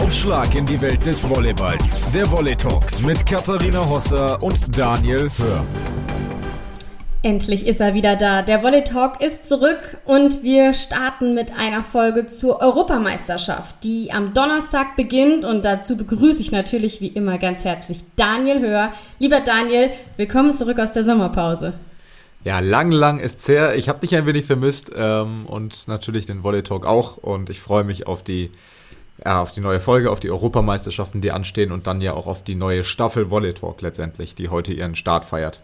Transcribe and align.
Aufschlag 0.00 0.54
in 0.54 0.64
die 0.64 0.80
Welt 0.80 1.04
des 1.04 1.28
Volleyballs. 1.28 2.10
Der 2.12 2.28
Volley 2.30 2.56
Talk 2.56 2.84
mit 3.02 3.24
Katharina 3.26 3.86
Hosser 3.86 4.42
und 4.42 4.76
Daniel 4.76 5.28
Hör. 5.36 5.64
Endlich 7.22 7.66
ist 7.66 7.82
er 7.82 7.92
wieder 7.92 8.16
da. 8.16 8.40
Der 8.40 8.62
Volley 8.62 8.82
Talk 8.82 9.20
ist 9.20 9.46
zurück 9.46 9.98
und 10.06 10.42
wir 10.42 10.72
starten 10.72 11.34
mit 11.34 11.52
einer 11.54 11.82
Folge 11.82 12.24
zur 12.24 12.62
Europameisterschaft, 12.62 13.84
die 13.84 14.10
am 14.10 14.32
Donnerstag 14.32 14.96
beginnt 14.96 15.44
und 15.44 15.66
dazu 15.66 15.98
begrüße 15.98 16.40
ich 16.40 16.50
natürlich 16.50 17.02
wie 17.02 17.08
immer 17.08 17.36
ganz 17.36 17.64
herzlich 17.66 17.98
Daniel 18.16 18.60
Hör. 18.60 18.92
Lieber 19.18 19.40
Daniel, 19.40 19.90
willkommen 20.16 20.54
zurück 20.54 20.78
aus 20.78 20.92
der 20.92 21.02
Sommerpause. 21.02 21.74
Ja, 22.42 22.60
lang, 22.60 22.90
lang 22.90 23.18
ist's 23.18 23.46
her. 23.48 23.74
Ich 23.76 23.90
habe 23.90 24.00
dich 24.00 24.16
ein 24.16 24.24
wenig 24.24 24.46
vermisst 24.46 24.90
ähm, 24.96 25.44
und 25.44 25.88
natürlich 25.88 26.24
den 26.24 26.42
Volley 26.42 26.62
Talk 26.62 26.86
auch 26.86 27.18
und 27.18 27.50
ich 27.50 27.60
freue 27.60 27.84
mich 27.84 28.06
auf 28.06 28.24
die 28.24 28.50
ja, 29.24 29.42
auf 29.42 29.50
die 29.52 29.60
neue 29.60 29.80
Folge, 29.80 30.10
auf 30.10 30.20
die 30.20 30.30
Europameisterschaften, 30.30 31.20
die 31.20 31.32
anstehen 31.32 31.72
und 31.72 31.86
dann 31.86 32.00
ja 32.00 32.14
auch 32.14 32.26
auf 32.26 32.42
die 32.42 32.54
neue 32.54 32.84
Staffel 32.84 33.30
Volley 33.30 33.52
Talk 33.52 33.82
letztendlich, 33.82 34.34
die 34.34 34.48
heute 34.48 34.72
ihren 34.72 34.94
Start 34.94 35.24
feiert. 35.24 35.60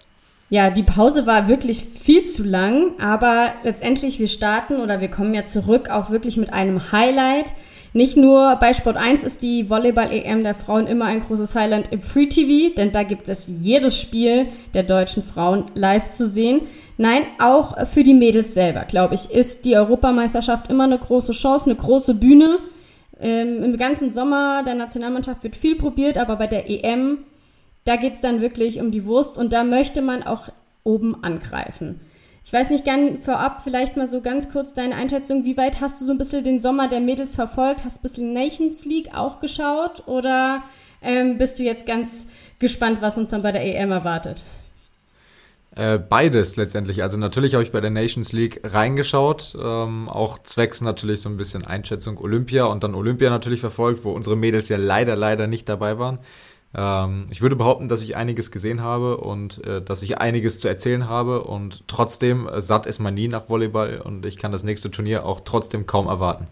Ja, 0.49 0.71
die 0.71 0.85
Pause 0.85 1.27
war 1.27 1.49
wirklich 1.49 1.85
viel 1.85 2.23
zu 2.25 2.45
lang, 2.45 2.93
aber 3.01 3.55
letztendlich 3.65 4.21
wir 4.21 4.29
starten 4.29 4.77
oder 4.77 5.01
wir 5.01 5.09
kommen 5.09 5.35
ja 5.35 5.45
zurück 5.45 5.91
auch 5.91 6.11
wirklich 6.11 6.37
mit 6.37 6.53
einem 6.53 6.93
Highlight. 6.93 7.53
Nicht 7.95 8.17
nur 8.17 8.55
bei 8.57 8.73
Sport 8.73 8.97
1 8.97 9.25
ist 9.25 9.43
die 9.43 9.69
Volleyball-EM 9.71 10.45
der 10.45 10.55
Frauen 10.55 10.87
immer 10.87 11.07
ein 11.07 11.21
großes 11.21 11.57
Highlight 11.57 11.93
im 11.93 12.03
Free 12.03 12.27
TV, 12.27 12.75
denn 12.77 12.93
da 12.93 13.03
gibt 13.03 13.29
es 13.29 13.51
jedes 13.59 13.99
Spiel 13.99 14.47
der 14.75 14.85
deutschen 14.85 15.23
Frauen 15.23 15.65
live 15.75 16.11
zu 16.11 16.27
sehen. 16.27 16.61
Nein, 16.97 17.23
auch 17.41 17.87
für 17.87 18.05
die 18.05 18.15
Mädels 18.15 18.55
selber, 18.55 18.85
glaube 18.85 19.17
ich, 19.17 19.31
ist 19.31 19.65
die 19.65 19.77
Europameisterschaft 19.77 20.71
immer 20.71 20.85
eine 20.85 20.99
große 20.99 21.33
Chance, 21.33 21.67
eine 21.67 21.75
große 21.75 22.15
Bühne. 22.15 22.59
Ähm, 23.21 23.63
Im 23.63 23.77
ganzen 23.77 24.11
Sommer 24.13 24.63
der 24.63 24.75
Nationalmannschaft 24.75 25.43
wird 25.43 25.57
viel 25.57 25.77
probiert, 25.77 26.19
aber 26.19 26.37
bei 26.37 26.47
der 26.47 26.69
EM 26.69 27.19
da 27.87 27.95
geht 27.95 28.15
es 28.15 28.21
dann 28.21 28.41
wirklich 28.41 28.81
um 28.81 28.91
die 28.91 29.07
Wurst 29.07 29.39
und 29.39 29.53
da 29.53 29.65
möchte 29.65 30.03
man 30.03 30.25
auch 30.25 30.51
oben 30.83 31.23
angreifen. 31.23 32.01
Ich 32.45 32.53
weiß 32.53 32.71
nicht 32.71 32.85
gern 32.85 33.19
vorab, 33.19 33.63
vielleicht 33.63 33.97
mal 33.97 34.09
so 34.09 34.21
ganz 34.21 34.51
kurz 34.51 34.75
deine 34.75 34.97
Einschätzung. 34.97 35.45
Wie 35.45 35.57
weit 35.57 35.81
hast 35.81 36.01
du 36.01 36.05
so 36.05 36.13
ein 36.13 36.19
bisschen 36.19 36.45
den 36.45 36.61
Sommer 36.61 36.89
der 36.89 37.01
Mädels 37.01 37.37
verfolgt? 37.37 37.85
Hast 37.85 37.99
ein 37.99 38.03
bisschen 38.03 38.33
Nations 38.33 38.85
League 38.85 39.15
auch 39.15 39.41
geschaut? 39.41 40.07
Oder 40.07 40.63
ähm, 41.01 41.39
bist 41.39 41.59
du 41.59 41.63
jetzt 41.63 41.87
ganz 41.87 42.27
gespannt, 42.59 43.03
was 43.03 43.19
uns 43.19 43.31
dann 43.31 43.43
bei 43.43 43.53
der 43.53 43.65
EM 43.65 43.93
erwartet? 43.93 44.43
Äh, 45.77 45.99
beides 45.99 46.57
letztendlich. 46.57 47.03
Also 47.03 47.19
natürlich 47.19 47.53
habe 47.53 47.63
ich 47.63 47.71
bei 47.71 47.83
der 47.83 47.91
Nations 47.91 48.33
League 48.33 48.63
reingeschaut, 48.65 49.55
ähm, 49.63 50.09
auch 50.09 50.39
zwecks 50.39 50.81
natürlich 50.81 51.21
so 51.21 51.29
ein 51.29 51.37
bisschen 51.37 51.67
Einschätzung 51.67 52.17
Olympia 52.17 52.65
und 52.65 52.83
dann 52.83 52.95
Olympia 52.95 53.29
natürlich 53.29 53.61
verfolgt, 53.61 54.03
wo 54.03 54.13
unsere 54.13 54.37
Mädels 54.37 54.71
ja 54.71 54.79
leider, 54.79 55.17
leider 55.17 55.47
nicht 55.47 55.69
dabei 55.69 55.99
waren. 55.99 56.21
Ähm, 56.75 57.27
ich 57.31 57.43
würde 57.43 57.57
behaupten, 57.57 57.89
dass 57.89 58.03
ich 58.03 58.17
einiges 58.17 58.51
gesehen 58.51 58.83
habe 58.83 59.19
und 59.19 59.63
äh, 59.67 59.83
dass 59.83 60.01
ich 60.01 60.17
einiges 60.17 60.59
zu 60.61 60.67
erzählen 60.67 61.11
habe 61.11 61.45
und 61.45 61.87
trotzdem 61.89 62.49
äh, 62.49 62.63
satt 62.63 62.87
ist 62.87 62.99
man 62.99 63.13
nie 63.13 63.29
nach 63.29 63.51
Volleyball 63.51 64.01
und 64.03 64.25
ich 64.25 64.39
kann 64.39 64.53
das 64.53 64.65
nächste 64.65 64.91
Turnier 64.91 65.27
auch 65.27 65.41
trotzdem 65.41 65.85
kaum 65.85 66.07
erwarten. 66.07 66.49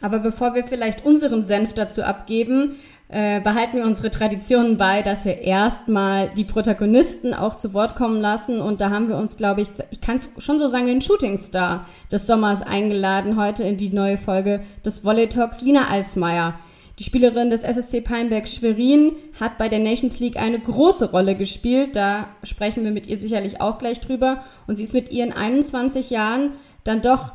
Aber 0.00 0.18
bevor 0.18 0.54
wir 0.56 0.64
vielleicht 0.64 1.04
unseren 1.06 1.42
Senf 1.42 1.74
dazu 1.74 2.02
abgeben, 2.02 2.76
äh, 3.12 3.40
behalten 3.40 3.78
wir 3.78 3.84
unsere 3.84 4.10
Traditionen 4.10 4.76
bei, 4.76 5.02
dass 5.02 5.24
wir 5.24 5.38
erstmal 5.38 6.30
die 6.30 6.44
Protagonisten 6.44 7.34
auch 7.34 7.56
zu 7.56 7.74
Wort 7.74 7.96
kommen 7.96 8.20
lassen. 8.20 8.60
Und 8.60 8.80
da 8.80 8.90
haben 8.90 9.08
wir 9.08 9.16
uns, 9.16 9.36
glaube 9.36 9.62
ich, 9.62 9.68
ich 9.90 10.00
kann 10.00 10.16
es 10.16 10.28
schon 10.38 10.60
so 10.60 10.68
sagen, 10.68 10.86
den 10.86 11.00
Shootingstar 11.00 11.86
des 12.12 12.28
Sommers 12.28 12.62
eingeladen, 12.62 13.36
heute 13.36 13.64
in 13.64 13.76
die 13.76 13.90
neue 13.90 14.16
Folge 14.16 14.60
des 14.84 15.04
Volley 15.04 15.28
Talks, 15.28 15.60
Lina 15.60 15.88
Alsmeier. 15.88 16.54
Die 17.00 17.04
Spielerin 17.04 17.50
des 17.50 17.64
SSC 17.64 18.02
Peinberg 18.02 18.46
Schwerin 18.46 19.12
hat 19.40 19.58
bei 19.58 19.68
der 19.68 19.78
Nations 19.80 20.20
League 20.20 20.36
eine 20.36 20.60
große 20.60 21.10
Rolle 21.10 21.34
gespielt. 21.34 21.96
Da 21.96 22.28
sprechen 22.44 22.84
wir 22.84 22.92
mit 22.92 23.08
ihr 23.08 23.16
sicherlich 23.16 23.60
auch 23.60 23.78
gleich 23.78 24.00
drüber. 24.00 24.44
Und 24.68 24.76
sie 24.76 24.84
ist 24.84 24.94
mit 24.94 25.10
ihren 25.10 25.32
21 25.32 26.10
Jahren 26.10 26.52
dann 26.84 27.02
doch 27.02 27.32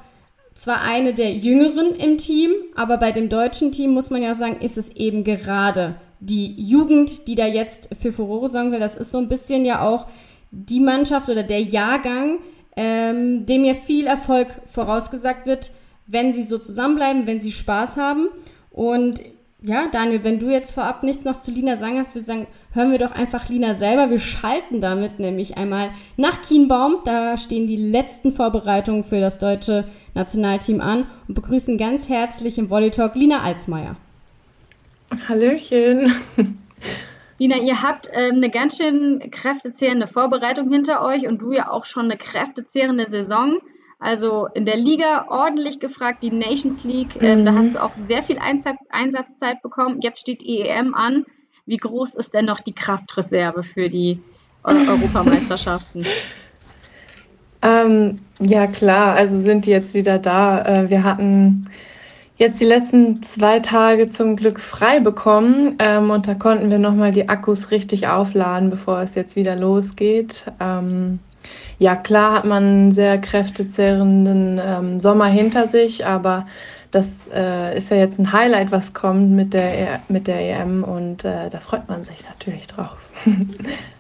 zwar 0.55 0.81
eine 0.81 1.13
der 1.13 1.33
jüngeren 1.33 1.93
im 1.93 2.17
Team, 2.17 2.51
aber 2.75 2.97
bei 2.97 3.11
dem 3.11 3.29
deutschen 3.29 3.71
Team 3.71 3.91
muss 3.91 4.09
man 4.09 4.23
ja 4.23 4.33
sagen, 4.33 4.61
ist 4.61 4.77
es 4.77 4.89
eben 4.95 5.23
gerade 5.23 5.95
die 6.21 6.53
Jugend, 6.53 7.27
die 7.27 7.35
da 7.35 7.45
jetzt 7.45 7.89
für 7.99 8.11
Furore 8.11 8.47
sorgen 8.47 8.71
soll. 8.71 8.79
Das 8.79 8.95
ist 8.95 9.11
so 9.11 9.17
ein 9.17 9.27
bisschen 9.27 9.65
ja 9.65 9.81
auch 9.81 10.07
die 10.51 10.79
Mannschaft 10.79 11.29
oder 11.29 11.43
der 11.43 11.61
Jahrgang, 11.61 12.39
ähm, 12.77 13.45
dem 13.45 13.65
ja 13.65 13.73
viel 13.73 14.07
Erfolg 14.07 14.47
vorausgesagt 14.63 15.45
wird, 15.45 15.71
wenn 16.07 16.31
sie 16.31 16.43
so 16.43 16.57
zusammenbleiben, 16.57 17.27
wenn 17.27 17.41
sie 17.41 17.51
Spaß 17.51 17.97
haben. 17.97 18.29
Und 18.71 19.21
ja, 19.65 19.87
Daniel, 19.87 20.23
wenn 20.23 20.39
du 20.39 20.49
jetzt 20.49 20.71
vorab 20.71 21.01
nichts 21.01 21.25
noch 21.25 21.37
zu 21.37 21.51
Lina 21.51 21.75
sagen 21.75 21.97
hast, 21.97 22.11
würde 22.11 22.19
ich 22.19 22.25
sagen, 22.25 22.47
hören 22.71 22.91
wir 22.91 22.99
doch 22.99 23.11
einfach 23.11 23.49
Lina 23.49 23.73
selber. 23.73 24.11
Wir 24.11 24.19
schalten 24.19 24.79
damit 24.79 25.19
nämlich 25.19 25.57
einmal 25.57 25.89
nach 26.17 26.41
Kienbaum. 26.41 26.97
Da 27.03 27.35
stehen 27.37 27.65
die 27.65 27.75
letzten 27.75 28.31
Vorbereitungen 28.31 29.03
für 29.03 29.19
das 29.19 29.39
deutsche 29.39 29.85
Nationalteam 30.13 30.81
an 30.81 31.07
und 31.27 31.33
begrüßen 31.33 31.79
ganz 31.79 32.09
herzlich 32.09 32.59
im 32.59 32.69
Volley 32.69 32.91
Talk 32.91 33.15
Lina 33.15 33.41
Alsmeier. 33.41 33.95
Hallöchen. 35.27 36.13
Lina, 37.39 37.57
ihr 37.57 37.81
habt 37.81 38.07
äh, 38.07 38.29
eine 38.31 38.51
ganz 38.51 38.77
schön 38.77 39.31
kräftezehrende 39.31 40.05
Vorbereitung 40.05 40.69
hinter 40.69 41.03
euch 41.03 41.27
und 41.27 41.41
du 41.41 41.51
ja 41.51 41.71
auch 41.71 41.85
schon 41.85 42.05
eine 42.05 42.17
kräftezehrende 42.17 43.09
Saison. 43.09 43.57
Also 44.05 44.47
in 44.53 44.65
der 44.65 44.77
Liga 44.77 45.25
ordentlich 45.29 45.79
gefragt, 45.79 46.21
die 46.21 46.29
Nations 46.29 46.83
League, 46.83 47.19
ähm, 47.21 47.41
mhm. 47.41 47.45
da 47.45 47.55
hast 47.55 47.73
du 47.73 47.81
auch 47.81 47.95
sehr 47.95 48.21
viel 48.21 48.37
Einsatz, 48.37 48.77
Einsatzzeit 48.91 49.63
bekommen. 49.63 49.99
Jetzt 50.01 50.19
steht 50.19 50.43
EEM 50.43 50.93
an. 50.93 51.25
Wie 51.65 51.77
groß 51.77 52.13
ist 52.13 52.35
denn 52.35 52.45
noch 52.45 52.59
die 52.59 52.75
Kraftreserve 52.75 53.63
für 53.63 53.89
die 53.89 54.21
Europameisterschaften? 54.63 56.05
ähm, 57.63 58.19
ja 58.39 58.67
klar, 58.67 59.15
also 59.15 59.39
sind 59.39 59.65
die 59.65 59.71
jetzt 59.71 59.95
wieder 59.95 60.19
da. 60.19 60.63
Äh, 60.63 60.89
wir 60.91 61.03
hatten 61.03 61.71
jetzt 62.37 62.59
die 62.59 62.65
letzten 62.65 63.23
zwei 63.23 63.59
Tage 63.59 64.09
zum 64.09 64.35
Glück 64.35 64.59
frei 64.59 64.99
bekommen 64.99 65.77
ähm, 65.79 66.11
und 66.11 66.27
da 66.27 66.35
konnten 66.35 66.69
wir 66.69 66.77
nochmal 66.77 67.11
die 67.11 67.27
Akkus 67.27 67.71
richtig 67.71 68.07
aufladen, 68.07 68.69
bevor 68.69 69.01
es 69.01 69.15
jetzt 69.15 69.35
wieder 69.35 69.55
losgeht. 69.55 70.43
Ähm, 70.59 71.17
ja, 71.79 71.95
klar 71.95 72.33
hat 72.33 72.45
man 72.45 72.63
einen 72.63 72.91
sehr 72.91 73.19
kräftezehrenden 73.19 74.59
ähm, 74.63 74.99
Sommer 74.99 75.27
hinter 75.27 75.67
sich, 75.67 76.05
aber 76.05 76.45
das 76.91 77.27
äh, 77.33 77.75
ist 77.75 77.91
ja 77.91 77.97
jetzt 77.97 78.19
ein 78.19 78.31
Highlight, 78.31 78.71
was 78.71 78.93
kommt 78.93 79.31
mit 79.31 79.53
der, 79.53 79.77
e 79.77 79.99
mit 80.07 80.27
der 80.27 80.39
EM 80.39 80.83
und 80.83 81.25
äh, 81.25 81.49
da 81.49 81.59
freut 81.59 81.89
man 81.89 82.05
sich 82.05 82.23
natürlich 82.29 82.67
drauf. 82.67 82.95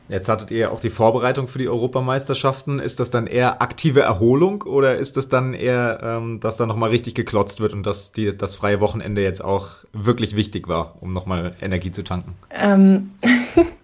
Jetzt 0.07 0.29
hattet 0.29 0.51
ihr 0.51 0.71
auch 0.71 0.79
die 0.79 0.91
Vorbereitung 0.91 1.47
für 1.47 1.57
die 1.57 1.67
Europameisterschaften. 1.67 2.77
Ist 2.77 2.99
das 2.99 3.09
dann 3.09 3.25
eher 3.25 3.61
aktive 3.63 4.01
Erholung 4.01 4.61
oder 4.61 4.95
ist 4.95 5.17
das 5.17 5.29
dann 5.29 5.55
eher, 5.55 5.99
ähm, 6.03 6.39
dass 6.39 6.57
da 6.57 6.67
nochmal 6.67 6.91
richtig 6.91 7.15
geklotzt 7.15 7.59
wird 7.59 7.73
und 7.73 7.87
dass 7.87 8.11
die, 8.11 8.37
das 8.37 8.53
freie 8.53 8.79
Wochenende 8.81 9.23
jetzt 9.23 9.43
auch 9.43 9.69
wirklich 9.93 10.35
wichtig 10.35 10.67
war, 10.67 10.93
um 11.01 11.11
nochmal 11.11 11.55
Energie 11.59 11.91
zu 11.91 12.03
tanken? 12.03 12.35
Ähm, 12.51 13.11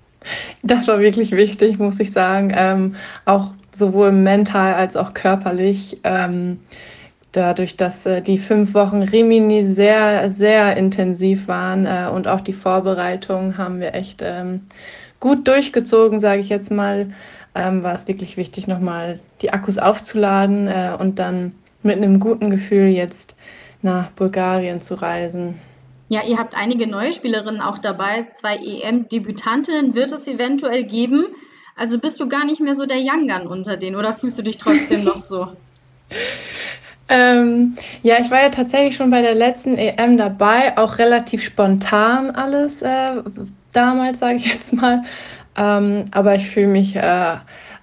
das 0.64 0.88
war 0.88 1.00
wirklich 1.00 1.32
wichtig, 1.32 1.80
muss 1.80 2.00
ich 2.00 2.12
sagen. 2.12 2.52
Ähm, 2.56 2.96
auch 3.26 3.52
sowohl 3.74 4.12
mental 4.12 4.74
als 4.74 4.96
auch 4.96 5.14
körperlich. 5.14 6.00
Ähm, 6.04 6.60
dadurch, 7.32 7.78
dass 7.78 8.06
äh, 8.06 8.22
die 8.22 8.38
fünf 8.38 8.74
Wochen 8.74 9.02
Rimini 9.02 9.66
sehr, 9.66 10.30
sehr 10.30 10.76
intensiv 10.78 11.48
waren 11.48 11.86
äh, 11.86 12.10
und 12.14 12.28
auch 12.28 12.42
die 12.42 12.54
Vorbereitung 12.54 13.58
haben 13.58 13.80
wir 13.80 13.94
echt 13.94 14.22
ähm, 14.24 14.62
gut 15.20 15.48
durchgezogen, 15.48 16.20
sage 16.20 16.42
ich 16.42 16.50
jetzt 16.50 16.72
mal, 16.72 17.08
ähm, 17.56 17.84
war 17.84 17.96
es 17.96 18.08
wirklich 18.08 18.38
wichtig, 18.38 18.68
nochmal 18.68 19.20
die 19.42 19.52
Akkus 19.52 19.78
aufzuladen 19.78 20.68
äh, 20.68 20.92
und 20.98 21.20
dann 21.20 21.54
mit 21.84 21.98
einem 21.98 22.20
guten 22.20 22.50
Gefühl 22.50 22.88
jetzt 22.88 23.36
nach 23.82 24.12
Bulgarien 24.12 24.82
zu 24.82 24.96
reisen. 24.96 25.56
Ja, 26.12 26.24
ihr 26.26 26.38
habt 26.38 26.56
einige 26.56 26.88
neue 26.88 27.14
Spielerinnen 27.14 27.62
auch 27.62 27.78
dabei. 27.78 28.28
Zwei 28.34 28.58
EM-Debütantinnen 28.58 29.96
wird 29.96 30.12
es 30.12 30.28
eventuell 30.28 30.84
geben. 30.84 31.28
Also 31.78 32.00
bist 32.00 32.20
du 32.20 32.28
gar 32.28 32.44
nicht 32.46 32.60
mehr 32.60 32.76
so 32.76 32.86
der 32.86 32.98
Young 32.98 33.30
Gun 33.30 33.48
unter 33.48 33.78
denen 33.78 33.96
oder 33.96 34.12
fühlst 34.12 34.38
du 34.38 34.44
dich 34.44 34.58
trotzdem 34.58 35.06
noch 35.06 35.22
so? 35.22 35.48
Ähm, 37.14 37.76
ja, 38.04 38.22
ich 38.22 38.32
war 38.32 38.42
ja 38.42 38.50
tatsächlich 38.50 38.96
schon 38.96 39.12
bei 39.12 39.22
der 39.22 39.36
letzten 39.36 39.78
EM 39.78 40.18
dabei, 40.18 40.78
auch 40.78 40.98
relativ 40.98 41.44
spontan 41.44 42.32
alles 42.32 42.82
äh, 42.82 43.22
damals, 43.74 44.20
sage 44.20 44.38
ich 44.38 44.46
jetzt 44.46 44.72
mal. 44.72 45.04
Ähm, 45.58 46.06
aber 46.12 46.36
ich 46.36 46.50
fühle 46.50 46.68
mich 46.68 46.96
äh, 46.96 47.36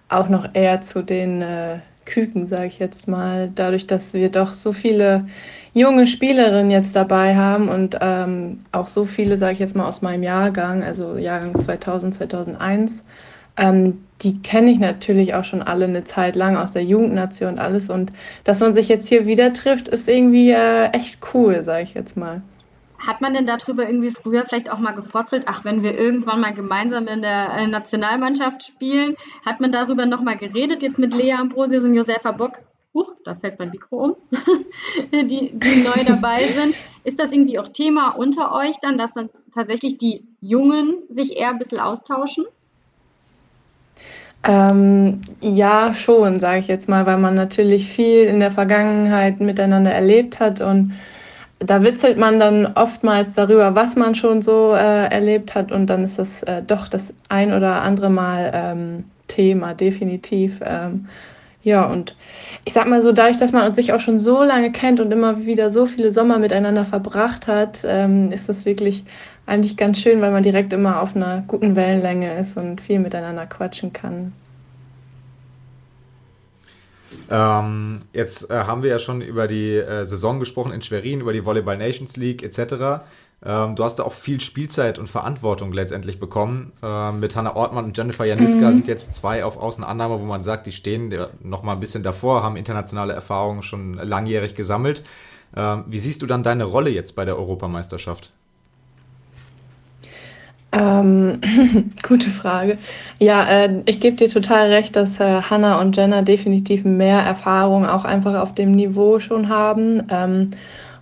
auch 0.09 0.31
noch 0.31 0.49
eher 0.55 0.81
zu 0.81 1.03
den 1.03 1.43
äh, 1.43 1.81
Küken, 2.07 2.47
sage 2.47 2.69
ich 2.69 2.79
jetzt 2.79 3.07
mal, 3.07 3.51
dadurch, 3.55 3.87
dass 3.87 4.15
wir 4.15 4.31
doch 4.31 4.55
so 4.55 4.73
viele 4.73 5.29
junge 5.75 6.07
Spielerinnen 6.07 6.71
jetzt 6.71 6.97
dabei 6.97 7.37
haben 7.37 7.69
und 7.69 7.99
ähm, 8.01 8.61
auch 8.73 8.89
so 8.89 9.05
viele, 9.05 9.37
sage 9.37 9.55
ich 9.55 9.59
jetzt 9.59 9.77
mal, 9.77 9.87
aus 9.87 10.03
meinem 10.03 10.23
Jahrgang, 10.23 10.83
also 10.83 11.17
Jahrgang 11.17 11.61
2000, 11.61 12.15
2001. 12.15 13.05
Ähm, 13.57 14.05
die 14.23 14.41
kenne 14.43 14.71
ich 14.71 14.79
natürlich 14.79 15.35
auch 15.35 15.45
schon 15.45 15.63
alle 15.63 15.85
eine 15.87 16.05
Zeit 16.05 16.37
lang 16.37 16.57
aus 16.57 16.73
der 16.73 16.85
Jugendnation 16.85 17.55
und 17.55 17.59
alles. 17.59 17.91
Und 17.91 18.13
dass 18.45 18.61
man 18.61 18.75
sich 18.75 18.89
jetzt 18.89 19.09
hier 19.09 19.27
wieder 19.27 19.53
trifft, 19.53 19.89
ist 19.89 20.09
irgendwie 20.09 20.51
äh, 20.51 20.91
echt 20.91 21.19
cool, 21.35 21.63
sage 21.65 21.85
ich 21.85 21.95
jetzt 21.95 22.17
mal. 22.17 22.43
hat 22.99 23.21
man 23.21 23.35
denn 23.35 23.47
darüber 23.47 23.87
irgendwie 23.89 24.11
früher 24.11 24.45
vielleicht 24.45 24.71
auch 24.73 24.79
mal 24.79 24.93
gefotzelt? 24.93 25.45
Ach, 25.47 25.65
wenn 25.65 25.83
wir 25.85 25.97
irgendwann 25.99 26.41
mal 26.41 26.53
gemeinsam 26.55 27.07
in 27.07 27.23
der 27.23 27.53
äh, 27.57 27.67
Nationalmannschaft 27.67 28.65
spielen, 28.65 29.15
hat 29.47 29.61
man 29.61 29.73
darüber 29.73 30.07
noch 30.07 30.23
mal 30.23 30.37
geredet, 30.37 30.83
jetzt 30.83 30.99
mit 30.99 31.15
Lea 31.15 31.33
Ambrosius 31.33 31.85
und 31.85 31.95
Josefa 31.95 32.33
Bock? 32.33 32.59
Huch, 32.95 33.13
da 33.25 33.35
fällt 33.35 33.59
mein 33.59 33.71
Mikro 33.71 33.97
um, 33.97 34.17
die, 35.13 35.53
die 35.53 35.83
neu 35.83 36.05
dabei 36.07 36.49
sind. 36.49 36.75
Ist 37.05 37.19
das 37.19 37.33
irgendwie 37.33 37.59
auch 37.59 37.69
Thema 37.69 38.11
unter 38.11 38.55
euch 38.55 38.77
dann, 38.81 38.97
dass 38.97 39.15
dann 39.15 39.31
tatsächlich 39.55 39.99
die 39.99 40.25
Jungen 40.41 40.95
sich 41.09 41.37
eher 41.37 41.51
ein 41.51 41.59
bisschen 41.59 41.81
austauschen? 41.81 42.47
Ähm, 44.45 45.21
ja, 45.41 45.93
schon, 45.95 46.39
sage 46.39 46.61
ich 46.61 46.69
jetzt 46.69 46.89
mal, 46.89 47.07
weil 47.07 47.19
man 47.19 47.35
natürlich 47.35 47.89
viel 47.89 48.25
in 48.25 48.41
der 48.41 48.51
Vergangenheit 48.51 49.41
miteinander 49.41 49.91
erlebt 49.91 50.41
hat 50.41 50.61
und 50.61 50.93
da 51.59 51.83
witzelt 51.83 52.19
man 52.19 52.39
dann 52.39 52.67
oftmals 52.75 53.35
darüber, 53.35 53.75
was 53.75 53.97
man 53.97 54.15
schon 54.15 54.43
so 54.43 54.75
äh, 54.75 55.09
erlebt 55.09 55.55
hat 55.55 55.73
und 55.73 55.89
dann 55.89 56.05
ist 56.05 56.19
das 56.19 56.43
äh, 56.45 56.63
doch 56.63 56.89
das 56.89 57.13
ein 57.29 57.53
oder 57.53 57.83
andere 57.83 58.11
Mal 58.11 58.51
ähm, 58.55 59.05
Thema, 59.27 59.75
definitiv. 59.75 60.61
Ähm, 60.65 61.09
ja, 61.69 61.85
und 61.85 62.17
ich 62.65 62.73
sag 62.73 62.89
mal 62.89 63.03
so, 63.03 63.13
dadurch, 63.13 63.37
dass 63.37 63.53
man 63.53 63.75
sich 63.75 63.93
auch 63.93 64.01
schon 64.01 64.19
so 64.19 64.43
lange 64.43 64.73
kennt 64.73 65.01
und 65.01 65.13
immer 65.13 65.45
wieder 65.45 65.71
so 65.71 65.85
viele 65.85 66.11
Sommer 66.11 66.39
miteinander 66.39 66.87
verbracht 66.87 67.47
hat, 67.47 67.83
ähm, 67.85 68.33
ist 68.33 68.49
das 68.49 68.65
wirklich 68.65 69.05
eigentlich 69.45 69.77
ganz 69.77 69.99
schön, 69.99 70.23
weil 70.23 70.31
man 70.31 70.43
direkt 70.43 70.73
immer 70.73 71.03
auf 71.03 71.15
einer 71.15 71.45
guten 71.47 71.77
Wellenlänge 71.77 72.39
ist 72.41 72.57
und 72.57 72.81
viel 72.81 72.99
miteinander 72.99 73.47
quatschen 73.47 73.93
kann. 73.93 74.33
Ähm, 77.31 78.01
jetzt 78.15 78.51
äh, 78.51 78.55
haben 78.55 78.83
wir 78.83 78.91
ja 78.91 78.99
schon 78.99 79.21
über 79.21 79.47
die 79.47 79.77
äh, 79.77 80.05
Saison 80.05 80.41
gesprochen 80.41 80.73
in 80.73 80.81
Schwerin, 80.81 81.21
über 81.21 81.35
die 81.35 81.45
Volleyball 81.45 81.77
Nations 81.77 82.17
League 82.17 82.43
etc. 82.43 83.03
Ähm, 83.45 83.77
du 83.77 83.85
hast 83.85 83.97
da 83.97 84.03
auch 84.03 84.13
viel 84.13 84.41
Spielzeit 84.41 84.99
und 84.99 85.09
Verantwortung 85.09 85.73
letztendlich 85.73 86.19
bekommen. 86.19 86.73
Ähm, 86.83 87.21
mit 87.21 87.37
Hannah 87.37 87.55
Ortmann 87.55 87.85
und 87.85 87.97
Jennifer 87.97 88.25
Janiska 88.25 88.69
mhm. 88.69 88.73
sind 88.73 88.89
jetzt 88.89 89.15
zwei 89.15 89.45
auf 89.45 89.57
Außenannahme, 89.57 90.21
wo 90.21 90.25
man 90.25 90.43
sagt, 90.43 90.67
die 90.67 90.73
stehen 90.73 91.15
noch 91.43 91.63
mal 91.63 91.73
ein 91.73 91.81
bisschen 91.81 92.03
davor, 92.03 92.43
haben 92.43 92.57
internationale 92.57 93.13
Erfahrungen 93.13 93.63
schon 93.63 93.95
langjährig 93.95 94.55
gesammelt. 94.55 95.05
Ähm, 95.57 95.85
wie 95.87 95.99
siehst 95.99 96.23
du 96.23 96.27
dann 96.27 96.43
deine 96.43 96.65
Rolle 96.65 96.91
jetzt 96.91 97.15
bei 97.15 97.25
der 97.25 97.39
Europameisterschaft? 97.39 98.33
Ähm, 100.73 101.41
gute 102.07 102.31
Frage. 102.31 102.77
Ja, 103.19 103.49
äh, 103.49 103.83
ich 103.87 104.01
gebe 104.01 104.17
dir 104.17 104.29
total 104.29 104.69
recht, 104.71 104.97
dass 104.97 105.19
äh, 105.21 105.43
Hannah 105.43 105.81
und 105.81 105.97
Jenna 105.97 106.23
definitiv 106.23 106.85
mehr 106.85 107.21
Erfahrung 107.21 107.87
auch 107.87 108.05
einfach 108.05 108.35
auf 108.35 108.55
dem 108.55 108.73
Niveau 108.73 109.21
schon 109.21 109.49
haben. 109.49 110.03
Ähm, 110.11 110.51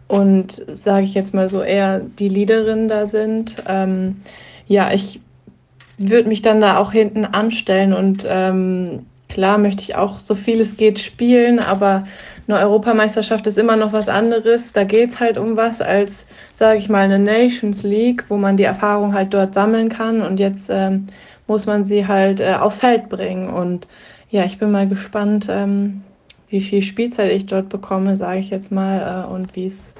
und 0.08 0.64
sage 0.75 1.05
ich 1.05 1.14
jetzt 1.14 1.35
mal 1.35 1.49
so 1.49 1.62
eher 1.62 2.00
die 2.00 2.29
Leaderin 2.29 2.88
da 2.88 3.06
sind. 3.06 3.56
Ähm, 3.67 4.17
ja, 4.69 4.93
ich 4.93 5.20
würde 5.99 6.29
mich 6.29 6.43
dann 6.43 6.61
da 6.61 6.79
auch 6.79 6.93
hinten 6.93 7.25
anstellen 7.25 7.93
und 7.93 8.26
ähm, 8.29 9.06
klar 9.29 9.58
möchte 9.58 9.82
ich 9.82 9.97
auch 9.97 10.19
so 10.19 10.35
viel 10.35 10.61
es 10.61 10.76
geht 10.76 10.99
spielen, 10.99 11.58
aber 11.58 12.06
eine 12.49 12.58
Europameisterschaft 12.61 13.47
ist 13.47 13.58
immer 13.58 13.76
noch 13.76 13.93
was 13.93 14.08
anderes. 14.08 14.73
Da 14.73 14.85
geht 14.85 15.11
es 15.11 15.20
halt 15.20 15.37
um 15.38 15.56
was 15.56 15.81
als, 15.81 16.26
sage 16.55 16.79
ich 16.79 16.88
mal, 16.88 17.05
eine 17.05 17.19
Nations 17.19 17.82
League, 17.82 18.25
wo 18.29 18.37
man 18.37 18.56
die 18.56 18.64
Erfahrung 18.64 19.14
halt 19.14 19.35
dort 19.35 19.55
sammeln 19.55 19.88
kann 19.88 20.23
und 20.23 20.38
jetzt 20.38 20.69
ähm, 20.70 21.06
muss 21.49 21.67
man 21.67 21.85
sie 21.85 22.06
halt 22.06 22.41
äh, 22.41 22.55
aufs 22.55 22.81
Feld 22.81 23.08
bringen. 23.08 23.49
Und 23.49 23.88
ja, 24.31 24.44
ich 24.44 24.58
bin 24.58 24.70
mal 24.70 24.88
gespannt, 24.88 25.47
ähm, 25.49 26.03
wie 26.49 26.61
viel 26.61 26.82
Spielzeit 26.82 27.32
ich 27.32 27.47
dort 27.47 27.69
bekomme, 27.69 28.17
sage 28.17 28.38
ich 28.38 28.50
jetzt 28.50 28.70
mal, 28.70 29.25
äh, 29.25 29.32
und 29.32 29.56
wie 29.56 29.67
es 29.67 29.91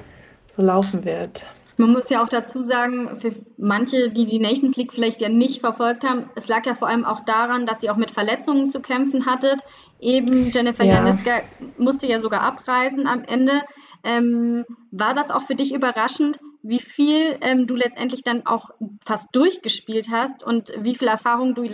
so 0.57 0.63
laufen 0.63 1.05
wird. 1.05 1.45
Man 1.79 1.91
muss 1.91 2.09
ja 2.09 2.23
auch 2.23 2.29
dazu 2.29 2.63
sagen, 2.63 3.17
für 3.17 3.31
manche, 3.57 4.09
die 4.09 4.25
die 4.25 4.39
Nations 4.39 4.75
League 4.75 4.91
vielleicht 4.93 5.21
ja 5.21 5.29
nicht 5.29 5.61
verfolgt 5.61 6.03
haben, 6.03 6.27
es 6.35 6.47
lag 6.47 6.65
ja 6.65 6.73
vor 6.73 6.87
allem 6.87 7.05
auch 7.05 7.19
daran, 7.19 7.67
dass 7.67 7.83
ihr 7.83 7.91
auch 7.91 7.97
mit 7.97 8.09
Verletzungen 8.09 8.67
zu 8.67 8.79
kämpfen 8.81 9.27
hattet. 9.27 9.59
Eben 9.99 10.49
Jennifer 10.49 10.83
ja. 10.83 10.95
Janiska 10.95 11.41
musste 11.77 12.07
ja 12.07 12.19
sogar 12.19 12.41
abreisen 12.41 13.05
am 13.05 13.23
Ende. 13.23 13.61
Ähm, 14.03 14.65
war 14.89 15.13
das 15.13 15.29
auch 15.29 15.43
für 15.43 15.53
dich 15.53 15.71
überraschend, 15.71 16.39
wie 16.63 16.79
viel 16.79 17.37
ähm, 17.41 17.67
du 17.67 17.75
letztendlich 17.75 18.23
dann 18.23 18.47
auch 18.47 18.71
fast 19.05 19.35
durchgespielt 19.35 20.09
hast 20.11 20.43
und 20.43 20.73
wie 20.79 20.95
viel 20.95 21.07
Erfahrung 21.07 21.53
du 21.53 21.65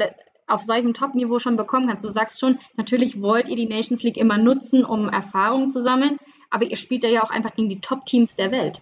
auf 0.47 0.63
solchem 0.63 0.93
Top-Niveau 0.93 1.39
schon 1.39 1.55
bekommen 1.55 1.87
kannst? 1.87 2.03
Du 2.03 2.09
sagst 2.09 2.41
schon, 2.41 2.59
natürlich 2.75 3.21
wollt 3.21 3.47
ihr 3.47 3.55
die 3.55 3.67
Nations 3.67 4.03
League 4.03 4.17
immer 4.17 4.37
nutzen, 4.37 4.83
um 4.83 5.07
Erfahrung 5.07 5.69
zu 5.69 5.81
sammeln, 5.81 6.19
aber 6.53 6.65
ihr 6.65 6.77
spielt 6.77 7.03
ja 7.03 7.23
auch 7.23 7.31
einfach 7.31 7.55
gegen 7.55 7.69
die 7.69 7.81
Top-Teams 7.81 8.35
der 8.35 8.51
Welt. 8.51 8.79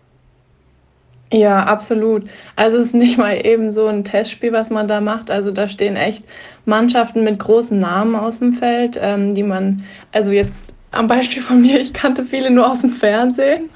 Ja, 1.33 1.63
absolut. 1.63 2.25
Also 2.57 2.77
es 2.77 2.87
ist 2.87 2.93
nicht 2.93 3.17
mal 3.17 3.45
eben 3.45 3.71
so 3.71 3.87
ein 3.87 4.03
Testspiel, 4.03 4.51
was 4.51 4.69
man 4.69 4.89
da 4.89 4.99
macht. 4.99 5.31
Also 5.31 5.51
da 5.51 5.69
stehen 5.69 5.95
echt 5.95 6.25
Mannschaften 6.65 7.23
mit 7.23 7.39
großen 7.39 7.79
Namen 7.79 8.15
aus 8.15 8.39
dem 8.39 8.53
Feld, 8.53 8.99
ähm, 9.01 9.33
die 9.33 9.43
man, 9.43 9.85
also 10.11 10.31
jetzt 10.31 10.65
am 10.91 11.07
Beispiel 11.07 11.41
von 11.41 11.61
mir, 11.61 11.79
ich 11.79 11.93
kannte 11.93 12.25
viele 12.25 12.51
nur 12.51 12.69
aus 12.69 12.81
dem 12.81 12.91
Fernsehen. 12.91 13.69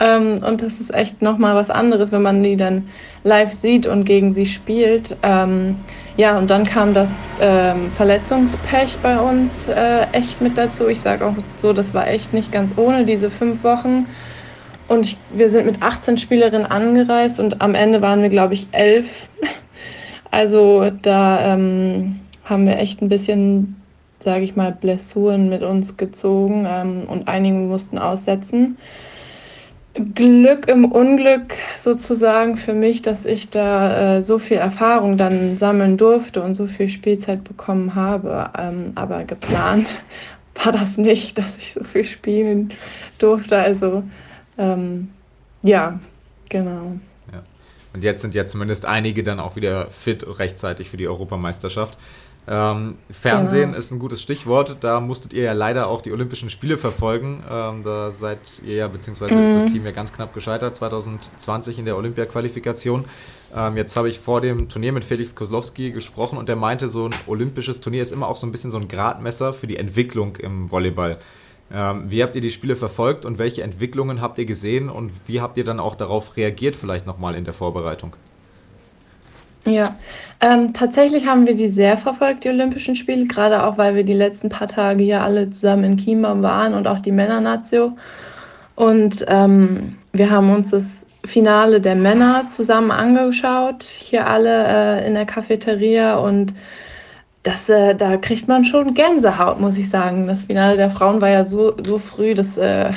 Ähm, 0.00 0.42
und 0.42 0.62
das 0.62 0.80
ist 0.80 0.92
echt 0.94 1.20
nochmal 1.20 1.54
was 1.54 1.68
anderes, 1.68 2.10
wenn 2.10 2.22
man 2.22 2.42
die 2.42 2.56
dann 2.56 2.88
live 3.22 3.52
sieht 3.52 3.86
und 3.86 4.04
gegen 4.04 4.32
sie 4.32 4.46
spielt. 4.46 5.16
Ähm, 5.22 5.76
ja, 6.16 6.38
und 6.38 6.48
dann 6.48 6.64
kam 6.64 6.94
das 6.94 7.30
ähm, 7.40 7.90
Verletzungspech 7.92 8.98
bei 9.02 9.18
uns 9.18 9.68
äh, 9.68 10.06
echt 10.12 10.40
mit 10.40 10.56
dazu. 10.56 10.88
Ich 10.88 11.00
sage 11.00 11.26
auch 11.26 11.34
so, 11.56 11.72
das 11.72 11.92
war 11.92 12.06
echt 12.06 12.32
nicht 12.32 12.52
ganz 12.52 12.74
ohne 12.76 13.04
diese 13.04 13.30
fünf 13.30 13.64
Wochen. 13.64 14.06
Und 14.86 15.06
ich, 15.06 15.18
wir 15.34 15.50
sind 15.50 15.66
mit 15.66 15.82
18 15.82 16.18
Spielerinnen 16.18 16.66
angereist 16.66 17.40
und 17.40 17.60
am 17.60 17.74
Ende 17.74 18.00
waren 18.00 18.22
wir, 18.22 18.28
glaube 18.28 18.54
ich, 18.54 18.68
elf. 18.72 19.28
Also 20.30 20.90
da 20.90 21.54
ähm, 21.54 22.18
haben 22.44 22.66
wir 22.66 22.76
echt 22.80 23.00
ein 23.00 23.08
bisschen, 23.08 23.80
sage 24.18 24.42
ich 24.42 24.56
mal, 24.56 24.72
Blessuren 24.72 25.48
mit 25.48 25.62
uns 25.62 25.96
gezogen 25.96 26.66
ähm, 26.68 27.04
und 27.06 27.28
einige 27.28 27.54
mussten 27.54 27.98
aussetzen. 27.98 28.76
Glück 29.94 30.68
im 30.68 30.90
Unglück 30.90 31.54
sozusagen 31.78 32.56
für 32.56 32.74
mich, 32.74 33.02
dass 33.02 33.24
ich 33.24 33.50
da 33.50 34.16
äh, 34.16 34.22
so 34.22 34.38
viel 34.40 34.56
Erfahrung 34.56 35.16
dann 35.16 35.56
sammeln 35.56 35.96
durfte 35.96 36.42
und 36.42 36.54
so 36.54 36.66
viel 36.66 36.88
Spielzeit 36.88 37.44
bekommen 37.44 37.94
habe. 37.94 38.50
Ähm, 38.58 38.92
aber 38.96 39.22
geplant 39.24 40.00
war 40.64 40.72
das 40.72 40.96
nicht, 40.96 41.38
dass 41.38 41.56
ich 41.56 41.72
so 41.74 41.84
viel 41.84 42.04
spielen 42.04 42.72
durfte. 43.18 43.56
Also 43.56 44.02
ähm, 44.58 45.10
ja, 45.62 46.00
genau. 46.48 46.98
Ja. 47.32 47.42
Und 47.92 48.02
jetzt 48.02 48.22
sind 48.22 48.34
ja 48.34 48.46
zumindest 48.46 48.86
einige 48.86 49.22
dann 49.22 49.38
auch 49.38 49.54
wieder 49.54 49.90
fit 49.90 50.26
rechtzeitig 50.40 50.90
für 50.90 50.96
die 50.96 51.06
Europameisterschaft. 51.06 51.98
Ähm, 52.46 52.96
Fernsehen 53.10 53.70
genau. 53.70 53.78
ist 53.78 53.90
ein 53.90 53.98
gutes 53.98 54.20
Stichwort. 54.20 54.78
Da 54.80 55.00
musstet 55.00 55.32
ihr 55.32 55.44
ja 55.44 55.52
leider 55.52 55.88
auch 55.88 56.02
die 56.02 56.12
Olympischen 56.12 56.50
Spiele 56.50 56.76
verfolgen. 56.76 57.42
Ähm, 57.50 57.82
da 57.82 58.10
seid 58.10 58.38
ihr 58.64 58.74
ja, 58.74 58.88
beziehungsweise 58.88 59.36
mhm. 59.36 59.44
ist 59.44 59.54
das 59.54 59.64
mhm. 59.66 59.72
Team 59.72 59.86
ja 59.86 59.92
ganz 59.92 60.12
knapp 60.12 60.34
gescheitert, 60.34 60.76
2020 60.76 61.78
in 61.78 61.84
der 61.86 61.96
Olympia-Qualifikation. 61.96 63.04
Ähm, 63.56 63.76
jetzt 63.76 63.96
habe 63.96 64.08
ich 64.08 64.18
vor 64.18 64.40
dem 64.40 64.68
Turnier 64.68 64.92
mit 64.92 65.04
Felix 65.04 65.34
Koslowski 65.34 65.92
gesprochen 65.92 66.38
und 66.38 66.48
der 66.48 66.56
meinte, 66.56 66.88
so 66.88 67.08
ein 67.08 67.14
olympisches 67.26 67.80
Turnier 67.80 68.02
ist 68.02 68.12
immer 68.12 68.28
auch 68.28 68.36
so 68.36 68.46
ein 68.46 68.52
bisschen 68.52 68.70
so 68.70 68.78
ein 68.78 68.88
Gradmesser 68.88 69.52
für 69.52 69.66
die 69.66 69.76
Entwicklung 69.76 70.36
im 70.36 70.70
Volleyball. 70.70 71.18
Ähm, 71.72 72.10
wie 72.10 72.22
habt 72.22 72.34
ihr 72.34 72.42
die 72.42 72.50
Spiele 72.50 72.76
verfolgt 72.76 73.24
und 73.24 73.38
welche 73.38 73.62
Entwicklungen 73.62 74.20
habt 74.20 74.38
ihr 74.38 74.44
gesehen 74.44 74.90
und 74.90 75.12
wie 75.28 75.40
habt 75.40 75.56
ihr 75.56 75.64
dann 75.64 75.80
auch 75.80 75.94
darauf 75.94 76.36
reagiert, 76.36 76.76
vielleicht 76.76 77.06
nochmal 77.06 77.34
in 77.36 77.44
der 77.44 77.54
Vorbereitung? 77.54 78.16
Ja, 79.66 79.96
ähm, 80.40 80.74
tatsächlich 80.74 81.26
haben 81.26 81.46
wir 81.46 81.54
die 81.54 81.68
sehr 81.68 81.96
verfolgt, 81.96 82.44
die 82.44 82.50
Olympischen 82.50 82.96
Spiele, 82.96 83.26
gerade 83.26 83.62
auch, 83.62 83.78
weil 83.78 83.94
wir 83.94 84.04
die 84.04 84.12
letzten 84.12 84.50
paar 84.50 84.68
Tage 84.68 85.02
hier 85.02 85.22
alle 85.22 85.48
zusammen 85.48 85.84
in 85.84 85.96
Chima 85.96 86.40
waren 86.42 86.74
und 86.74 86.86
auch 86.86 86.98
die 86.98 87.12
Männernatio. 87.12 87.96
Und 88.74 89.24
ähm, 89.28 89.96
wir 90.12 90.30
haben 90.30 90.50
uns 90.50 90.70
das 90.70 91.06
Finale 91.24 91.80
der 91.80 91.94
Männer 91.94 92.48
zusammen 92.48 92.90
angeschaut, 92.90 93.84
hier 93.84 94.26
alle 94.26 95.00
äh, 95.00 95.06
in 95.06 95.14
der 95.14 95.24
Cafeteria 95.24 96.16
und 96.16 96.52
das, 97.42 97.68
äh, 97.68 97.94
da 97.94 98.16
kriegt 98.16 98.48
man 98.48 98.64
schon 98.64 98.94
Gänsehaut, 98.94 99.60
muss 99.60 99.76
ich 99.76 99.88
sagen. 99.88 100.26
Das 100.26 100.44
Finale 100.44 100.76
der 100.76 100.90
Frauen 100.90 101.20
war 101.20 101.28
ja 101.28 101.44
so, 101.44 101.74
so 101.82 101.98
früh, 101.98 102.34
das 102.34 102.58
äh, 102.58 102.90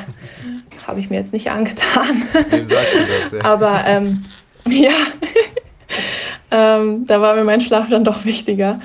habe 0.86 1.00
ich 1.00 1.10
mir 1.10 1.18
jetzt 1.18 1.34
nicht 1.34 1.52
angetan. 1.52 2.24
Wem 2.50 2.66
sagst 2.66 2.96
du 2.96 3.00
das? 3.06 3.32
Ja? 3.32 3.44
Aber 3.44 3.84
ähm, 3.86 4.24
ja, 4.68 4.92
ähm, 6.52 7.06
da 7.08 7.22
war 7.22 7.36
mir 7.36 7.44
mein 7.44 7.62
Schlaf 7.62 7.90
dann 7.90 8.04
doch 8.04 8.26
wichtiger. 8.26 8.80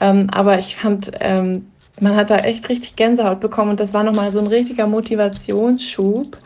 Ähm, 0.00 0.28
aber 0.32 0.58
ich 0.58 0.76
fand, 0.76 1.10
ähm, 1.20 1.66
man 2.00 2.16
hat 2.16 2.30
da 2.30 2.36
echt 2.38 2.68
richtig 2.68 2.96
Gänsehaut 2.96 3.40
bekommen 3.40 3.70
und 3.70 3.80
das 3.80 3.92
war 3.92 4.02
nochmal 4.02 4.32
so 4.32 4.38
ein 4.38 4.46
richtiger 4.46 4.86
Motivationsschub. 4.86 6.38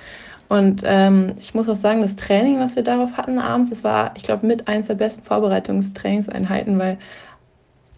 Und 0.49 0.83
ähm, 0.85 1.35
ich 1.39 1.55
muss 1.55 1.69
auch 1.69 1.77
sagen, 1.77 2.03
das 2.03 2.17
Training, 2.17 2.61
was 2.61 2.77
wir 2.77 2.83
darauf 2.83 3.17
hatten 3.17 3.39
abends, 3.39 3.71
das 3.71 3.83
war, 3.83 4.13
ich 4.17 4.25
glaube, 4.25 4.47
mit 4.47 4.69
eins 4.69 4.89
der 4.89 4.95
besten 4.95 5.25
Vorbereitungstrainingseinheiten, 5.25 6.79
weil 6.79 6.99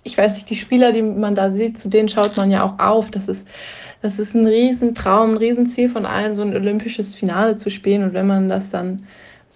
ich 0.04 0.16
weiß 0.16 0.34
nicht, 0.34 0.48
die 0.48 0.56
Spieler, 0.56 0.92
die 0.92 1.02
man 1.02 1.34
da 1.34 1.50
sieht, 1.50 1.78
zu 1.78 1.88
denen 1.88 2.08
schaut 2.08 2.36
man 2.36 2.50
ja 2.50 2.62
auch 2.62 2.78
auf. 2.78 3.10
Das 3.10 3.26
ist, 3.26 3.46
das 4.02 4.20
ist 4.20 4.34
ein 4.34 4.46
Riesentraum, 4.46 5.32
ein 5.32 5.36
Riesenziel 5.36 5.88
von 5.88 6.06
allen, 6.06 6.36
so 6.36 6.42
ein 6.42 6.54
olympisches 6.54 7.14
Finale 7.14 7.56
zu 7.56 7.70
spielen. 7.70 8.04
Und 8.04 8.14
wenn 8.14 8.26
man 8.26 8.48
das 8.48 8.70
dann 8.70 9.06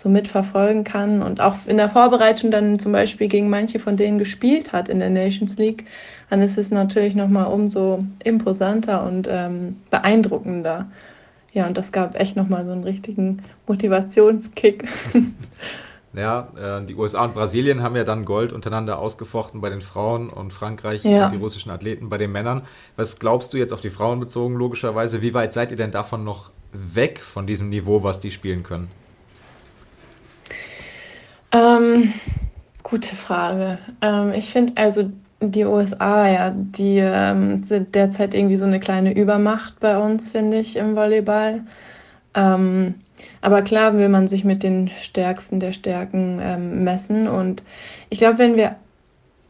so 0.01 0.09
mitverfolgen 0.09 0.83
kann 0.83 1.21
und 1.21 1.43
auch 1.43 1.57
in 1.67 1.77
der 1.77 1.91
Vorbereitung 1.91 2.51
dann 2.51 2.79
zum 2.79 2.91
Beispiel 2.91 3.29
gegen 3.29 3.51
manche 3.51 3.79
von 3.79 3.99
denen 3.99 4.19
gespielt 4.19 4.73
hat 4.73 4.89
in 4.89 4.99
der 4.99 5.11
Nations 5.11 5.59
League, 5.59 5.85
dann 6.31 6.41
ist 6.41 6.57
es 6.57 6.71
natürlich 6.71 7.15
nochmal 7.15 7.53
umso 7.53 8.03
imposanter 8.25 9.05
und 9.05 9.29
ähm, 9.31 9.77
beeindruckender. 9.91 10.87
Ja, 11.53 11.67
und 11.67 11.77
das 11.77 11.93
gab 11.93 12.19
echt 12.19 12.35
nochmal 12.35 12.65
so 12.65 12.73
einen 12.73 12.85
richtigen 12.85 13.43
Motivationskick. 13.67 14.89
Ja, 16.13 16.49
äh, 16.61 16.85
die 16.85 16.97
USA 16.97 17.23
und 17.23 17.35
Brasilien 17.35 17.85
haben 17.85 17.95
ja 17.95 18.03
dann 18.03 18.25
Gold 18.25 18.53
untereinander 18.53 18.99
ausgefochten 18.99 19.61
bei 19.61 19.71
den 19.71 19.81
Frauen 19.81 20.29
und 20.29 20.53
Frankreich 20.53 21.05
ja. 21.05 21.27
und 21.27 21.33
die 21.33 21.37
russischen 21.37 21.71
Athleten 21.71 22.09
bei 22.09 22.19
den 22.19 22.33
Männern. 22.33 22.63
Was 22.97 23.21
glaubst 23.21 23.55
du 23.55 23.59
jetzt 23.59 23.73
auf 23.73 23.81
die 23.81 23.91
Frauen 23.91 24.19
bezogen, 24.19 24.57
logischerweise? 24.57 25.23
Wie 25.23 25.35
weit 25.35 25.53
seid 25.53 25.71
ihr 25.71 25.77
denn 25.77 25.93
davon 25.93 26.25
noch 26.25 26.51
weg, 26.73 27.21
von 27.21 27.47
diesem 27.47 27.69
Niveau, 27.69 28.03
was 28.03 28.19
die 28.19 28.33
spielen 28.33 28.65
können? 28.65 28.91
Ähm, 31.53 32.13
gute 32.83 33.17
Frage. 33.17 33.79
Ähm, 34.03 34.33
ich 34.33 34.53
finde 34.53 34.75
also 34.77 35.11
die 35.41 35.65
USA, 35.65 36.29
ja, 36.29 36.51
die 36.55 36.99
ähm, 36.99 37.65
sind 37.65 37.95
derzeit 37.95 38.35
irgendwie 38.35 38.57
so 38.57 38.67
eine 38.67 38.79
kleine 38.79 39.15
Übermacht 39.15 39.81
bei 39.81 39.99
uns, 39.99 40.31
finde 40.31 40.59
ich, 40.59 40.77
im 40.77 40.95
Volleyball. 40.95 41.63
Ähm, 42.35 42.95
aber 43.41 43.63
klar 43.63 43.97
will 43.97 44.09
man 44.09 44.29
sich 44.29 44.45
mit 44.45 44.63
den 44.63 44.89
Stärksten 45.01 45.61
der 45.61 45.73
Stärken 45.73 46.39
ähm, 46.43 46.85
messen. 46.85 47.27
Und 47.27 47.65
ich 48.11 48.19
glaube, 48.19 48.39
wenn 48.39 48.57
wir 48.57 48.77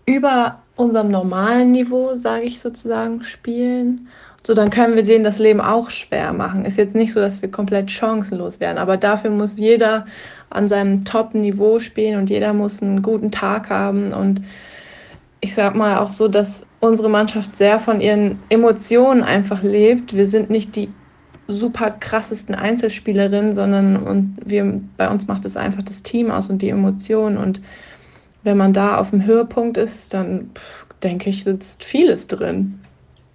über 0.06 0.60
unserem 0.76 1.10
normalen 1.10 1.72
Niveau, 1.72 2.14
sage 2.14 2.44
ich 2.44 2.60
sozusagen, 2.60 3.22
spielen, 3.22 4.08
so 4.46 4.54
dann 4.54 4.70
können 4.70 4.96
wir 4.96 5.02
denen 5.02 5.24
das 5.24 5.38
Leben 5.38 5.60
auch 5.60 5.90
schwer 5.90 6.32
machen. 6.32 6.64
Ist 6.64 6.78
jetzt 6.78 6.94
nicht 6.94 7.12
so, 7.12 7.20
dass 7.20 7.42
wir 7.42 7.50
komplett 7.50 7.90
chancenlos 7.90 8.58
werden, 8.58 8.78
aber 8.78 8.96
dafür 8.96 9.30
muss 9.30 9.58
jeder 9.58 10.06
an 10.50 10.68
seinem 10.68 11.04
Top-Niveau 11.04 11.78
spielen 11.78 12.18
und 12.18 12.28
jeder 12.28 12.52
muss 12.52 12.82
einen 12.82 13.02
guten 13.02 13.30
Tag 13.30 13.70
haben. 13.70 14.12
Und 14.12 14.42
ich 15.40 15.54
sag 15.54 15.74
mal 15.74 15.98
auch 15.98 16.10
so, 16.10 16.28
dass 16.28 16.66
unsere 16.80 17.08
Mannschaft 17.08 17.56
sehr 17.56 17.78
von 17.78 18.00
ihren 18.00 18.38
Emotionen 18.48 19.22
einfach 19.22 19.62
lebt. 19.62 20.14
Wir 20.14 20.26
sind 20.26 20.50
nicht 20.50 20.76
die 20.76 20.88
super 21.46 21.90
krassesten 21.90 22.54
Einzelspielerinnen, 22.54 23.54
sondern 23.54 23.96
und 23.96 24.36
wir, 24.44 24.80
bei 24.96 25.08
uns 25.08 25.26
macht 25.26 25.44
es 25.44 25.56
einfach 25.56 25.82
das 25.82 26.02
Team 26.02 26.30
aus 26.30 26.50
und 26.50 26.62
die 26.62 26.68
Emotionen. 26.68 27.36
Und 27.36 27.60
wenn 28.42 28.56
man 28.56 28.72
da 28.72 28.98
auf 28.98 29.10
dem 29.10 29.24
Höhepunkt 29.24 29.76
ist, 29.76 30.14
dann 30.14 30.50
denke 31.02 31.30
ich, 31.30 31.44
sitzt 31.44 31.84
vieles 31.84 32.26
drin. 32.26 32.80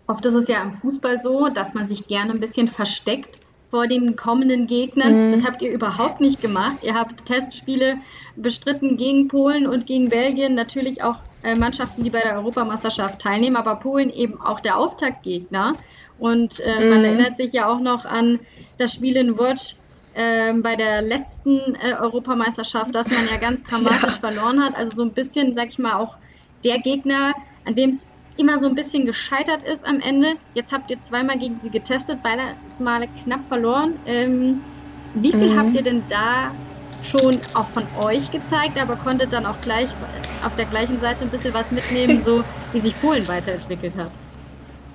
Oft 0.07 0.25
ist 0.25 0.35
es 0.35 0.47
ja 0.47 0.61
im 0.61 0.71
Fußball 0.71 1.19
so, 1.19 1.49
dass 1.49 1.73
man 1.73 1.87
sich 1.87 2.07
gerne 2.07 2.31
ein 2.31 2.39
bisschen 2.39 2.67
versteckt 2.67 3.39
vor 3.75 3.87
den 3.87 4.15
kommenden 4.15 4.67
Gegnern. 4.67 5.25
Mhm. 5.25 5.31
Das 5.31 5.45
habt 5.45 5.61
ihr 5.61 5.69
überhaupt 5.69 6.21
nicht 6.21 6.41
gemacht. 6.41 6.77
Ihr 6.81 6.93
habt 6.93 7.25
Testspiele 7.25 7.97
bestritten 8.37 8.95
gegen 8.95 9.27
Polen 9.27 9.67
und 9.67 9.85
gegen 9.85 10.07
Belgien, 10.07 10.55
natürlich 10.55 11.03
auch 11.03 11.17
äh, 11.43 11.55
Mannschaften, 11.55 12.01
die 12.01 12.09
bei 12.09 12.21
der 12.21 12.37
Europameisterschaft 12.37 13.19
teilnehmen, 13.19 13.57
aber 13.57 13.75
Polen 13.75 14.13
eben 14.13 14.39
auch 14.39 14.61
der 14.61 14.77
Auftaktgegner. 14.77 15.73
Und 16.17 16.61
äh, 16.61 16.79
mhm. 16.79 16.89
man 16.89 17.03
erinnert 17.03 17.35
sich 17.35 17.51
ja 17.51 17.67
auch 17.67 17.81
noch 17.81 18.05
an 18.05 18.39
das 18.77 18.93
Spiel 18.93 19.17
in 19.17 19.37
Watch 19.37 19.75
äh, 20.13 20.53
bei 20.53 20.77
der 20.77 21.01
letzten 21.01 21.75
äh, 21.75 21.95
Europameisterschaft, 21.99 22.95
dass 22.95 23.11
man 23.11 23.27
ja 23.29 23.35
ganz 23.35 23.63
dramatisch 23.63 24.13
ja. 24.13 24.29
verloren 24.29 24.63
hat. 24.63 24.75
Also 24.75 24.95
so 24.95 25.03
ein 25.03 25.11
bisschen, 25.11 25.53
sag 25.53 25.67
ich 25.67 25.79
mal, 25.79 25.95
auch 25.95 26.15
der 26.63 26.79
Gegner, 26.79 27.33
an 27.65 27.75
dem 27.75 27.89
es 27.89 28.07
immer 28.37 28.59
so 28.59 28.67
ein 28.67 28.75
bisschen 28.75 29.05
gescheitert 29.05 29.63
ist 29.63 29.85
am 29.85 29.99
Ende. 29.99 30.35
Jetzt 30.53 30.71
habt 30.71 30.91
ihr 30.91 30.99
zweimal 30.99 31.37
gegen 31.37 31.55
sie 31.57 31.71
getestet, 31.71 32.21
beide 32.23 32.57
Male 32.77 33.07
knapp 33.07 33.47
verloren. 33.47 33.99
Ähm, 34.05 34.65
wie 35.13 35.33
viel 35.33 35.51
mhm. 35.51 35.57
habt 35.57 35.75
ihr 35.75 35.83
denn 35.83 36.07
da 36.07 36.55
schon 36.99 37.43
auch 37.53 37.69
von 37.71 37.89
euch 37.93 38.31
gezeigt, 38.31 38.77
aber 38.79 38.97
konntet 38.97 39.33
dann 39.33 39.45
auch 39.45 39.61
gleich 39.61 39.97
auf 40.41 40.55
der 40.55 40.65
gleichen 40.65 40.99
Seite 40.99 41.25
ein 41.25 41.31
bisschen 41.31 41.53
was 41.53 41.71
mitnehmen, 41.71 42.21
so 42.21 42.45
wie 42.71 42.79
sich 42.79 42.99
Polen 42.99 43.27
weiterentwickelt 43.27 43.95
hat? 43.97 44.19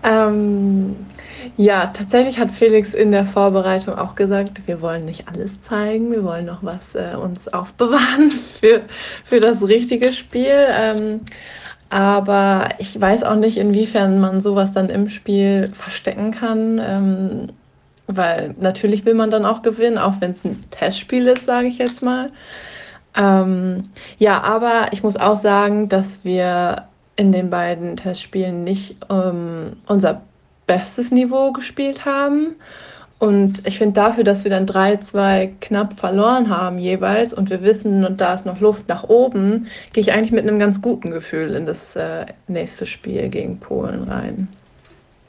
Ähm, 0.02 1.09
ja, 1.56 1.88
tatsächlich 1.88 2.38
hat 2.38 2.50
Felix 2.52 2.94
in 2.94 3.12
der 3.12 3.26
Vorbereitung 3.26 3.97
auch 3.97 4.14
gesagt, 4.14 4.66
wir 4.66 4.80
wollen 4.80 5.04
nicht 5.04 5.28
alles 5.28 5.61
zeigen, 5.61 6.11
wir 6.11 6.25
wollen 6.25 6.47
noch 6.47 6.62
was 6.62 6.94
äh, 6.94 7.16
uns 7.20 7.49
aufbewahren 7.49 8.30
für, 8.61 8.87
für 9.25 9.40
das 9.40 9.66
richtige 9.68 10.12
Spiel. 10.14 10.54
Ähm, 10.70 11.20
aber 11.90 12.70
ich 12.78 12.99
weiß 12.99 13.25
auch 13.25 13.35
nicht, 13.37 13.59
inwiefern 13.59 14.20
man 14.20 14.40
sowas 14.40 14.73
dann 14.73 14.90
im 14.90 15.09
Spiel 15.09 15.70
verstecken 15.75 16.30
kann. 16.30 16.80
Ähm, 16.82 17.49
weil 18.06 18.54
natürlich 18.59 19.04
will 19.04 19.14
man 19.14 19.30
dann 19.30 19.44
auch 19.44 19.62
gewinnen, 19.62 19.99
auch 19.99 20.14
wenn 20.20 20.32
es 20.32 20.44
ein 20.44 20.64
Testspiel 20.70 21.28
ist, 21.28 21.47
sage 21.47 21.66
ich 21.66 21.78
jetzt 21.78 22.02
mal. 22.02 22.30
Ähm, 23.16 23.90
ja, 24.18 24.40
aber 24.40 24.92
ich 24.92 25.02
muss 25.02 25.16
auch 25.16 25.37
sagen, 25.37 25.88
dass 25.88 26.25
wir 26.25 26.85
in 27.16 27.32
den 27.32 27.50
beiden 27.50 27.97
Testspielen 27.97 28.64
nicht 28.64 28.97
ähm, 29.11 29.76
unser 29.87 30.23
bestes 30.66 31.11
Niveau 31.11 31.52
gespielt 31.52 32.04
haben. 32.04 32.54
Und 33.21 33.67
ich 33.67 33.77
finde 33.77 33.93
dafür, 33.93 34.25
dass 34.25 34.45
wir 34.45 34.50
dann 34.50 34.65
3-2 34.65 35.50
knapp 35.61 36.00
verloren 36.00 36.49
haben 36.49 36.79
jeweils 36.79 37.35
und 37.35 37.50
wir 37.50 37.62
wissen, 37.62 38.07
und 38.07 38.19
da 38.19 38.33
ist 38.33 38.47
noch 38.47 38.61
Luft 38.61 38.89
nach 38.89 39.05
oben, 39.05 39.67
gehe 39.93 40.00
ich 40.00 40.12
eigentlich 40.12 40.33
mit 40.33 40.49
einem 40.49 40.59
ganz 40.59 40.81
guten 40.81 41.11
Gefühl 41.11 41.55
in 41.55 41.67
das 41.67 41.95
äh, 41.97 42.25
nächste 42.49 42.87
Spiel 42.87 43.29
gegen 43.29 43.61
Polen 43.61 44.05
rein. 44.05 44.49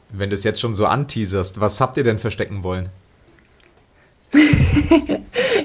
Wenn 0.10 0.29
du 0.29 0.36
es 0.36 0.45
jetzt 0.45 0.62
schon 0.62 0.74
so 0.74 0.86
anteaserst, 0.86 1.60
was 1.60 1.81
habt 1.81 1.98
ihr 1.98 2.05
denn 2.05 2.17
verstecken 2.17 2.63
wollen? 2.63 2.88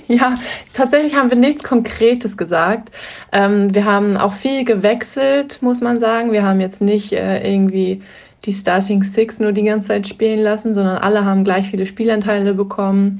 ja, 0.08 0.34
tatsächlich 0.72 1.14
haben 1.14 1.30
wir 1.30 1.38
nichts 1.38 1.62
Konkretes 1.62 2.36
gesagt. 2.36 2.90
Ähm, 3.30 3.72
wir 3.72 3.84
haben 3.84 4.16
auch 4.16 4.34
viel 4.34 4.64
gewechselt, 4.64 5.62
muss 5.62 5.80
man 5.80 6.00
sagen. 6.00 6.32
Wir 6.32 6.42
haben 6.42 6.60
jetzt 6.60 6.80
nicht 6.80 7.12
äh, 7.12 7.48
irgendwie 7.48 8.02
die 8.46 8.52
Starting 8.52 9.02
Six 9.02 9.38
nur 9.40 9.52
die 9.52 9.64
ganze 9.64 9.88
Zeit 9.88 10.08
spielen 10.08 10.40
lassen, 10.40 10.72
sondern 10.72 10.98
alle 10.98 11.24
haben 11.24 11.44
gleich 11.44 11.68
viele 11.68 11.84
Spielanteile 11.86 12.54
bekommen. 12.54 13.18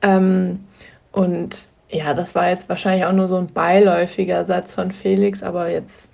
Ähm, 0.00 0.60
und 1.12 1.68
ja, 1.90 2.14
das 2.14 2.34
war 2.34 2.48
jetzt 2.48 2.68
wahrscheinlich 2.68 3.04
auch 3.04 3.12
nur 3.12 3.28
so 3.28 3.36
ein 3.36 3.48
beiläufiger 3.48 4.44
Satz 4.44 4.74
von 4.74 4.92
Felix, 4.92 5.42
aber 5.42 5.68
jetzt 5.68 6.08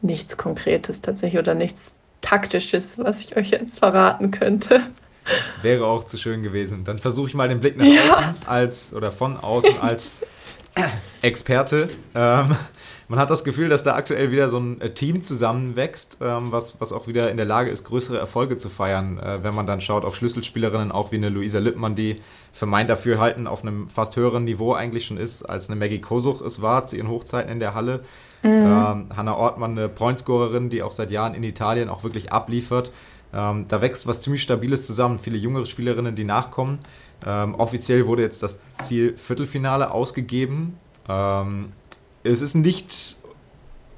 nichts 0.00 0.36
Konkretes 0.36 1.02
tatsächlich 1.02 1.38
oder 1.38 1.54
nichts 1.54 1.92
Taktisches, 2.22 2.98
was 2.98 3.20
ich 3.20 3.36
euch 3.36 3.50
jetzt 3.50 3.78
verraten 3.78 4.30
könnte. 4.30 4.82
Wäre 5.62 5.86
auch 5.86 6.04
zu 6.04 6.16
schön 6.16 6.42
gewesen. 6.42 6.84
Dann 6.84 6.98
versuche 6.98 7.28
ich 7.28 7.34
mal 7.34 7.48
den 7.48 7.60
Blick 7.60 7.76
nach 7.76 7.86
ja. 7.86 8.02
außen 8.10 8.24
als 8.46 8.94
oder 8.94 9.10
von 9.10 9.36
außen 9.36 9.78
als 9.78 10.12
Experte. 11.22 11.88
Ähm, 12.14 12.56
man 13.08 13.18
hat 13.18 13.28
das 13.28 13.44
Gefühl, 13.44 13.68
dass 13.68 13.82
da 13.82 13.94
aktuell 13.94 14.30
wieder 14.30 14.48
so 14.48 14.58
ein 14.58 14.80
äh, 14.80 14.94
Team 14.94 15.20
zusammenwächst, 15.20 16.18
ähm, 16.20 16.52
was, 16.52 16.80
was 16.80 16.92
auch 16.92 17.06
wieder 17.06 17.30
in 17.30 17.36
der 17.36 17.46
Lage 17.46 17.70
ist, 17.70 17.84
größere 17.84 18.18
Erfolge 18.18 18.56
zu 18.56 18.68
feiern. 18.68 19.18
Äh, 19.18 19.42
wenn 19.42 19.54
man 19.54 19.66
dann 19.66 19.80
schaut 19.80 20.04
auf 20.04 20.16
Schlüsselspielerinnen, 20.16 20.92
auch 20.92 21.12
wie 21.12 21.16
eine 21.16 21.28
Luisa 21.28 21.58
Lippmann, 21.58 21.94
die 21.94 22.16
für 22.52 22.66
mein 22.66 22.86
Dafürhalten 22.86 23.46
auf 23.46 23.62
einem 23.62 23.88
fast 23.88 24.16
höheren 24.16 24.44
Niveau 24.44 24.74
eigentlich 24.74 25.06
schon 25.06 25.16
ist, 25.16 25.42
als 25.42 25.68
eine 25.68 25.78
Maggie 25.78 26.00
Kosuch 26.00 26.40
es 26.40 26.62
war 26.62 26.84
zu 26.84 26.96
ihren 26.96 27.08
Hochzeiten 27.08 27.50
in 27.50 27.60
der 27.60 27.74
Halle. 27.74 28.00
Mhm. 28.42 28.50
Ähm, 28.50 29.06
Hanna 29.16 29.34
Ortmann, 29.34 29.72
eine 29.72 29.88
Pointscorerin, 29.88 30.70
die 30.70 30.82
auch 30.82 30.92
seit 30.92 31.10
Jahren 31.10 31.34
in 31.34 31.42
Italien 31.42 31.88
auch 31.88 32.04
wirklich 32.04 32.32
abliefert. 32.32 32.92
Ähm, 33.32 33.66
da 33.68 33.80
wächst 33.80 34.06
was 34.06 34.20
ziemlich 34.20 34.42
Stabiles 34.42 34.86
zusammen. 34.86 35.18
Viele 35.18 35.36
jüngere 35.36 35.66
Spielerinnen, 35.66 36.14
die 36.14 36.24
nachkommen. 36.24 36.78
Ähm, 37.26 37.54
offiziell 37.54 38.06
wurde 38.06 38.22
jetzt 38.22 38.42
das 38.42 38.58
Ziel 38.80 39.16
Viertelfinale 39.16 39.90
ausgegeben. 39.90 40.78
Ähm, 41.10 41.72
es 42.22 42.40
ist 42.40 42.54
nicht, 42.54 43.16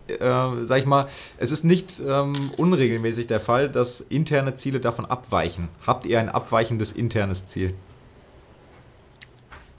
äh, 0.09 0.17
sag 0.63 0.79
ich 0.79 0.87
mal, 0.87 1.09
es 1.39 1.53
ist 1.53 1.65
nicht 1.65 2.01
ähm, 2.07 2.51
unregelmäßig 2.57 3.27
der 3.27 3.41
Fall, 3.41 3.69
dass 3.69 4.01
interne 4.01 4.55
Ziele 4.55 4.81
davon 4.81 5.05
abweichen. 5.05 5.69
Habt 5.87 6.07
ihr 6.07 6.21
ein 6.21 6.29
abweichendes 6.29 6.93
internes 6.93 7.47
Ziel? 7.47 7.75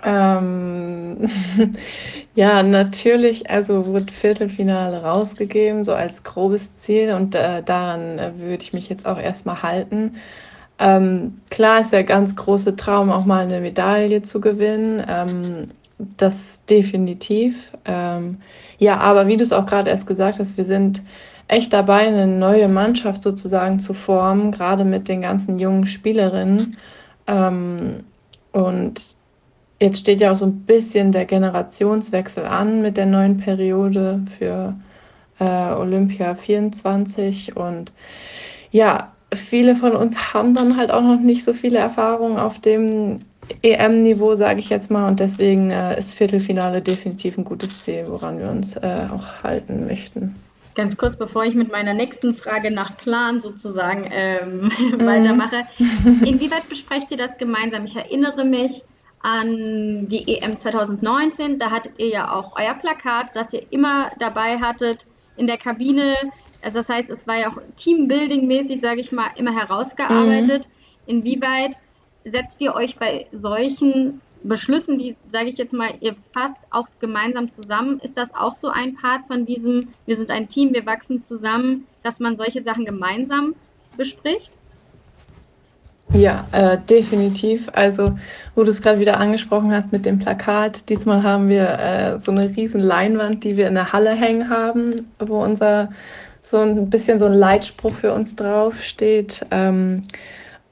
Ähm, 0.04 1.30
ja, 2.36 2.62
natürlich, 2.62 3.50
also 3.50 3.94
wird 3.94 4.12
Viertelfinale 4.12 5.02
rausgegeben, 5.02 5.86
so 5.86 5.94
als 5.94 6.24
grobes 6.24 6.76
Ziel 6.78 7.14
und 7.14 7.36
äh, 7.36 7.64
daran 7.64 8.20
äh, 8.20 8.32
würde 8.38 8.64
ich 8.64 8.74
mich 8.74 8.90
jetzt 8.90 9.06
auch 9.06 9.20
erstmal 9.20 9.64
halten. 9.64 10.18
Ähm, 10.80 11.40
klar 11.50 11.80
ist 11.82 11.94
der 11.94 12.04
ganz 12.04 12.36
große 12.36 12.76
Traum, 12.76 13.12
auch 13.12 13.26
mal 13.26 13.46
eine 13.46 13.62
Medaille 13.62 14.24
zu 14.24 14.42
gewinnen. 14.42 15.02
Ähm, 15.08 15.72
das 16.18 16.64
definitiv. 16.66 17.72
Ähm, 17.86 18.38
ja, 18.80 18.98
aber 19.00 19.28
wie 19.28 19.38
du 19.38 19.44
es 19.44 19.54
auch 19.54 19.66
gerade 19.66 19.90
erst 19.90 20.08
gesagt 20.08 20.40
hast, 20.40 20.58
wir 20.58 20.66
sind 20.66 21.04
echt 21.48 21.74
dabei, 21.74 22.08
eine 22.08 22.28
neue 22.28 22.68
Mannschaft 22.70 23.22
sozusagen 23.22 23.80
zu 23.80 23.94
formen, 23.94 24.52
gerade 24.52 24.86
mit 24.86 25.08
den 25.08 25.22
ganzen 25.22 25.60
jungen 25.60 25.86
Spielerinnen. 25.88 26.78
Ähm, 27.28 28.04
und 28.52 29.16
Jetzt 29.84 30.00
steht 30.00 30.22
ja 30.22 30.32
auch 30.32 30.38
so 30.38 30.46
ein 30.46 30.62
bisschen 30.62 31.12
der 31.12 31.26
Generationswechsel 31.26 32.46
an 32.46 32.82
mit 32.82 32.96
der 32.96 33.06
neuen 33.06 33.36
Periode 33.36 34.22
für 34.38 34.76
äh, 35.40 35.74
Olympia 35.74 36.36
24 36.36 37.58
und 37.58 37.92
ja, 38.72 39.12
viele 39.34 39.76
von 39.76 39.92
uns 39.92 40.34
haben 40.34 40.56
dann 40.56 40.78
halt 40.78 40.90
auch 40.90 41.02
noch 41.02 41.20
nicht 41.20 41.44
so 41.44 41.52
viele 41.52 41.80
Erfahrungen 41.80 42.40
auf 42.40 42.60
dem 42.60 43.20
EM-Niveau, 43.62 44.36
sage 44.36 44.60
ich 44.60 44.70
jetzt 44.70 44.90
mal. 44.90 45.08
Und 45.08 45.20
deswegen 45.20 45.72
äh, 45.72 45.98
ist 45.98 46.14
Viertelfinale 46.14 46.82
definitiv 46.82 47.38
ein 47.38 47.46
gutes 47.46 47.84
Ziel, 47.84 48.06
woran 48.08 48.40
wir 48.40 48.50
uns 48.50 48.76
äh, 48.76 49.08
auch 49.12 49.44
halten 49.44 49.86
möchten. 49.86 50.36
Ganz 50.76 50.98
kurz, 50.98 51.16
bevor 51.16 51.46
ich 51.46 51.54
mit 51.54 51.72
meiner 51.72 51.94
nächsten 51.94 52.34
Frage 52.34 52.72
nach 52.72 52.98
Plan 52.98 53.42
sozusagen 53.42 54.10
ähm, 54.12 54.64
mhm. 54.80 55.06
weitermache. 55.06 55.68
Inwieweit 56.26 56.68
besprecht 56.68 57.12
ihr 57.12 57.18
das 57.18 57.38
gemeinsam? 57.38 57.86
Ich 57.86 57.96
erinnere 57.96 58.44
mich 58.44 58.82
an 59.22 60.08
die 60.08 60.38
EM 60.38 60.58
2019. 60.58 61.60
Da 61.60 61.72
hattet 61.72 62.00
ihr 62.00 62.10
ja 62.10 62.34
auch 62.34 62.56
euer 62.58 62.74
Plakat, 62.74 63.36
das 63.36 63.54
ihr 63.54 63.64
immer 63.70 64.12
dabei 64.18 64.58
hattet 64.58 65.06
in 65.38 65.48
der 65.48 65.58
Kabine. 65.58 66.16
Also 66.62 66.80
das 66.80 66.90
heißt, 66.90 67.10
es 67.10 67.28
war 67.28 67.38
ja 67.40 67.50
auch 67.50 67.58
Teambuilding-mäßig, 67.78 68.80
sage 68.80 69.02
ich 69.02 69.12
mal, 69.12 69.30
immer 69.36 69.56
herausgearbeitet. 69.56 70.68
Mhm. 70.68 71.18
Inwieweit 71.18 71.78
setzt 72.26 72.62
ihr 72.62 72.76
euch 72.76 72.98
bei 72.98 73.28
solchen 73.32 74.22
Beschlüssen, 74.44 74.98
die, 74.98 75.16
sage 75.32 75.48
ich 75.48 75.58
jetzt 75.58 75.74
mal, 75.74 75.92
ihr 76.02 76.16
fasst 76.34 76.60
auch 76.70 76.88
gemeinsam 77.00 77.50
zusammen, 77.50 78.00
ist 78.00 78.18
das 78.18 78.36
auch 78.36 78.54
so 78.54 78.68
ein 78.68 78.96
Part 78.96 79.26
von 79.28 79.46
diesem, 79.46 79.90
wir 80.06 80.18
sind 80.18 80.32
ein 80.32 80.50
Team, 80.50 80.74
wir 80.74 80.86
wachsen 80.86 81.20
zusammen, 81.20 81.88
dass 82.04 82.20
man 82.20 82.36
solche 82.36 82.62
Sachen 82.62 82.86
gemeinsam 82.86 83.56
bespricht? 83.96 84.52
Ja, 86.12 86.48
äh, 86.52 86.78
definitiv. 86.78 87.70
Also, 87.74 88.18
wo 88.54 88.64
du 88.64 88.72
es 88.72 88.82
gerade 88.82 89.00
wieder 89.00 89.18
angesprochen 89.18 89.72
hast 89.72 89.92
mit 89.92 90.06
dem 90.06 90.20
Plakat, 90.20 90.90
diesmal 90.90 91.24
haben 91.24 91.48
wir 91.48 91.80
äh, 91.80 92.20
so 92.20 92.32
eine 92.32 92.56
riesen 92.56 92.82
Leinwand, 92.82 93.44
die 93.44 93.58
wir 93.58 93.68
in 93.68 93.76
der 93.76 93.94
Halle 93.94 94.12
hängen 94.12 94.50
haben, 94.50 95.12
wo 95.20 95.42
unser 95.42 95.90
so 96.44 96.60
ein 96.60 96.90
bisschen 96.90 97.18
so 97.18 97.26
ein 97.26 97.34
Leitspruch 97.34 97.96
für 97.96 98.14
uns 98.14 98.36
drauf 98.36 98.84
steht. 98.84 99.46
Ähm, 99.50 100.04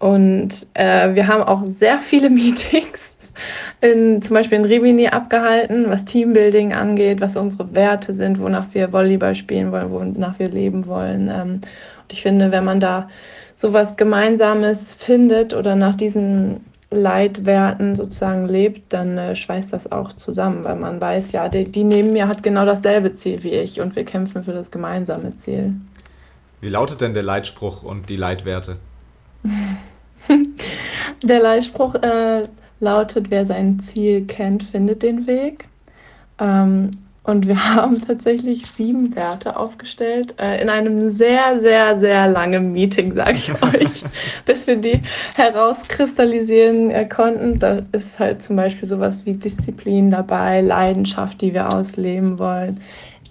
und 0.02 0.66
äh, 0.74 1.14
wir 1.14 1.28
haben 1.28 1.44
auch 1.44 1.64
sehr 1.66 2.00
viele 2.00 2.30
Meetings, 2.32 3.14
in, 3.82 4.22
zum 4.22 4.34
Beispiel 4.34 4.58
in 4.58 4.66
Rimini 4.66 5.08
abgehalten, 5.08 5.90
was 5.90 6.06
Teambuilding 6.06 6.74
angeht, 6.74 7.22
was 7.22 7.36
unsere 7.36 7.74
Werte 7.76 8.12
sind, 8.12 8.40
wonach 8.40 8.66
wir 8.74 8.92
Volleyball 8.92 9.36
spielen 9.36 9.72
wollen, 9.72 9.92
wonach 9.92 10.40
wir 10.40 10.50
leben 10.50 10.88
wollen. 10.88 11.30
Ähm, 11.30 11.52
und 11.52 12.12
ich 12.12 12.24
finde, 12.24 12.52
wenn 12.52 12.66
man 12.66 12.80
da 12.80 13.10
sowas 13.54 13.96
Gemeinsames 13.96 14.96
findet 14.96 15.54
oder 15.54 15.76
nach 15.76 15.96
diesen 15.96 16.66
Leitwerten 16.90 17.96
sozusagen 17.96 18.48
lebt, 18.48 18.92
dann 18.92 19.20
äh, 19.20 19.36
schweißt 19.36 19.72
das 19.72 19.92
auch 19.92 20.14
zusammen, 20.14 20.64
weil 20.64 20.78
man 20.78 21.00
weiß, 21.00 21.32
ja, 21.32 21.48
die, 21.48 21.66
die 21.66 21.84
neben 21.84 22.12
mir 22.12 22.28
hat 22.28 22.42
genau 22.42 22.66
dasselbe 22.66 23.14
Ziel 23.14 23.44
wie 23.44 23.52
ich 23.52 23.80
und 23.80 23.96
wir 23.96 24.04
kämpfen 24.04 24.44
für 24.44 24.54
das 24.54 24.72
gemeinsame 24.72 25.38
Ziel. 25.38 25.76
Wie 26.60 26.70
lautet 26.70 27.02
denn 27.02 27.14
der 27.14 27.24
Leitspruch 27.24 27.84
und 27.84 28.10
die 28.10 28.18
Leitwerte? 28.18 28.78
Der 31.24 31.40
Leitspruch 31.40 31.96
äh, 31.96 32.44
lautet, 32.80 33.30
wer 33.30 33.46
sein 33.46 33.80
Ziel 33.80 34.26
kennt, 34.26 34.64
findet 34.64 35.04
den 35.04 35.28
Weg. 35.28 35.66
Ähm, 36.40 36.92
und 37.24 37.48
wir 37.48 37.76
haben 37.76 38.02
tatsächlich 38.02 38.66
sieben 38.66 39.16
Werte 39.16 39.56
aufgestellt 39.56 40.36
äh, 40.40 40.62
in 40.62 40.70
einem 40.70 41.10
sehr, 41.10 41.60
sehr, 41.60 41.98
sehr 41.98 42.28
langen 42.28 42.72
Meeting, 42.72 43.14
sage 43.14 43.38
ich 43.38 43.52
euch, 43.64 44.04
bis 44.46 44.68
wir 44.68 44.78
die 44.78 45.02
herauskristallisieren 45.36 46.90
äh, 46.92 47.08
konnten. 47.08 47.60
Da 47.60 47.82
ist 47.92 48.20
halt 48.20 48.42
zum 48.42 48.56
Beispiel 48.56 48.88
sowas 48.88 49.20
wie 49.26 49.34
Disziplin 49.34 50.12
dabei, 50.12 50.62
Leidenschaft, 50.62 51.42
die 51.42 51.54
wir 51.54 51.74
ausleben 51.74 52.40
wollen, 52.40 52.82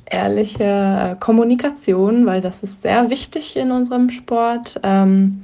ehrliche 0.06 0.64
äh, 0.64 1.16
Kommunikation, 1.18 2.26
weil 2.26 2.40
das 2.40 2.62
ist 2.62 2.82
sehr 2.82 3.10
wichtig 3.10 3.56
in 3.56 3.72
unserem 3.72 4.10
Sport. 4.10 4.80
Ähm, 4.82 5.42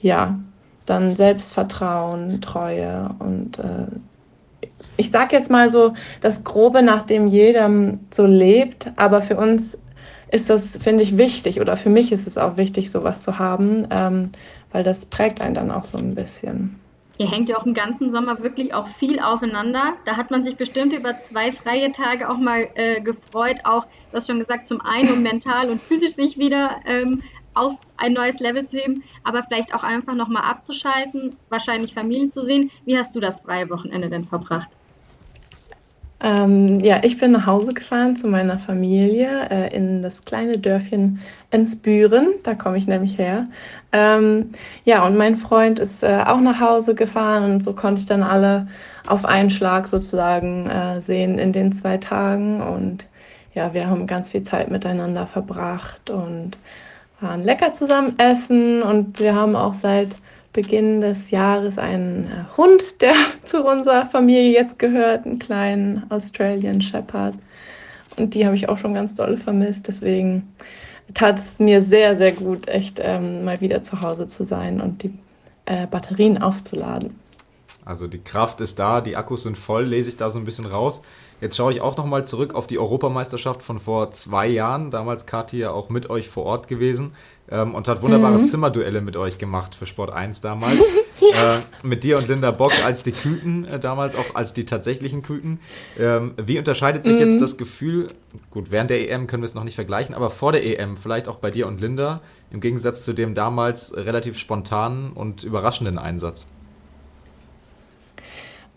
ja, 0.00 0.38
dann 0.86 1.14
Selbstvertrauen, 1.14 2.40
Treue 2.40 3.10
und 3.18 3.58
äh, 3.58 3.86
ich 4.96 5.10
sage 5.10 5.36
jetzt 5.36 5.50
mal 5.50 5.70
so 5.70 5.94
das 6.20 6.44
Grobe, 6.44 6.82
nach 6.82 7.02
dem 7.02 7.26
jeder 7.28 7.70
so 8.12 8.26
lebt, 8.26 8.90
aber 8.96 9.22
für 9.22 9.36
uns 9.36 9.76
ist 10.30 10.50
das, 10.50 10.76
finde 10.76 11.02
ich, 11.02 11.18
wichtig 11.18 11.60
oder 11.60 11.76
für 11.76 11.90
mich 11.90 12.12
ist 12.12 12.26
es 12.26 12.36
auch 12.38 12.56
wichtig, 12.56 12.90
sowas 12.90 13.22
zu 13.22 13.38
haben, 13.38 13.86
ähm, 13.90 14.30
weil 14.72 14.82
das 14.82 15.04
prägt 15.04 15.40
einen 15.40 15.54
dann 15.54 15.70
auch 15.70 15.84
so 15.84 15.98
ein 15.98 16.14
bisschen. 16.14 16.80
Ihr 17.18 17.30
hängt 17.30 17.48
ja 17.48 17.56
auch 17.56 17.64
im 17.64 17.72
ganzen 17.72 18.10
Sommer 18.10 18.42
wirklich 18.42 18.74
auch 18.74 18.86
viel 18.86 19.20
aufeinander. 19.20 19.94
Da 20.04 20.18
hat 20.18 20.30
man 20.30 20.42
sich 20.42 20.56
bestimmt 20.56 20.92
über 20.92 21.18
zwei 21.18 21.50
freie 21.50 21.90
Tage 21.92 22.28
auch 22.28 22.36
mal 22.36 22.68
äh, 22.74 23.00
gefreut, 23.00 23.60
auch, 23.64 23.84
du 23.84 24.16
hast 24.16 24.26
schon 24.26 24.38
gesagt, 24.38 24.66
zum 24.66 24.82
einen 24.82 25.10
um 25.12 25.22
mental 25.22 25.70
und 25.70 25.80
physisch 25.80 26.12
sich 26.12 26.36
wieder 26.36 26.76
ähm, 26.84 27.22
auf 27.56 27.74
ein 27.96 28.12
neues 28.12 28.38
Level 28.40 28.64
zu 28.64 28.78
heben, 28.78 29.02
aber 29.24 29.42
vielleicht 29.42 29.74
auch 29.74 29.82
einfach 29.82 30.14
nochmal 30.14 30.44
abzuschalten, 30.44 31.36
wahrscheinlich 31.48 31.94
Familie 31.94 32.30
zu 32.30 32.42
sehen. 32.42 32.70
Wie 32.84 32.96
hast 32.96 33.16
du 33.16 33.20
das 33.20 33.40
freie 33.40 33.68
Wochenende 33.70 34.08
denn 34.08 34.26
verbracht? 34.26 34.68
Ähm, 36.20 36.80
ja, 36.80 37.00
ich 37.04 37.18
bin 37.18 37.32
nach 37.32 37.44
Hause 37.44 37.74
gefahren 37.74 38.16
zu 38.16 38.26
meiner 38.26 38.58
Familie 38.58 39.48
äh, 39.50 39.74
in 39.74 40.00
das 40.00 40.24
kleine 40.24 40.58
Dörfchen 40.58 41.20
Ensbüren. 41.50 42.28
Da 42.42 42.54
komme 42.54 42.78
ich 42.78 42.86
nämlich 42.86 43.18
her. 43.18 43.46
Ähm, 43.92 44.50
ja, 44.84 45.06
und 45.06 45.16
mein 45.16 45.36
Freund 45.36 45.78
ist 45.78 46.02
äh, 46.02 46.24
auch 46.26 46.40
nach 46.40 46.58
Hause 46.58 46.94
gefahren 46.94 47.44
und 47.44 47.62
so 47.62 47.74
konnte 47.74 48.00
ich 48.00 48.06
dann 48.06 48.22
alle 48.22 48.66
auf 49.06 49.26
einen 49.26 49.50
Schlag 49.50 49.86
sozusagen 49.88 50.68
äh, 50.70 51.02
sehen 51.02 51.38
in 51.38 51.52
den 51.52 51.72
zwei 51.72 51.98
Tagen. 51.98 52.62
Und 52.62 53.06
ja, 53.54 53.74
wir 53.74 53.86
haben 53.86 54.06
ganz 54.06 54.30
viel 54.30 54.42
Zeit 54.42 54.70
miteinander 54.70 55.26
verbracht 55.26 56.08
und 56.08 56.56
waren 57.20 57.42
lecker 57.42 57.72
zusammen 57.72 58.18
essen 58.18 58.82
und 58.82 59.18
wir 59.20 59.34
haben 59.34 59.56
auch 59.56 59.74
seit 59.74 60.10
Beginn 60.52 61.02
des 61.02 61.30
Jahres 61.30 61.78
einen 61.78 62.24
äh, 62.24 62.56
Hund, 62.56 63.02
der 63.02 63.14
zu 63.44 63.62
unserer 63.62 64.06
Familie 64.06 64.52
jetzt 64.52 64.78
gehört, 64.78 65.26
einen 65.26 65.38
kleinen 65.38 66.10
Australian 66.10 66.80
Shepherd. 66.80 67.34
Und 68.16 68.32
die 68.32 68.46
habe 68.46 68.56
ich 68.56 68.68
auch 68.68 68.78
schon 68.78 68.94
ganz 68.94 69.14
doll 69.14 69.36
vermisst. 69.36 69.86
Deswegen 69.86 70.54
tat 71.12 71.38
es 71.38 71.58
mir 71.58 71.82
sehr, 71.82 72.16
sehr 72.16 72.32
gut, 72.32 72.68
echt 72.68 73.00
ähm, 73.02 73.44
mal 73.44 73.60
wieder 73.60 73.82
zu 73.82 74.00
Hause 74.00 74.28
zu 74.28 74.44
sein 74.44 74.80
und 74.80 75.02
die 75.02 75.12
äh, 75.66 75.86
Batterien 75.86 76.40
aufzuladen. 76.40 77.14
Also 77.84 78.08
die 78.08 78.18
Kraft 78.18 78.60
ist 78.62 78.78
da, 78.78 79.00
die 79.00 79.16
Akkus 79.16 79.42
sind 79.44 79.58
voll, 79.58 79.84
lese 79.84 80.08
ich 80.08 80.16
da 80.16 80.30
so 80.30 80.38
ein 80.38 80.44
bisschen 80.44 80.66
raus. 80.66 81.02
Jetzt 81.40 81.56
schaue 81.56 81.72
ich 81.72 81.80
auch 81.80 81.96
nochmal 81.96 82.24
zurück 82.24 82.54
auf 82.54 82.66
die 82.66 82.78
Europameisterschaft 82.78 83.62
von 83.62 83.78
vor 83.78 84.10
zwei 84.10 84.46
Jahren. 84.46 84.90
Damals 84.90 85.26
Kathi 85.26 85.58
ja 85.58 85.70
auch 85.70 85.90
mit 85.90 86.08
euch 86.08 86.28
vor 86.28 86.44
Ort 86.44 86.66
gewesen 86.66 87.12
ähm, 87.50 87.74
und 87.74 87.88
hat 87.88 88.02
wunderbare 88.02 88.38
mhm. 88.38 88.44
Zimmerduelle 88.44 89.00
mit 89.02 89.16
euch 89.16 89.38
gemacht 89.38 89.74
für 89.74 89.86
Sport 89.86 90.10
1 90.10 90.40
damals. 90.40 90.82
ja. 91.32 91.58
äh, 91.58 91.60
mit 91.82 92.04
dir 92.04 92.18
und 92.18 92.28
Linda 92.28 92.50
Bock 92.50 92.72
als 92.84 93.02
die 93.02 93.12
Küken 93.12 93.64
äh, 93.66 93.78
damals, 93.78 94.14
auch 94.14 94.34
als 94.34 94.54
die 94.54 94.64
tatsächlichen 94.64 95.22
Küken. 95.22 95.60
Ähm, 95.98 96.34
wie 96.36 96.58
unterscheidet 96.58 97.04
sich 97.04 97.14
mhm. 97.14 97.20
jetzt 97.20 97.40
das 97.40 97.56
Gefühl, 97.56 98.08
gut, 98.50 98.70
während 98.70 98.90
der 98.90 99.10
EM 99.10 99.26
können 99.26 99.42
wir 99.42 99.46
es 99.46 99.54
noch 99.54 99.64
nicht 99.64 99.74
vergleichen, 99.74 100.14
aber 100.14 100.30
vor 100.30 100.52
der 100.52 100.64
EM, 100.64 100.96
vielleicht 100.96 101.28
auch 101.28 101.36
bei 101.36 101.50
dir 101.50 101.66
und 101.66 101.80
Linda, 101.80 102.20
im 102.50 102.60
Gegensatz 102.60 103.04
zu 103.04 103.12
dem 103.12 103.34
damals 103.34 103.94
relativ 103.94 104.38
spontanen 104.38 105.12
und 105.12 105.44
überraschenden 105.44 105.98
Einsatz? 105.98 106.48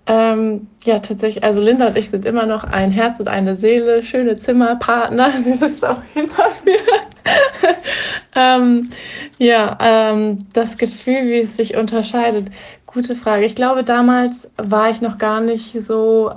Ähm, 0.10 0.66
ja, 0.86 0.98
tatsächlich. 0.98 1.44
Also 1.44 1.62
Linda 1.62 1.90
und 1.90 1.96
ich 1.96 2.10
sind 2.10 2.26
immer 2.26 2.48
noch 2.48 2.64
ein 2.64 2.90
Herz 2.90 3.20
und 3.20 3.28
eine 3.28 3.56
Seele, 3.56 4.02
schöne 4.02 4.38
Zimmerpartner. 4.38 5.34
Sie 5.44 5.54
sitzt 5.54 5.86
auch 5.86 6.02
hinter 6.14 6.50
mir. 6.66 6.80
ähm, 8.36 8.90
ja, 9.38 9.78
ähm, 9.80 10.40
das 10.54 10.78
Gefühl, 10.80 11.28
wie 11.28 11.42
es 11.42 11.56
sich 11.56 11.78
unterscheidet. 11.78 12.48
Gute 12.88 13.16
Frage. 13.16 13.46
Ich 13.46 13.56
glaube, 13.56 13.84
damals 13.84 14.50
war 14.58 14.90
ich 14.90 15.00
noch 15.00 15.20
gar 15.20 15.42
nicht 15.42 15.80
so, 15.80 16.32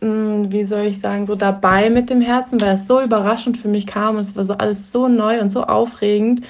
mh, 0.00 0.06
hm, 0.08 0.52
wie 0.52 0.62
soll 0.62 0.84
ich 0.84 1.00
sagen, 1.00 1.26
so 1.26 1.34
dabei 1.34 1.90
mit 1.90 2.10
dem 2.10 2.20
Herzen, 2.20 2.60
weil 2.60 2.74
es 2.74 2.86
so 2.86 3.02
überraschend 3.02 3.58
für 3.58 3.66
mich 3.66 3.88
kam 3.88 4.14
und 4.14 4.20
es 4.20 4.36
war 4.36 4.44
so 4.44 4.54
alles 4.54 4.92
so 4.92 5.08
neu 5.08 5.40
und 5.40 5.50
so 5.50 5.64
aufregend, 5.64 6.42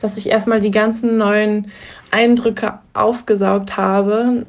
dass 0.00 0.16
ich 0.16 0.28
erstmal 0.28 0.60
die 0.60 0.70
ganzen 0.70 1.18
neuen 1.18 1.72
Eindrücke 2.12 2.78
aufgesaugt 2.94 3.76
habe. 3.76 4.46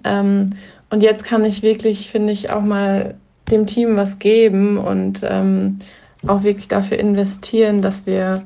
Und 0.90 1.04
jetzt 1.04 1.24
kann 1.24 1.46
ich 1.46 1.62
wirklich, 1.62 2.12
finde 2.12 2.34
ich, 2.34 2.52
auch 2.52 2.62
mal 2.62 3.16
dem 3.52 3.66
Team 3.68 3.98
was 3.98 4.20
geben 4.20 4.78
und 4.78 5.22
ähm, 5.24 5.80
auch 6.28 6.44
wirklich 6.44 6.68
dafür 6.68 6.98
investieren, 6.98 7.82
dass 7.82 8.06
wir 8.06 8.44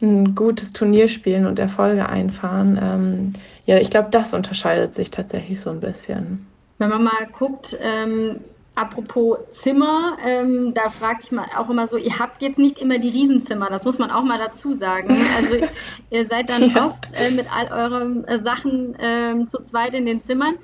ein 0.00 0.34
gutes 0.34 0.72
Turnier 0.72 1.08
spielen 1.08 1.46
und 1.46 1.58
Erfolge 1.58 2.08
einfahren. 2.08 2.78
Ähm, 2.80 3.32
ja, 3.64 3.78
ich 3.78 3.90
glaube, 3.90 4.08
das 4.10 4.34
unterscheidet 4.34 4.94
sich 4.94 5.10
tatsächlich 5.10 5.60
so 5.60 5.70
ein 5.70 5.80
bisschen. 5.80 6.46
Wenn 6.78 6.90
man 6.90 7.04
mal 7.04 7.26
guckt, 7.32 7.76
ähm, 7.80 8.40
apropos 8.74 9.38
Zimmer, 9.50 10.18
ähm, 10.24 10.74
da 10.74 10.90
frage 10.90 11.20
ich 11.22 11.32
mal 11.32 11.46
auch 11.56 11.70
immer 11.70 11.86
so, 11.86 11.96
ihr 11.96 12.18
habt 12.18 12.42
jetzt 12.42 12.58
nicht 12.58 12.78
immer 12.78 12.98
die 12.98 13.08
Riesenzimmer, 13.08 13.70
das 13.70 13.84
muss 13.84 13.98
man 13.98 14.10
auch 14.10 14.22
mal 14.22 14.38
dazu 14.38 14.74
sagen. 14.74 15.16
Also 15.36 15.56
ihr 16.10 16.26
seid 16.26 16.50
dann 16.50 16.70
ja. 16.70 16.86
oft 16.86 17.14
äh, 17.14 17.30
mit 17.30 17.46
all 17.50 17.68
euren 17.72 18.24
äh, 18.24 18.38
Sachen 18.38 18.94
äh, 18.96 19.44
zu 19.46 19.62
zweit 19.62 19.94
in 19.94 20.04
den 20.04 20.22
Zimmern. 20.22 20.56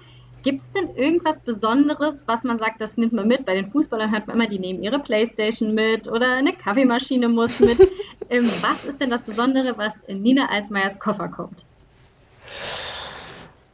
Gibt 0.42 0.62
es 0.62 0.72
denn 0.72 0.94
irgendwas 0.96 1.40
Besonderes, 1.40 2.26
was 2.26 2.42
man 2.42 2.59
sagt, 2.59 2.81
das 2.81 2.96
nimmt 2.96 3.12
man 3.12 3.28
mit? 3.28 3.44
Bei 3.46 3.55
den 3.55 3.70
Fußballern 3.70 4.11
hört 4.11 4.26
man 4.26 4.37
immer, 4.37 4.48
die 4.48 4.59
nehmen 4.59 4.83
ihre 4.83 4.98
Playstation 4.98 5.74
mit 5.74 6.09
oder 6.09 6.37
eine 6.37 6.52
Kaffeemaschine 6.52 7.28
muss 7.28 7.61
mit. 7.61 7.78
ähm, 8.31 8.50
was 8.61 8.85
ist 8.85 9.00
denn 9.00 9.11
das 9.11 9.22
Besondere, 9.22 9.78
was 9.78 10.00
in 10.07 10.22
Nina 10.22 10.48
Alsmeyers 10.50 10.98
Koffer 10.98 11.28
kommt? 11.28 11.64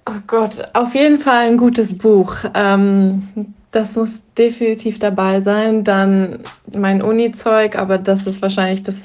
Oh 0.07 0.20
Gott, 0.26 0.68
auf 0.74 0.94
jeden 0.94 1.18
Fall 1.18 1.48
ein 1.48 1.57
gutes 1.57 1.96
Buch. 1.96 2.35
Ähm, 2.54 3.54
das 3.70 3.96
muss 3.96 4.20
definitiv 4.37 4.98
dabei 4.98 5.40
sein. 5.40 5.85
Dann 5.85 6.40
mein 6.72 7.02
Uni-Zeug, 7.02 7.76
aber 7.76 7.98
das 7.98 8.26
ist 8.26 8.42
wahrscheinlich, 8.42 8.83
das 8.83 8.96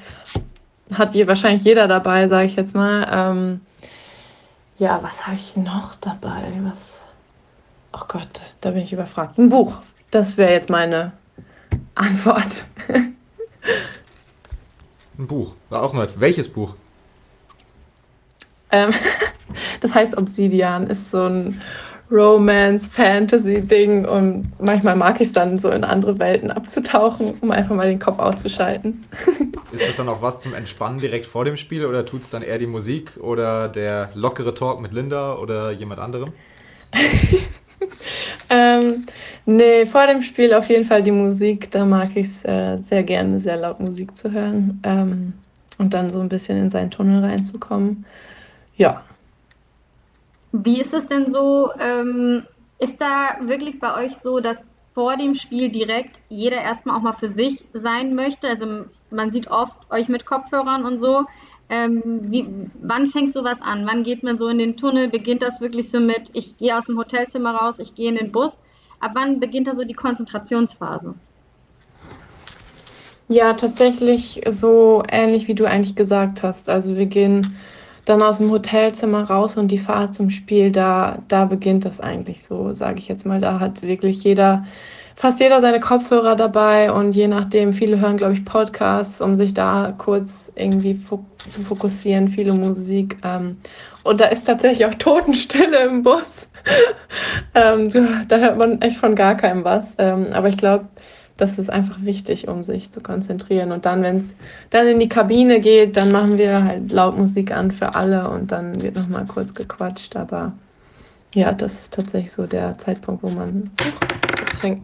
hat 0.94 1.16
je, 1.16 1.28
wahrscheinlich 1.28 1.64
jeder 1.64 1.88
dabei, 1.88 2.28
sage 2.28 2.46
ich 2.46 2.56
jetzt 2.56 2.76
mal. 2.76 3.08
Ähm, 3.12 3.62
ja, 4.78 5.02
was 5.02 5.26
habe 5.26 5.36
ich 5.36 5.56
noch 5.56 5.96
dabei? 5.96 6.52
Was? 6.64 7.03
Oh 7.94 8.06
Gott, 8.08 8.42
da 8.62 8.72
bin 8.72 8.82
ich 8.82 8.92
überfragt. 8.92 9.38
Ein 9.38 9.50
Buch. 9.50 9.78
Das 10.10 10.38
wäre 10.38 10.52
jetzt 10.52 10.70
meine 10.70 11.12
Antwort. 11.96 12.66
Ein 15.18 15.28
Buch. 15.28 15.54
War 15.70 15.84
auch 15.84 15.94
nett. 15.94 16.20
Welches 16.20 16.50
Buch? 16.50 16.76
Ähm, 18.72 18.92
das 19.82 19.94
heißt 19.94 20.18
Obsidian, 20.18 20.88
ist 20.88 21.12
so 21.12 21.24
ein 21.24 21.62
Romance-Fantasy-Ding 22.12 24.06
und 24.06 24.52
manchmal 24.60 24.96
mag 24.96 25.22
ich 25.22 25.28
es 25.28 25.34
dann 25.34 25.60
so 25.60 25.70
in 25.70 25.84
andere 25.84 26.18
Welten 26.20 26.52
abzutauchen, 26.52 27.36
um 27.42 27.52
einfach 27.52 27.76
mal 27.76 27.88
den 27.88 28.00
Kopf 28.00 28.20
auszuschalten. 28.20 29.06
Ist 29.72 29.88
das 29.88 29.96
dann 29.96 30.10
auch 30.10 30.22
was 30.22 30.40
zum 30.40 30.54
Entspannen 30.54 31.00
direkt 31.00 31.26
vor 31.26 31.46
dem 31.46 31.58
Spiel 31.58 31.88
oder 31.88 32.06
tut 32.06 32.22
es 32.22 32.30
dann 32.30 32.44
eher 32.44 32.60
die 32.60 32.68
Musik 32.68 33.18
oder 33.20 33.68
der 33.68 34.12
lockere 34.14 34.54
Talk 34.54 34.80
mit 34.80 34.94
Linda 34.94 35.34
oder 35.38 35.72
jemand 35.72 36.00
anderem? 36.00 36.34
ähm, 38.50 39.06
nee, 39.46 39.86
vor 39.86 40.08
dem 40.08 40.22
Spiel 40.22 40.54
auf 40.54 40.70
jeden 40.70 40.86
Fall 40.86 41.04
die 41.04 41.12
Musik. 41.12 41.72
Da 41.72 41.86
mag 41.86 42.10
ich 42.16 42.28
es 42.28 42.46
äh, 42.46 42.78
sehr 42.90 43.04
gerne, 43.04 43.40
sehr 43.40 43.58
laut 43.58 43.80
Musik 43.80 44.18
zu 44.18 44.32
hören 44.32 44.80
ähm, 44.84 45.34
und 45.78 45.94
dann 45.94 46.10
so 46.10 46.20
ein 46.20 46.30
bisschen 46.30 46.58
in 46.58 46.70
seinen 46.70 46.92
Tunnel 46.92 47.24
reinzukommen. 47.24 48.06
Ja, 48.76 49.04
wie 50.54 50.80
ist 50.80 50.94
es 50.94 51.08
denn 51.08 51.32
so? 51.32 51.72
Ähm, 51.80 52.46
ist 52.78 53.02
da 53.02 53.38
wirklich 53.42 53.80
bei 53.80 54.06
euch 54.06 54.18
so, 54.18 54.40
dass 54.40 54.72
vor 54.94 55.18
dem 55.18 55.34
Spiel 55.34 55.70
direkt 55.70 56.20
jeder 56.30 56.62
erstmal 56.62 56.96
auch 56.96 57.02
mal 57.02 57.14
für 57.14 57.28
sich 57.28 57.66
sein 57.74 58.14
möchte? 58.14 58.48
Also 58.48 58.86
man 59.10 59.32
sieht 59.32 59.50
oft 59.50 59.90
euch 59.92 60.10
mit 60.10 60.28
Kopfhörern 60.28 60.86
und 60.86 61.00
so. 61.00 61.26
Ähm, 61.70 62.02
wie, 62.24 62.48
wann 62.82 63.08
fängt 63.08 63.34
sowas 63.34 63.62
an? 63.62 63.86
Wann 63.86 64.04
geht 64.04 64.24
man 64.24 64.38
so 64.38 64.48
in 64.48 64.58
den 64.58 64.78
Tunnel? 64.78 65.10
Beginnt 65.10 65.42
das 65.42 65.62
wirklich 65.62 65.90
so 65.90 66.00
mit, 66.00 66.30
ich 66.34 66.58
gehe 66.58 66.78
aus 66.78 66.86
dem 66.86 66.98
Hotelzimmer 66.98 67.56
raus, 67.56 67.80
ich 67.80 67.96
gehe 67.96 68.10
in 68.10 68.16
den 68.16 68.32
Bus? 68.32 68.62
Ab 69.00 69.12
wann 69.16 69.40
beginnt 69.40 69.68
da 69.68 69.74
so 69.74 69.84
die 69.84 69.94
Konzentrationsphase? 69.94 71.16
Ja, 73.30 73.54
tatsächlich 73.54 74.42
so 74.50 75.04
ähnlich 75.10 75.48
wie 75.48 75.56
du 75.56 75.66
eigentlich 75.66 75.96
gesagt 75.96 76.44
hast. 76.44 76.70
Also 76.70 76.98
wir 76.98 77.06
gehen 77.06 77.56
dann 78.06 78.22
aus 78.22 78.38
dem 78.38 78.52
Hotelzimmer 78.52 79.24
raus 79.24 79.58
und 79.58 79.70
die 79.70 79.78
Fahrt 79.78 80.14
zum 80.14 80.30
Spiel, 80.30 80.72
da, 80.72 81.20
da 81.30 81.46
beginnt 81.46 81.86
das 81.86 82.02
eigentlich 82.02 82.44
so, 82.44 82.74
sage 82.74 83.00
ich 83.00 83.08
jetzt 83.08 83.26
mal. 83.26 83.40
Da 83.40 83.60
hat 83.60 83.82
wirklich 83.82 84.24
jeder, 84.24 84.66
fast 85.16 85.40
jeder 85.40 85.62
seine 85.62 85.80
Kopfhörer 85.80 86.36
dabei 86.36 86.92
und 86.92 87.14
je 87.14 87.28
nachdem, 87.28 87.74
viele 87.74 88.00
hören, 88.00 88.18
glaube 88.18 88.34
ich, 88.34 88.46
Podcasts, 88.46 89.22
um 89.22 89.36
sich 89.36 89.54
da 89.54 89.94
kurz 89.98 90.52
irgendwie 90.56 90.96
fo 90.96 91.26
zu 91.50 91.62
fokussieren, 91.62 92.30
viele 92.30 92.54
Musik. 92.54 93.18
Ähm, 93.24 93.58
und 94.04 94.22
da 94.22 94.26
ist 94.26 94.46
tatsächlich 94.46 94.86
auch 94.86 94.94
Totenstille 94.96 95.86
im 95.86 96.04
Bus. 96.04 96.48
ähm, 97.56 97.90
da 98.28 98.38
hört 98.38 98.58
man 98.58 98.82
echt 98.82 98.98
von 98.98 99.16
gar 99.16 99.36
keinem 99.36 99.64
was. 99.64 99.94
Ähm, 99.98 100.28
aber 100.34 100.48
ich 100.48 100.58
glaube, 100.58 100.86
das 101.38 101.58
ist 101.58 101.70
einfach 101.70 101.98
wichtig, 102.02 102.48
um 102.48 102.64
sich 102.64 102.92
zu 102.92 103.02
konzentrieren. 103.02 103.72
Und 103.72 103.86
dann, 103.86 104.04
wenn 104.04 104.20
es 104.20 104.36
dann 104.70 104.88
in 104.88 105.00
die 105.00 105.10
Kabine 105.10 105.60
geht, 105.60 105.98
dann 105.98 106.12
machen 106.12 106.38
wir 106.38 106.64
halt 106.64 106.92
laut 106.92 107.18
Musik 107.18 107.52
an 107.52 107.72
für 107.72 107.96
alle 107.96 108.30
und 108.30 108.52
dann 108.52 108.82
wird 108.82 108.96
nochmal 108.96 109.26
kurz 109.26 109.54
gequatscht. 109.54 110.16
Aber 110.16 110.54
ja, 111.34 111.52
das 111.52 111.74
ist 111.74 111.94
tatsächlich 111.94 112.32
so 112.32 112.46
der 112.46 112.78
Zeitpunkt, 112.78 113.24
wo 113.24 113.30
man. 113.30 113.72
Jetzt 114.40 114.60
fängt, 114.60 114.82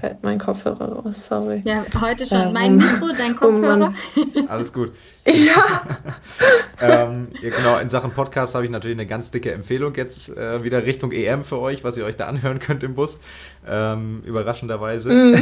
fällt 0.00 0.22
mein 0.22 0.38
Kopfhörer 0.38 0.92
raus, 0.92 1.26
sorry. 1.26 1.62
Ja, 1.64 1.84
heute 2.00 2.24
schon. 2.26 2.40
Ähm, 2.40 2.52
mein 2.52 2.76
Mikro, 2.76 3.08
dein 3.16 3.34
Kopfhörer. 3.36 3.92
Alles 4.48 4.72
gut. 4.72 4.92
ja. 5.26 5.82
ähm, 6.80 7.28
ja. 7.42 7.50
Genau, 7.50 7.78
in 7.78 7.88
Sachen 7.88 8.12
Podcast 8.12 8.54
habe 8.54 8.64
ich 8.64 8.70
natürlich 8.70 8.96
eine 8.96 9.06
ganz 9.06 9.30
dicke 9.30 9.52
Empfehlung 9.52 9.94
jetzt 9.96 10.36
äh, 10.36 10.62
wieder 10.62 10.86
Richtung 10.86 11.10
EM 11.10 11.42
für 11.44 11.58
euch, 11.58 11.82
was 11.82 11.96
ihr 11.96 12.04
euch 12.04 12.16
da 12.16 12.26
anhören 12.26 12.60
könnt 12.60 12.84
im 12.84 12.94
Bus. 12.94 13.20
Ähm, 13.66 14.22
überraschenderweise. 14.24 15.12
Mm. 15.12 15.34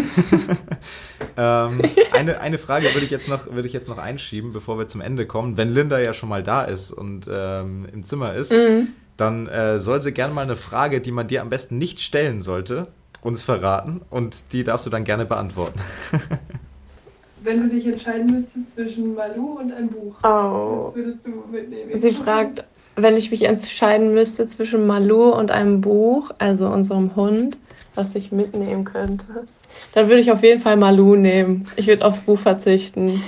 ähm, 1.37 1.83
eine, 2.13 2.41
eine 2.41 2.59
Frage 2.59 2.87
würde 2.95 3.05
ich, 3.05 3.11
jetzt 3.11 3.29
noch, 3.29 3.53
würde 3.53 3.67
ich 3.67 3.75
jetzt 3.75 3.89
noch 3.89 3.99
einschieben, 3.99 4.53
bevor 4.53 4.79
wir 4.79 4.87
zum 4.87 5.03
Ende 5.03 5.27
kommen. 5.27 5.57
Wenn 5.57 5.75
Linda 5.75 5.99
ja 5.99 6.15
schon 6.15 6.31
mal 6.31 6.43
da 6.43 6.63
ist 6.63 6.91
und 6.91 7.29
ähm, 7.31 7.87
im 7.93 8.03
Zimmer 8.03 8.35
ist, 8.35 8.53
mm. 8.53 8.89
dann 9.19 9.47
äh, 9.47 9.79
soll 9.79 10.01
sie 10.01 10.13
gerne 10.13 10.33
mal 10.33 10.43
eine 10.43 10.57
Frage, 10.57 11.03
die 11.03 11.13
man 11.13 11.29
dir 11.29 11.43
am 11.43 11.51
besten 11.51 11.77
nicht 11.77 12.01
stellen 12.01 12.41
sollte, 12.41 12.89
uns 13.27 13.43
verraten 13.43 14.01
und 14.09 14.53
die 14.53 14.63
darfst 14.63 14.87
du 14.87 14.91
dann 14.91 15.05
gerne 15.05 15.27
beantworten. 15.27 15.81
Wenn 17.43 17.63
du 17.63 17.69
dich 17.75 17.87
entscheiden 17.87 18.27
müsstest 18.27 18.75
zwischen 18.75 19.15
Malu 19.15 19.59
und 19.59 19.73
einem 19.73 19.89
Buch, 19.89 20.15
oh. 20.23 20.87
was 20.87 20.95
würdest 20.95 21.19
du 21.27 21.45
mitnehmen? 21.51 22.01
Sie 22.01 22.13
fragt, 22.13 22.65
wenn 22.97 23.17
ich 23.17 23.31
mich 23.31 23.43
entscheiden 23.43 24.15
müsste 24.15 24.47
zwischen 24.47 24.87
Malu 24.87 25.31
und 25.31 25.51
einem 25.51 25.81
Buch, 25.81 26.31
also 26.39 26.67
unserem 26.67 27.15
Hund, 27.15 27.59
was 27.95 28.15
ich 28.15 28.33
mitnehmen 28.33 28.85
könnte, 28.85 29.47
dann 29.93 30.09
würde 30.09 30.21
ich 30.21 30.33
auf 30.33 30.43
jeden 30.43 30.61
Fall 30.61 30.77
Malu 30.77 31.15
nehmen. 31.17 31.69
Ich 31.77 31.87
würde 31.87 32.05
aufs 32.05 32.23
Buch 32.23 32.39
verzichten. 32.39 33.23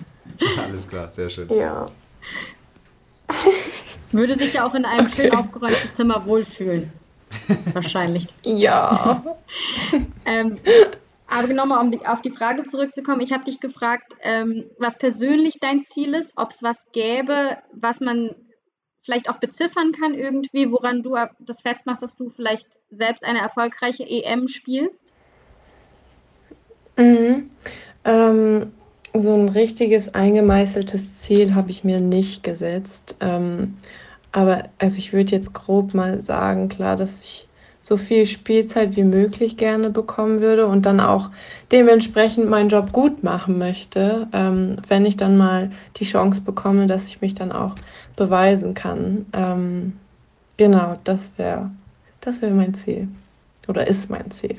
Alles 0.62 0.86
klar, 0.88 1.08
sehr 1.08 1.30
schön. 1.30 1.48
Ja. 1.48 1.86
Würde 4.12 4.34
sich 4.34 4.52
ja 4.52 4.66
auch 4.66 4.74
in 4.74 4.84
einem 4.84 5.06
okay. 5.06 5.28
schön 5.28 5.34
aufgeräumten 5.34 5.90
Zimmer 5.90 6.26
wohlfühlen. 6.26 6.92
Wahrscheinlich. 7.72 8.28
ja. 8.42 9.22
ähm, 10.24 10.58
aber 11.28 11.52
nochmal, 11.52 11.84
um 11.84 11.90
die, 11.90 12.06
auf 12.06 12.22
die 12.22 12.30
Frage 12.30 12.62
zurückzukommen, 12.64 13.20
ich 13.20 13.32
habe 13.32 13.44
dich 13.44 13.60
gefragt, 13.60 14.14
ähm, 14.22 14.64
was 14.78 14.98
persönlich 14.98 15.58
dein 15.60 15.82
Ziel 15.82 16.14
ist, 16.14 16.34
ob 16.36 16.50
es 16.50 16.62
was 16.62 16.90
gäbe, 16.92 17.58
was 17.72 18.00
man 18.00 18.34
vielleicht 19.02 19.28
auch 19.30 19.38
beziffern 19.38 19.92
kann 19.92 20.14
irgendwie, 20.14 20.70
woran 20.70 21.02
du 21.02 21.16
das 21.40 21.62
festmachst, 21.62 22.02
dass 22.02 22.16
du 22.16 22.28
vielleicht 22.28 22.66
selbst 22.90 23.24
eine 23.24 23.40
erfolgreiche 23.40 24.04
EM 24.04 24.48
spielst? 24.48 25.12
Mhm. 26.96 27.50
Ähm, 28.04 28.72
so 29.14 29.34
ein 29.34 29.48
richtiges 29.48 30.14
eingemeißeltes 30.14 31.20
Ziel 31.20 31.54
habe 31.54 31.70
ich 31.70 31.84
mir 31.84 32.00
nicht 32.00 32.42
gesetzt. 32.42 33.16
Ähm, 33.20 33.76
aber 34.36 34.64
also 34.78 34.98
ich 34.98 35.14
würde 35.14 35.30
jetzt 35.30 35.54
grob 35.54 35.94
mal 35.94 36.22
sagen, 36.22 36.68
klar, 36.68 36.96
dass 36.96 37.22
ich 37.22 37.48
so 37.80 37.96
viel 37.96 38.26
Spielzeit 38.26 38.94
wie 38.94 39.02
möglich 39.02 39.56
gerne 39.56 39.88
bekommen 39.88 40.42
würde 40.42 40.66
und 40.66 40.84
dann 40.84 41.00
auch 41.00 41.30
dementsprechend 41.72 42.46
meinen 42.46 42.68
Job 42.68 42.92
gut 42.92 43.22
machen 43.22 43.56
möchte, 43.56 44.28
ähm, 44.34 44.76
wenn 44.88 45.06
ich 45.06 45.16
dann 45.16 45.38
mal 45.38 45.72
die 45.96 46.04
Chance 46.04 46.42
bekomme, 46.42 46.86
dass 46.86 47.06
ich 47.06 47.22
mich 47.22 47.32
dann 47.32 47.50
auch 47.50 47.76
beweisen 48.14 48.74
kann. 48.74 49.24
Ähm, 49.32 49.94
genau, 50.58 50.98
das 51.04 51.30
wäre 51.38 51.70
das 52.20 52.42
wär 52.42 52.50
mein 52.50 52.74
Ziel 52.74 53.08
oder 53.68 53.86
ist 53.86 54.10
mein 54.10 54.30
Ziel. 54.32 54.58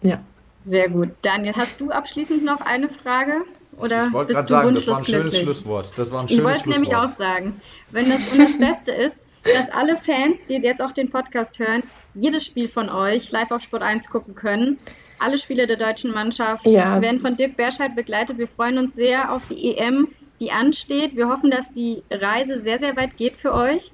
Ja. 0.00 0.20
Sehr 0.64 0.88
gut. 0.88 1.10
Daniel, 1.20 1.52
hast 1.54 1.82
du 1.82 1.90
abschließend 1.90 2.44
noch 2.44 2.62
eine 2.62 2.88
Frage? 2.88 3.42
Oder 3.76 4.06
ich 4.06 4.12
wollte 4.12 4.34
gerade 4.34 4.48
sagen, 4.48 4.74
das 4.74 4.86
war 4.86 4.98
ein 4.98 5.04
schönes 5.04 5.38
Schlusswort. 5.38 5.92
Das 5.96 6.12
war 6.12 6.22
ein 6.22 6.28
schönes 6.28 6.38
ich 6.38 6.44
wollte 6.44 6.68
nämlich 6.70 6.94
auch 6.94 7.08
sagen, 7.08 7.60
wenn 7.90 8.10
das, 8.10 8.24
und 8.26 8.38
das 8.38 8.58
Beste 8.58 8.92
ist, 8.92 9.24
dass 9.44 9.70
alle 9.70 9.96
Fans, 9.96 10.44
die 10.44 10.54
jetzt 10.54 10.82
auch 10.82 10.92
den 10.92 11.10
Podcast 11.10 11.58
hören, 11.58 11.82
jedes 12.14 12.44
Spiel 12.44 12.68
von 12.68 12.88
euch 12.88 13.30
live 13.30 13.50
auf 13.50 13.62
Sport 13.62 13.82
1 13.82 14.10
gucken 14.10 14.34
können. 14.34 14.78
Alle 15.18 15.38
Spiele 15.38 15.66
der 15.66 15.76
deutschen 15.76 16.12
Mannschaft 16.12 16.66
ja. 16.66 17.00
werden 17.00 17.20
von 17.20 17.36
Dirk 17.36 17.56
Berscheid 17.56 17.94
begleitet. 17.94 18.38
Wir 18.38 18.48
freuen 18.48 18.78
uns 18.78 18.94
sehr 18.94 19.32
auf 19.32 19.42
die 19.50 19.76
EM, 19.76 20.08
die 20.40 20.50
ansteht. 20.50 21.16
Wir 21.16 21.28
hoffen, 21.28 21.50
dass 21.50 21.72
die 21.72 22.02
Reise 22.10 22.58
sehr, 22.58 22.78
sehr 22.78 22.96
weit 22.96 23.16
geht 23.16 23.36
für 23.36 23.54
euch. 23.54 23.92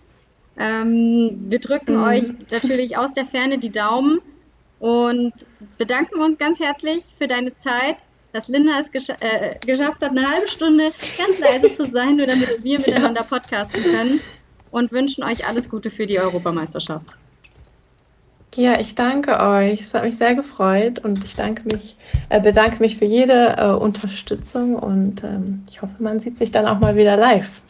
Ähm, 0.59 1.47
wir 1.49 1.59
drücken 1.59 1.97
mhm. 1.97 2.05
euch 2.05 2.25
natürlich 2.51 2.97
aus 2.97 3.13
der 3.13 3.25
Ferne 3.25 3.59
die 3.59 3.73
Daumen 3.73 4.21
und 4.79 5.33
bedanken 5.79 6.21
uns 6.21 6.39
ganz 6.39 6.61
herzlich 6.61 7.05
für 7.19 7.27
deine 7.27 7.55
Zeit 7.55 7.97
dass 8.37 8.49
Linda 8.49 8.79
es 8.79 8.93
gesch 8.93 9.09
äh, 9.09 9.57
geschafft 9.65 10.03
hat, 10.03 10.11
eine 10.11 10.27
halbe 10.27 10.49
Stunde 10.49 10.93
ganz 11.17 11.39
leise 11.39 11.75
zu 11.75 11.87
sein, 11.87 12.17
nur 12.17 12.27
damit 12.27 12.63
wir 12.63 12.79
miteinander 12.79 13.23
podcasten 13.23 13.83
können 13.83 14.21
und 14.71 14.93
wünschen 14.93 15.25
euch 15.25 15.47
alles 15.47 15.71
Gute 15.71 15.89
für 15.89 16.05
die 16.07 16.19
Europameisterschaft. 16.21 17.07
Ja, 18.55 18.79
ich 18.79 18.95
danke 18.95 19.39
euch. 19.41 19.83
Es 19.83 19.95
hat 19.95 20.05
mich 20.05 20.17
sehr 20.17 20.35
gefreut 20.35 20.99
und 20.99 21.25
ich 21.25 21.37
mich, 21.65 21.97
äh, 22.29 22.41
bedanke 22.41 22.81
mich 22.81 22.97
für 22.97 23.05
jede 23.05 23.57
äh, 23.57 23.71
Unterstützung 23.71 24.77
und 24.77 25.25
ähm, 25.25 25.63
ich 25.69 25.81
hoffe, 25.81 25.95
man 25.99 26.21
sieht 26.21 26.37
sich 26.37 26.53
dann 26.53 26.67
auch 26.67 26.79
mal 26.79 26.97
wieder 26.97 27.17
live. 27.17 27.61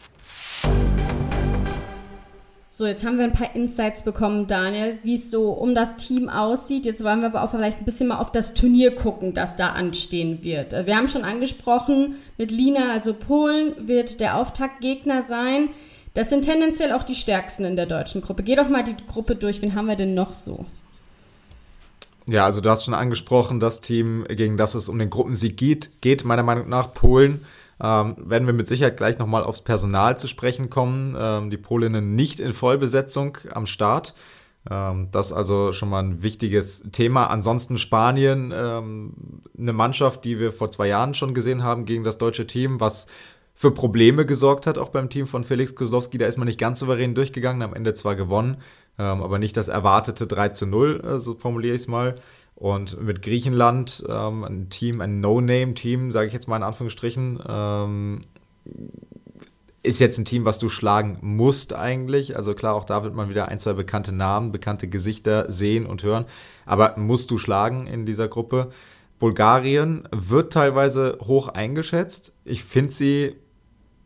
So, 2.77 2.85
jetzt 2.85 3.03
haben 3.03 3.17
wir 3.17 3.23
ein 3.23 3.31
paar 3.31 3.55
Insights 3.55 4.03
bekommen, 4.03 4.45
Daniel, 4.45 4.99
wie 5.01 5.15
es 5.15 5.31
so 5.31 5.49
um 5.49 5.73
das 5.73 5.97
Team 5.97 6.29
aussieht. 6.29 6.85
Jetzt 6.85 7.03
wollen 7.03 7.21
wir 7.21 7.29
aber 7.29 7.41
auch 7.41 7.49
vielleicht 7.49 7.79
ein 7.79 7.85
bisschen 7.85 8.07
mal 8.07 8.19
auf 8.19 8.31
das 8.31 8.53
Turnier 8.53 8.93
gucken, 8.93 9.33
das 9.33 9.55
da 9.55 9.69
anstehen 9.69 10.43
wird. 10.43 10.73
Wir 10.85 10.95
haben 10.95 11.07
schon 11.07 11.23
angesprochen, 11.23 12.17
mit 12.37 12.51
Lina, 12.51 12.91
also 12.91 13.15
Polen, 13.15 13.87
wird 13.87 14.19
der 14.19 14.37
Auftaktgegner 14.37 15.23
sein. 15.23 15.69
Das 16.13 16.29
sind 16.29 16.43
tendenziell 16.43 16.91
auch 16.91 17.01
die 17.01 17.15
stärksten 17.15 17.65
in 17.65 17.75
der 17.75 17.87
deutschen 17.87 18.21
Gruppe. 18.21 18.43
Geh 18.43 18.55
doch 18.55 18.69
mal 18.69 18.83
die 18.83 18.95
Gruppe 19.07 19.35
durch. 19.35 19.59
Wen 19.63 19.73
haben 19.73 19.87
wir 19.87 19.95
denn 19.95 20.13
noch 20.13 20.31
so? 20.31 20.67
Ja, 22.27 22.45
also 22.45 22.61
du 22.61 22.69
hast 22.69 22.85
schon 22.85 22.93
angesprochen, 22.93 23.59
das 23.59 23.81
Team, 23.81 24.23
gegen 24.29 24.55
das 24.55 24.75
es 24.75 24.87
um 24.87 24.99
den 24.99 25.09
Gruppensieg 25.09 25.57
geht, 25.57 25.89
geht 26.01 26.25
meiner 26.25 26.43
Meinung 26.43 26.69
nach 26.69 26.93
Polen. 26.93 27.43
Ähm, 27.81 28.15
werden 28.17 28.47
wir 28.47 28.53
mit 28.53 28.67
Sicherheit 28.67 28.97
gleich 28.97 29.17
nochmal 29.19 29.43
aufs 29.43 29.61
Personal 29.61 30.17
zu 30.17 30.27
sprechen 30.27 30.69
kommen. 30.69 31.15
Ähm, 31.19 31.49
die 31.49 31.57
Polinnen 31.57 32.15
nicht 32.15 32.39
in 32.39 32.53
Vollbesetzung 32.53 33.37
am 33.51 33.67
Start. 33.67 34.13
Ähm, 34.69 35.09
das 35.11 35.27
ist 35.27 35.33
also 35.33 35.71
schon 35.71 35.89
mal 35.89 36.03
ein 36.03 36.23
wichtiges 36.23 36.83
Thema. 36.91 37.27
Ansonsten 37.27 37.77
Spanien, 37.77 38.51
ähm, 38.55 39.13
eine 39.57 39.73
Mannschaft, 39.73 40.25
die 40.25 40.39
wir 40.39 40.51
vor 40.51 40.71
zwei 40.71 40.87
Jahren 40.87 41.13
schon 41.13 41.33
gesehen 41.33 41.63
haben 41.63 41.85
gegen 41.85 42.03
das 42.03 42.17
deutsche 42.17 42.47
Team, 42.47 42.79
was 42.79 43.07
für 43.53 43.71
Probleme 43.71 44.25
gesorgt 44.25 44.67
hat, 44.67 44.77
auch 44.77 44.89
beim 44.89 45.09
Team 45.09 45.25
von 45.25 45.43
Felix 45.43 45.73
Kozlowski. 45.73 46.17
Da 46.19 46.27
ist 46.27 46.37
man 46.37 46.47
nicht 46.47 46.59
ganz 46.59 46.79
souverän 46.79 47.15
durchgegangen, 47.15 47.63
am 47.63 47.73
Ende 47.73 47.95
zwar 47.95 48.15
gewonnen, 48.15 48.57
ähm, 48.99 49.23
aber 49.23 49.39
nicht 49.39 49.57
das 49.57 49.67
erwartete 49.67 50.27
3 50.27 50.49
zu 50.49 50.67
0, 50.67 51.01
äh, 51.03 51.19
so 51.19 51.33
formuliere 51.33 51.75
ich 51.75 51.81
es 51.81 51.87
mal. 51.87 52.15
Und 52.57 52.99
mit 52.99 53.21
Griechenland, 53.21 54.03
ähm, 54.09 54.43
ein 54.43 54.69
Team, 54.71 54.99
ein 54.99 55.19
No-Name-Team, 55.19 56.11
sage 56.11 56.25
ich 56.25 56.33
jetzt 56.33 56.47
mal 56.47 56.57
in 56.57 56.63
Anführungsstrichen, 56.63 57.39
ähm, 57.47 58.21
ist 59.83 59.99
jetzt 59.99 60.17
ein 60.17 60.25
Team, 60.25 60.43
was 60.43 60.57
du 60.57 60.67
schlagen 60.67 61.19
musst 61.21 61.73
eigentlich. 61.73 62.35
Also 62.35 62.55
klar, 62.55 62.73
auch 62.73 62.83
da 62.83 63.03
wird 63.03 63.13
man 63.13 63.29
wieder 63.29 63.47
ein, 63.47 63.59
zwei 63.59 63.73
bekannte 63.73 64.11
Namen, 64.11 64.51
bekannte 64.51 64.87
Gesichter 64.87 65.51
sehen 65.51 65.85
und 65.85 66.01
hören. 66.01 66.25
Aber 66.65 66.97
musst 66.97 67.29
du 67.29 67.37
schlagen 67.37 67.85
in 67.85 68.07
dieser 68.07 68.27
Gruppe. 68.27 68.71
Bulgarien 69.19 70.09
wird 70.11 70.51
teilweise 70.51 71.19
hoch 71.21 71.49
eingeschätzt. 71.49 72.33
Ich 72.43 72.63
finde 72.63 72.91
sie, 72.91 73.35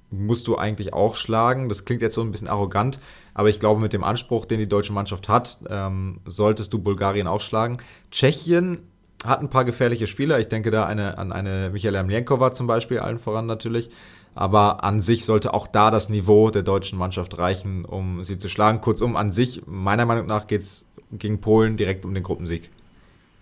musst 0.09 0.45
du 0.47 0.57
eigentlich 0.57 0.93
auch 0.93 1.15
schlagen. 1.15 1.69
Das 1.69 1.85
klingt 1.85 2.01
jetzt 2.01 2.15
so 2.15 2.21
ein 2.21 2.31
bisschen 2.31 2.49
arrogant, 2.49 2.99
aber 3.33 3.49
ich 3.49 3.59
glaube, 3.59 3.79
mit 3.79 3.93
dem 3.93 4.03
Anspruch, 4.03 4.45
den 4.45 4.59
die 4.59 4.67
deutsche 4.67 4.93
Mannschaft 4.93 5.29
hat, 5.29 5.59
ähm, 5.69 6.19
solltest 6.25 6.73
du 6.73 6.79
Bulgarien 6.79 7.27
auch 7.27 7.41
schlagen. 7.41 7.77
Tschechien 8.11 8.79
hat 9.25 9.41
ein 9.41 9.49
paar 9.49 9.65
gefährliche 9.65 10.07
Spieler. 10.07 10.39
Ich 10.39 10.47
denke 10.47 10.71
da 10.71 10.85
eine, 10.85 11.17
an 11.17 11.31
eine 11.31 11.69
Michaela 11.71 12.03
Mljenkova 12.03 12.51
zum 12.51 12.67
Beispiel, 12.67 12.99
allen 12.99 13.19
voran 13.19 13.45
natürlich. 13.45 13.89
Aber 14.33 14.83
an 14.83 15.01
sich 15.01 15.25
sollte 15.25 15.53
auch 15.53 15.67
da 15.67 15.91
das 15.91 16.09
Niveau 16.09 16.49
der 16.51 16.63
deutschen 16.63 16.97
Mannschaft 16.97 17.37
reichen, 17.37 17.83
um 17.83 18.23
sie 18.23 18.37
zu 18.37 18.47
schlagen. 18.47 18.79
Kurzum, 18.79 19.15
an 19.15 19.31
sich, 19.31 19.61
meiner 19.65 20.05
Meinung 20.05 20.25
nach, 20.25 20.47
geht 20.47 20.61
es 20.61 20.85
gegen 21.11 21.41
Polen 21.41 21.75
direkt 21.75 22.05
um 22.05 22.13
den 22.13 22.23
Gruppensieg. 22.23 22.69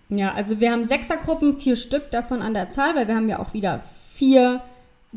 Ja, 0.08 0.32
also 0.34 0.58
wir 0.58 0.72
haben 0.72 0.84
Sechsergruppen, 0.84 1.56
vier 1.56 1.76
Stück 1.76 2.10
davon 2.10 2.42
an 2.42 2.54
der 2.54 2.66
Zahl, 2.66 2.96
weil 2.96 3.06
wir 3.06 3.14
haben 3.14 3.28
ja 3.28 3.38
auch 3.38 3.54
wieder 3.54 3.78
vier 3.78 4.60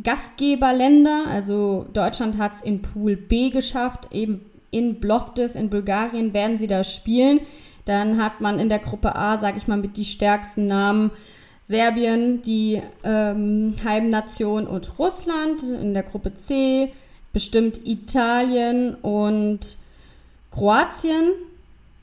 Gastgeberländer. 0.01 1.25
Also 1.27 1.88
Deutschland 1.93 2.38
hat 2.38 2.55
es 2.55 2.62
in 2.62 2.83
Pool 2.83 3.15
B 3.15 3.49
geschafft, 3.49 4.09
eben 4.12 4.41
in 4.73 4.99
Plovdiv 4.99 5.55
in 5.55 5.69
Bulgarien 5.69 6.33
werden 6.33 6.57
sie 6.57 6.67
da 6.67 6.83
spielen. 6.83 7.41
Dann 7.86 8.21
hat 8.21 8.41
man 8.41 8.59
in 8.59 8.69
der 8.69 8.79
Gruppe 8.79 9.15
A, 9.15 9.39
sage 9.39 9.57
ich 9.57 9.67
mal, 9.67 9.77
mit 9.77 9.97
die 9.97 10.05
stärksten 10.05 10.65
Namen 10.65 11.12
Serbien, 11.62 12.41
die 12.41 12.81
ähm, 13.03 13.75
Heimnation 13.83 14.67
und 14.67 14.99
Russland. 14.99 15.63
In 15.63 15.93
der 15.93 16.03
Gruppe 16.03 16.33
C 16.33 16.91
bestimmt 17.31 17.79
Italien 17.86 18.95
und 18.95 19.77
Kroatien 20.51 21.31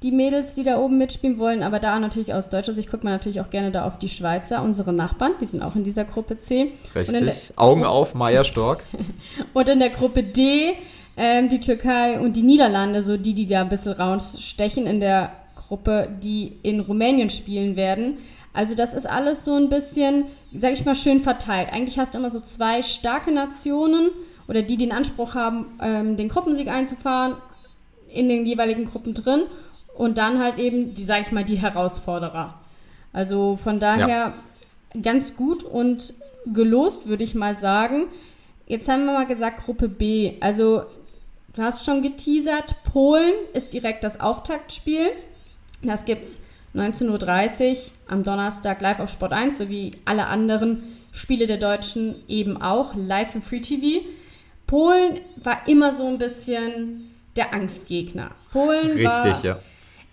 die 0.03 0.13
Mädels, 0.13 0.55
die 0.55 0.65
da 0.65 0.79
oben 0.79 0.97
mitspielen 0.97 1.39
wollen, 1.39 1.63
aber 1.63 1.79
da 1.79 1.99
natürlich 1.99 2.33
aus 2.33 2.49
deutscher 2.49 2.73
Sicht 2.73 2.91
guckt 2.91 3.05
man 3.05 3.13
natürlich 3.13 3.41
auch 3.41 3.51
gerne 3.51 3.71
da 3.71 3.85
auf 3.85 3.99
die 3.99 4.09
Schweizer, 4.09 4.63
unsere 4.63 4.93
Nachbarn, 4.93 5.35
die 5.41 5.47
sind 5.47 5.63
auch 5.63 5.77
in 5.77 5.85
dieser 5.85 6.05
Gruppe 6.05 6.39
C. 6.39 6.73
Richtig. 6.95 7.53
Augen 7.57 7.85
auf, 7.85 8.15
Meier 8.15 8.45
Stork. 8.45 8.85
und 9.53 9.69
in 9.69 9.79
der 9.79 9.91
Gruppe 9.91 10.23
D 10.23 10.75
ähm, 11.17 11.49
die 11.49 11.61
Türkei 11.61 12.19
und 12.19 12.37
die 12.37 12.43
Niederlande, 12.43 13.03
so 13.03 13.17
die, 13.17 13.35
die 13.35 13.47
da 13.47 13.63
ein 13.63 13.69
bisschen 13.69 13.93
rausstechen 13.93 14.87
in 14.87 15.01
der 15.01 15.33
Gruppe, 15.57 16.09
die 16.23 16.59
in 16.63 16.81
Rumänien 16.81 17.31
spielen 17.31 17.77
werden. 17.77 18.19
Also 18.53 18.75
das 18.75 18.95
ist 18.95 19.09
alles 19.09 19.45
so 19.45 19.55
ein 19.55 19.69
bisschen, 19.69 20.25
sag 20.53 20.73
ich 20.73 20.85
mal, 20.85 20.95
schön 20.95 21.21
verteilt. 21.21 21.73
Eigentlich 21.73 21.99
hast 21.99 22.15
du 22.15 22.19
immer 22.19 22.31
so 22.31 22.41
zwei 22.41 22.83
starke 22.83 23.31
Nationen 23.31 24.11
oder 24.49 24.63
die, 24.63 24.77
die 24.77 24.87
den 24.87 24.93
Anspruch 24.93 25.35
haben, 25.35 25.67
ähm, 25.81 26.17
den 26.17 26.29
Gruppensieg 26.29 26.69
einzufahren, 26.69 27.37
in 28.09 28.29
den 28.29 28.45
jeweiligen 28.45 28.85
Gruppen 28.85 29.15
drin 29.15 29.43
und 29.97 30.19
dann 30.19 30.43
halt 30.43 30.59
eben 30.59 30.95
die, 30.95 31.05
sag 31.05 31.23
ich 31.23 31.31
mal, 31.31 31.45
die 31.45 31.57
Herausforderer. 31.57 32.59
Also 33.13 33.57
von 33.57 33.79
daher 33.79 34.35
ja. 34.95 35.01
ganz 35.01 35.37
gut 35.37 35.63
und 35.63 36.15
gelost, 36.47 37.07
würde 37.07 37.23
ich 37.23 37.35
mal 37.35 37.59
sagen. 37.59 38.07
Jetzt 38.67 38.89
haben 38.89 39.05
wir 39.05 39.13
mal 39.13 39.27
gesagt 39.27 39.65
Gruppe 39.65 39.89
B. 39.89 40.35
Also 40.41 40.83
du 41.55 41.63
hast 41.63 41.85
schon 41.85 42.03
geteasert, 42.03 42.77
Polen 42.93 43.35
ist 43.53 43.73
direkt 43.73 44.05
das 44.05 44.21
Auftaktspiel. 44.21 45.11
Das 45.83 46.05
gibt's 46.05 46.43
19.30 46.75 47.71
Uhr 47.71 47.93
am 48.09 48.23
Donnerstag 48.23 48.81
live 48.81 49.01
auf 49.01 49.11
Sport 49.11 49.33
1, 49.33 49.59
sowie 49.59 49.93
alle 50.05 50.27
anderen 50.27 50.83
Spiele 51.13 51.47
der 51.47 51.57
Deutschen 51.57 52.17
eben 52.29 52.61
auch 52.61 52.95
live 52.95 53.35
im 53.35 53.43
Free 53.43 53.61
TV. 53.61 54.07
Polen 54.67 55.21
war 55.43 55.67
immer 55.67 55.91
so 55.91 56.07
ein 56.07 56.19
bisschen 56.19 57.17
der 57.37 57.53
Angstgegner. 57.53 58.31
Polen 58.53 58.87
Richtig, 58.87 59.05
war 59.07 59.45
ja. 59.45 59.59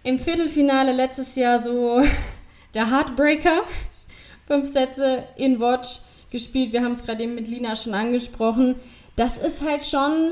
im 0.04 0.18
Viertelfinale 0.18 0.94
letztes 0.94 1.36
Jahr 1.36 1.60
so 1.60 2.02
der 2.74 2.92
Heartbreaker. 2.92 3.62
Fünf 4.48 4.72
Sätze 4.72 5.24
in 5.36 5.60
Watch 5.60 6.00
gespielt. 6.32 6.74
Wir 6.74 6.82
haben 6.82 6.94
es 6.94 7.04
gerade 7.04 7.24
eben 7.24 7.36
mit 7.36 7.48
Lina 7.48 7.76
schon 7.76 7.94
angesprochen. 7.94 8.76
Das 9.16 9.38
ist 9.38 9.64
halt 9.64 9.86
schon 9.86 10.32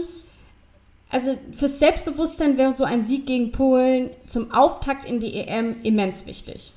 also 1.15 1.37
fürs 1.53 1.79
Selbstbewusstsein 1.79 2.57
wäre 2.57 2.73
so 2.73 2.83
ein 2.83 3.01
Sieg 3.01 3.25
gegen 3.25 3.53
Polen 3.53 4.09
zum 4.25 4.51
Auftakt 4.51 5.05
in 5.05 5.21
die 5.21 5.33
EM 5.33 5.81
immens 5.81 6.25
wichtig. 6.25 6.73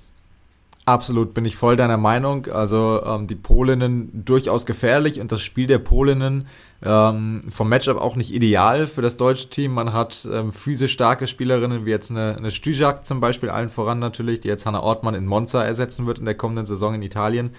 Absolut, 0.84 1.34
bin 1.34 1.44
ich 1.44 1.56
voll 1.56 1.74
deiner 1.74 1.96
Meinung. 1.96 2.46
Also 2.46 3.02
ähm, 3.04 3.26
die 3.26 3.34
Polinnen 3.34 4.24
durchaus 4.24 4.64
gefährlich 4.64 5.20
und 5.20 5.32
das 5.32 5.42
Spiel 5.42 5.66
der 5.66 5.80
Polinnen 5.80 6.46
ähm, 6.84 7.40
vom 7.48 7.68
Matchup 7.68 8.00
auch 8.00 8.14
nicht 8.14 8.32
ideal 8.32 8.86
für 8.86 9.02
das 9.02 9.16
deutsche 9.16 9.50
Team. 9.50 9.74
Man 9.74 9.92
hat 9.92 10.28
ähm, 10.32 10.52
physisch 10.52 10.92
starke 10.92 11.26
Spielerinnen, 11.26 11.84
wie 11.84 11.90
jetzt 11.90 12.12
eine, 12.12 12.36
eine 12.36 12.52
Stüjak 12.52 13.04
zum 13.04 13.20
Beispiel, 13.20 13.50
allen 13.50 13.70
voran 13.70 13.98
natürlich, 13.98 14.38
die 14.38 14.48
jetzt 14.48 14.66
Hannah 14.66 14.84
Ortmann 14.84 15.16
in 15.16 15.26
Monza 15.26 15.64
ersetzen 15.64 16.06
wird 16.06 16.20
in 16.20 16.26
der 16.26 16.36
kommenden 16.36 16.64
Saison 16.64 16.94
in 16.94 17.02
Italien. 17.02 17.50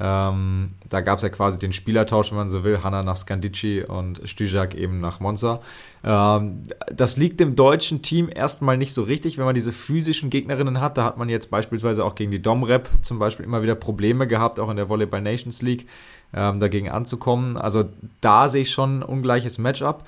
Ähm, 0.00 0.74
da 0.88 1.00
gab 1.00 1.16
es 1.16 1.22
ja 1.22 1.28
quasi 1.28 1.58
den 1.58 1.72
Spielertausch, 1.72 2.30
wenn 2.30 2.38
man 2.38 2.48
so 2.48 2.62
will, 2.62 2.82
Hanna 2.84 3.02
nach 3.02 3.16
Scandici 3.16 3.82
und 3.82 4.20
Stüjak 4.24 4.74
eben 4.74 5.00
nach 5.00 5.18
Monza. 5.18 5.60
Ähm, 6.04 6.66
das 6.92 7.16
liegt 7.16 7.40
dem 7.40 7.56
deutschen 7.56 8.00
Team 8.00 8.30
erstmal 8.32 8.76
nicht 8.76 8.94
so 8.94 9.02
richtig, 9.02 9.38
wenn 9.38 9.44
man 9.44 9.56
diese 9.56 9.72
physischen 9.72 10.30
Gegnerinnen 10.30 10.80
hat. 10.80 10.98
Da 10.98 11.04
hat 11.04 11.18
man 11.18 11.28
jetzt 11.28 11.50
beispielsweise 11.50 12.04
auch 12.04 12.14
gegen 12.14 12.30
die 12.30 12.40
Domrep 12.40 12.88
zum 13.02 13.18
Beispiel 13.18 13.44
immer 13.44 13.62
wieder 13.62 13.74
Probleme 13.74 14.28
gehabt, 14.28 14.60
auch 14.60 14.70
in 14.70 14.76
der 14.76 14.88
Volleyball 14.88 15.20
Nations 15.20 15.62
League 15.62 15.86
ähm, 16.32 16.60
dagegen 16.60 16.90
anzukommen. 16.90 17.56
Also 17.56 17.86
da 18.20 18.48
sehe 18.48 18.62
ich 18.62 18.70
schon 18.70 19.00
ein 19.00 19.02
ungleiches 19.02 19.58
Matchup. 19.58 20.04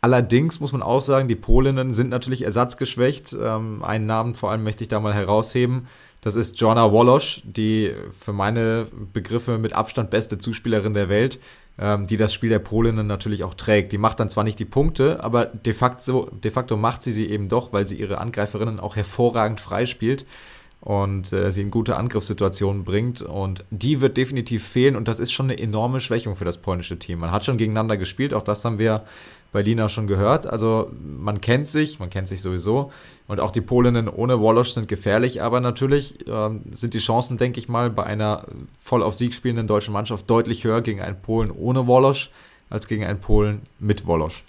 Allerdings 0.00 0.60
muss 0.60 0.72
man 0.72 0.82
auch 0.82 1.00
sagen, 1.00 1.26
die 1.28 1.36
Polinnen 1.36 1.92
sind 1.92 2.10
natürlich 2.10 2.42
ersatzgeschwächt. 2.42 3.36
Ähm, 3.38 3.82
einen 3.82 4.06
Namen 4.06 4.34
vor 4.34 4.50
allem 4.50 4.62
möchte 4.62 4.84
ich 4.84 4.88
da 4.88 5.00
mal 5.00 5.12
herausheben. 5.12 5.88
Das 6.26 6.34
ist 6.34 6.60
Joanna 6.60 6.90
Wolosch, 6.90 7.40
die 7.44 7.92
für 8.10 8.32
meine 8.32 8.88
Begriffe 9.12 9.58
mit 9.58 9.74
Abstand 9.74 10.10
beste 10.10 10.38
Zuspielerin 10.38 10.92
der 10.92 11.08
Welt, 11.08 11.38
ähm, 11.78 12.08
die 12.08 12.16
das 12.16 12.34
Spiel 12.34 12.50
der 12.50 12.58
Polinnen 12.58 13.06
natürlich 13.06 13.44
auch 13.44 13.54
trägt. 13.54 13.92
Die 13.92 13.96
macht 13.96 14.18
dann 14.18 14.28
zwar 14.28 14.42
nicht 14.42 14.58
die 14.58 14.64
Punkte, 14.64 15.22
aber 15.22 15.46
de 15.46 15.72
facto, 15.72 16.28
de 16.32 16.50
facto 16.50 16.76
macht 16.76 17.02
sie 17.02 17.12
sie 17.12 17.30
eben 17.30 17.48
doch, 17.48 17.72
weil 17.72 17.86
sie 17.86 17.94
ihre 17.94 18.18
Angreiferinnen 18.18 18.80
auch 18.80 18.96
hervorragend 18.96 19.60
freispielt 19.60 20.26
und 20.80 21.32
äh, 21.32 21.52
sie 21.52 21.62
in 21.62 21.70
gute 21.70 21.94
Angriffssituationen 21.94 22.82
bringt. 22.82 23.22
Und 23.22 23.64
die 23.70 24.00
wird 24.00 24.16
definitiv 24.16 24.66
fehlen 24.66 24.96
und 24.96 25.06
das 25.06 25.20
ist 25.20 25.30
schon 25.30 25.46
eine 25.46 25.60
enorme 25.60 26.00
Schwächung 26.00 26.34
für 26.34 26.44
das 26.44 26.58
polnische 26.58 26.98
Team. 26.98 27.20
Man 27.20 27.30
hat 27.30 27.44
schon 27.44 27.56
gegeneinander 27.56 27.96
gespielt, 27.96 28.34
auch 28.34 28.42
das 28.42 28.64
haben 28.64 28.80
wir 28.80 29.04
bei 29.52 29.62
Lina 29.62 29.88
schon 29.88 30.06
gehört. 30.06 30.46
Also 30.46 30.90
man 31.02 31.40
kennt 31.40 31.68
sich, 31.68 31.98
man 31.98 32.10
kennt 32.10 32.28
sich 32.28 32.42
sowieso. 32.42 32.90
Und 33.28 33.40
auch 33.40 33.50
die 33.50 33.60
Polinnen 33.60 34.08
ohne 34.08 34.40
Wolosch 34.40 34.70
sind 34.70 34.88
gefährlich, 34.88 35.42
aber 35.42 35.60
natürlich 35.60 36.26
ähm, 36.28 36.62
sind 36.70 36.94
die 36.94 36.98
Chancen, 36.98 37.38
denke 37.38 37.58
ich 37.58 37.68
mal, 37.68 37.90
bei 37.90 38.04
einer 38.04 38.46
voll 38.78 39.02
auf 39.02 39.14
Sieg 39.14 39.34
spielenden 39.34 39.66
deutschen 39.66 39.92
Mannschaft 39.92 40.28
deutlich 40.30 40.64
höher 40.64 40.82
gegen 40.82 41.00
einen 41.00 41.20
Polen 41.20 41.50
ohne 41.50 41.86
Wolosch 41.86 42.30
als 42.70 42.88
gegen 42.88 43.04
einen 43.04 43.20
Polen 43.20 43.62
mit 43.78 44.06
Wolosch. 44.06 44.44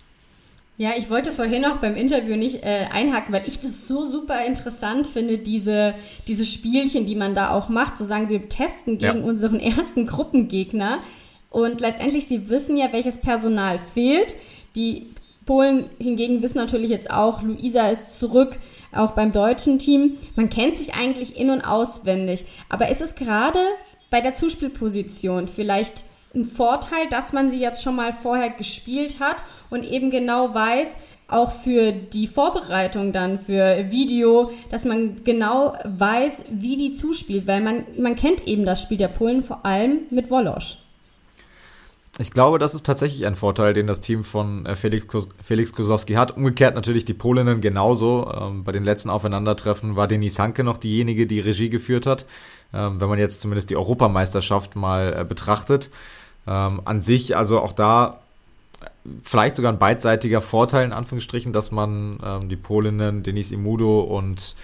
Ja, 0.79 0.91
ich 0.95 1.09
wollte 1.09 1.31
vorhin 1.31 1.63
noch 1.63 1.77
beim 1.77 1.95
Interview 1.95 2.35
nicht 2.35 2.63
äh, 2.63 2.85
einhaken, 2.91 3.33
weil 3.33 3.47
ich 3.47 3.59
das 3.59 3.87
so 3.87 4.05
super 4.05 4.45
interessant 4.45 5.07
finde, 5.07 5.39
diese, 5.39 5.95
diese 6.27 6.45
Spielchen, 6.45 7.07
die 7.07 7.15
man 7.15 7.33
da 7.33 7.49
auch 7.49 7.67
macht, 7.67 7.97
sozusagen 7.97 8.29
wir 8.29 8.47
testen 8.47 8.99
gegen 8.99 9.19
ja. 9.19 9.23
unseren 9.23 9.59
ersten 9.59 10.05
Gruppengegner. 10.05 10.99
Und 11.49 11.81
letztendlich, 11.81 12.27
sie 12.27 12.49
wissen 12.49 12.77
ja, 12.77 12.93
welches 12.93 13.17
Personal 13.17 13.79
fehlt. 13.79 14.35
Die 14.77 15.07
Polen 15.45 15.89
hingegen 15.97 16.43
wissen 16.43 16.57
natürlich 16.57 16.89
jetzt 16.89 17.09
auch, 17.09 17.41
Luisa 17.41 17.89
ist 17.89 18.19
zurück, 18.19 18.57
auch 18.91 19.11
beim 19.11 19.31
deutschen 19.31 19.79
Team. 19.79 20.17
Man 20.35 20.49
kennt 20.49 20.77
sich 20.77 20.93
eigentlich 20.93 21.37
in- 21.37 21.49
und 21.49 21.61
auswendig. 21.61 22.45
Aber 22.69 22.89
ist 22.89 23.01
es 23.01 23.15
gerade 23.15 23.59
bei 24.09 24.21
der 24.21 24.35
Zuspielposition 24.35 25.47
vielleicht 25.47 26.03
ein 26.35 26.45
Vorteil, 26.45 27.07
dass 27.09 27.33
man 27.33 27.49
sie 27.49 27.59
jetzt 27.59 27.81
schon 27.81 27.95
mal 27.95 28.13
vorher 28.13 28.49
gespielt 28.49 29.19
hat 29.19 29.37
und 29.69 29.83
eben 29.83 30.09
genau 30.09 30.53
weiß, 30.53 30.97
auch 31.29 31.51
für 31.51 31.91
die 31.91 32.27
Vorbereitung 32.27 33.11
dann 33.11 33.37
für 33.37 33.91
Video, 33.91 34.51
dass 34.69 34.85
man 34.85 35.23
genau 35.23 35.73
weiß, 35.83 36.43
wie 36.51 36.77
die 36.77 36.93
zuspielt, 36.93 37.47
weil 37.47 37.61
man, 37.61 37.85
man 37.97 38.15
kennt 38.15 38.47
eben 38.47 38.65
das 38.65 38.81
Spiel 38.81 38.97
der 38.97 39.07
Polen 39.09 39.43
vor 39.43 39.65
allem 39.65 40.01
mit 40.09 40.29
Wolosch. 40.29 40.77
Ich 42.19 42.31
glaube, 42.31 42.57
das 42.57 42.73
ist 42.73 42.85
tatsächlich 42.85 43.27
ein 43.27 43.35
Vorteil, 43.35 43.73
den 43.73 43.85
das 43.85 44.01
Team 44.01 44.23
von 44.23 44.65
äh, 44.65 44.75
Felix, 44.75 45.05
Felix 45.43 45.73
Kusowski 45.73 46.13
hat. 46.13 46.35
Umgekehrt 46.35 46.73
natürlich 46.73 47.05
die 47.05 47.13
Polinnen 47.13 47.61
genauso. 47.61 48.31
Ähm, 48.35 48.63
bei 48.63 48.71
den 48.71 48.83
letzten 48.83 49.11
Aufeinandertreffen 49.11 49.95
war 49.95 50.07
Denis 50.07 50.39
Hanke 50.39 50.63
noch 50.63 50.77
diejenige, 50.77 51.27
die 51.27 51.39
Regie 51.39 51.69
geführt 51.69 52.07
hat. 52.07 52.25
Ähm, 52.73 52.99
wenn 52.99 53.07
man 53.07 53.19
jetzt 53.19 53.41
zumindest 53.41 53.69
die 53.69 53.75
Europameisterschaft 53.75 54.75
mal 54.75 55.15
äh, 55.15 55.25
betrachtet. 55.25 55.91
Ähm, 56.47 56.81
an 56.85 57.01
sich, 57.01 57.37
also 57.37 57.59
auch 57.59 57.71
da 57.71 58.19
vielleicht 59.23 59.55
sogar 59.55 59.71
ein 59.71 59.79
beidseitiger 59.79 60.41
Vorteil 60.41 60.85
in 60.85 60.93
Anführungsstrichen, 60.93 61.53
dass 61.53 61.71
man 61.71 62.19
ähm, 62.23 62.49
die 62.49 62.55
Polinnen 62.55 63.21
Denis 63.21 63.51
Imudo 63.51 64.01
und 64.01 64.55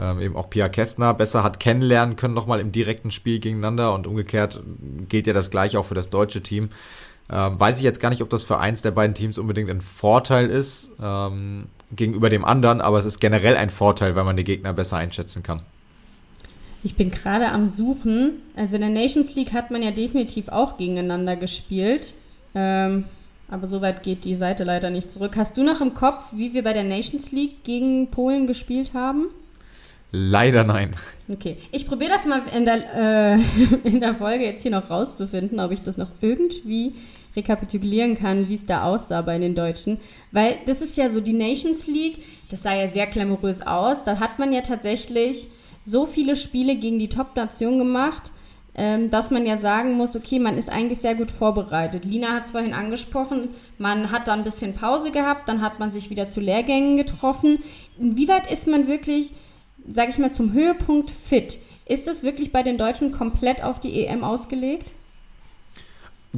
ähm, 0.00 0.20
eben 0.20 0.36
auch 0.36 0.48
Pia 0.48 0.68
Kästner 0.68 1.12
besser 1.14 1.44
hat 1.44 1.60
kennenlernen 1.60 2.16
können, 2.16 2.34
nochmal 2.34 2.60
im 2.60 2.72
direkten 2.72 3.10
Spiel 3.10 3.38
gegeneinander 3.38 3.94
und 3.94 4.06
umgekehrt 4.06 4.62
gilt 5.08 5.26
ja 5.26 5.32
das 5.32 5.50
gleiche 5.50 5.78
auch 5.78 5.84
für 5.84 5.94
das 5.94 6.08
deutsche 6.08 6.42
Team. 6.42 6.70
Ähm, 7.30 7.60
weiß 7.60 7.78
ich 7.78 7.84
jetzt 7.84 8.00
gar 8.00 8.08
nicht, 8.10 8.22
ob 8.22 8.30
das 8.30 8.42
für 8.42 8.58
eins 8.58 8.82
der 8.82 8.90
beiden 8.90 9.14
Teams 9.14 9.38
unbedingt 9.38 9.70
ein 9.70 9.82
Vorteil 9.82 10.48
ist 10.48 10.90
ähm, 11.00 11.66
gegenüber 11.92 12.30
dem 12.30 12.44
anderen, 12.44 12.80
aber 12.80 12.98
es 12.98 13.04
ist 13.04 13.20
generell 13.20 13.56
ein 13.56 13.70
Vorteil, 13.70 14.16
weil 14.16 14.24
man 14.24 14.36
die 14.36 14.44
Gegner 14.44 14.72
besser 14.72 14.96
einschätzen 14.96 15.42
kann. 15.42 15.62
Ich 16.82 16.96
bin 16.96 17.10
gerade 17.10 17.48
am 17.48 17.66
Suchen. 17.66 18.40
Also 18.56 18.76
in 18.76 18.80
der 18.80 18.90
Nations 18.90 19.34
League 19.34 19.52
hat 19.52 19.70
man 19.70 19.82
ja 19.82 19.90
definitiv 19.90 20.48
auch 20.48 20.78
gegeneinander 20.78 21.36
gespielt. 21.36 22.14
Ähm, 22.54 23.04
aber 23.50 23.66
so 23.66 23.82
weit 23.82 24.02
geht 24.02 24.24
die 24.24 24.34
Seite 24.34 24.64
leider 24.64 24.90
nicht 24.90 25.10
zurück. 25.10 25.36
Hast 25.36 25.56
du 25.56 25.62
noch 25.62 25.80
im 25.80 25.92
Kopf, 25.92 26.24
wie 26.32 26.54
wir 26.54 26.62
bei 26.62 26.72
der 26.72 26.84
Nations 26.84 27.32
League 27.32 27.64
gegen 27.64 28.10
Polen 28.10 28.46
gespielt 28.46 28.94
haben? 28.94 29.26
Leider 30.12 30.64
nein. 30.64 30.90
Okay, 31.28 31.56
ich 31.70 31.86
probiere 31.86 32.10
das 32.10 32.26
mal 32.26 32.42
in 32.48 32.64
der, 32.64 33.34
äh, 33.34 33.38
in 33.88 34.00
der 34.00 34.14
Folge 34.14 34.44
jetzt 34.44 34.62
hier 34.62 34.72
noch 34.72 34.90
rauszufinden, 34.90 35.60
ob 35.60 35.70
ich 35.70 35.82
das 35.82 35.98
noch 35.98 36.10
irgendwie 36.20 36.94
rekapitulieren 37.36 38.14
kann, 38.14 38.48
wie 38.48 38.54
es 38.54 38.66
da 38.66 38.82
aussah 38.82 39.22
bei 39.22 39.38
den 39.38 39.54
Deutschen. 39.54 40.00
Weil 40.32 40.58
das 40.66 40.82
ist 40.82 40.96
ja 40.96 41.08
so 41.08 41.20
die 41.20 41.32
Nations 41.32 41.86
League, 41.86 42.18
das 42.50 42.64
sah 42.64 42.74
ja 42.74 42.88
sehr 42.88 43.06
glamourös 43.06 43.62
aus. 43.62 44.02
Da 44.02 44.18
hat 44.18 44.38
man 44.40 44.52
ja 44.52 44.62
tatsächlich 44.62 45.48
so 45.84 46.06
viele 46.06 46.34
Spiele 46.34 46.76
gegen 46.76 46.98
die 46.98 47.08
Top-Nation 47.08 47.78
gemacht, 47.78 48.32
ähm, 48.74 49.10
dass 49.10 49.30
man 49.30 49.46
ja 49.46 49.56
sagen 49.56 49.94
muss, 49.94 50.16
okay, 50.16 50.40
man 50.40 50.58
ist 50.58 50.70
eigentlich 50.70 51.00
sehr 51.00 51.14
gut 51.14 51.30
vorbereitet. 51.30 52.04
Lina 52.04 52.32
hat 52.32 52.44
es 52.44 52.50
vorhin 52.50 52.74
angesprochen, 52.74 53.50
man 53.78 54.10
hat 54.10 54.26
da 54.26 54.32
ein 54.32 54.44
bisschen 54.44 54.74
Pause 54.74 55.12
gehabt, 55.12 55.48
dann 55.48 55.60
hat 55.60 55.78
man 55.78 55.92
sich 55.92 56.10
wieder 56.10 56.26
zu 56.26 56.40
Lehrgängen 56.40 56.96
getroffen. 56.96 57.60
Inwieweit 57.98 58.50
ist 58.50 58.66
man 58.66 58.88
wirklich 58.88 59.32
sage 59.88 60.10
ich 60.10 60.18
mal, 60.18 60.32
zum 60.32 60.52
Höhepunkt 60.52 61.10
fit. 61.10 61.58
Ist 61.86 62.06
das 62.06 62.22
wirklich 62.22 62.52
bei 62.52 62.62
den 62.62 62.78
Deutschen 62.78 63.10
komplett 63.10 63.64
auf 63.64 63.80
die 63.80 64.04
EM 64.06 64.22
ausgelegt? 64.22 64.92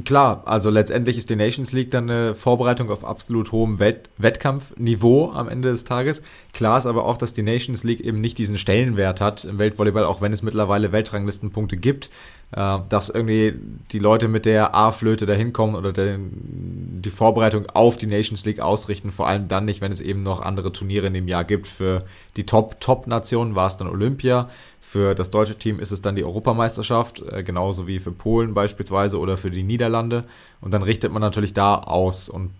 Klar, 0.05 0.41
also 0.45 0.71
letztendlich 0.71 1.19
ist 1.19 1.29
die 1.29 1.35
Nations 1.35 1.71
League 1.71 1.91
dann 1.91 2.09
eine 2.09 2.33
Vorbereitung 2.33 2.89
auf 2.89 3.05
absolut 3.05 3.51
hohem 3.51 3.77
Welt 3.77 4.09
Wettkampfniveau 4.17 5.31
am 5.31 5.47
Ende 5.47 5.71
des 5.71 5.83
Tages. 5.83 6.23
Klar 6.51 6.79
ist 6.79 6.87
aber 6.87 7.05
auch, 7.05 7.15
dass 7.15 7.33
die 7.33 7.43
Nations 7.43 7.83
League 7.83 7.99
eben 7.99 8.19
nicht 8.19 8.39
diesen 8.39 8.57
Stellenwert 8.57 9.21
hat 9.21 9.45
im 9.45 9.59
Weltvolleyball, 9.59 10.05
auch 10.05 10.19
wenn 10.19 10.33
es 10.33 10.41
mittlerweile 10.41 10.91
Weltranglistenpunkte 10.91 11.77
gibt, 11.77 12.09
äh, 12.53 12.79
dass 12.89 13.09
irgendwie 13.09 13.53
die 13.91 13.99
Leute 13.99 14.29
mit 14.29 14.45
der 14.45 14.73
A-Flöte 14.73 15.27
da 15.27 15.33
hinkommen 15.33 15.75
oder 15.75 15.93
den, 15.93 17.01
die 17.03 17.11
Vorbereitung 17.11 17.67
auf 17.67 17.95
die 17.95 18.07
Nations 18.07 18.45
League 18.45 18.61
ausrichten, 18.61 19.11
vor 19.11 19.27
allem 19.27 19.47
dann 19.47 19.65
nicht, 19.65 19.81
wenn 19.81 19.91
es 19.91 20.01
eben 20.01 20.23
noch 20.23 20.41
andere 20.41 20.73
Turniere 20.73 21.05
in 21.05 21.13
dem 21.13 21.27
Jahr 21.27 21.43
gibt. 21.43 21.67
Für 21.67 22.03
die 22.35 22.47
Top-Top-Nationen 22.47 23.53
war 23.53 23.67
es 23.67 23.77
dann 23.77 23.87
Olympia. 23.87 24.49
Für 24.85 25.15
das 25.15 25.31
deutsche 25.31 25.55
Team 25.55 25.79
ist 25.79 25.91
es 25.91 26.01
dann 26.01 26.15
die 26.15 26.23
Europameisterschaft, 26.23 27.21
äh, 27.21 27.41
genauso 27.41 27.87
wie 27.87 27.99
für 27.99 28.11
Polen 28.11 28.53
beispielsweise 28.53 29.17
oder 29.17 29.37
für 29.37 29.49
die 29.49 29.63
Niederlande. 29.63 30.25
Und 30.61 30.73
dann 30.73 30.83
richtet 30.83 31.11
man 31.11 31.21
natürlich 31.21 31.53
da 31.53 31.75
aus 31.75 32.29
und 32.29 32.51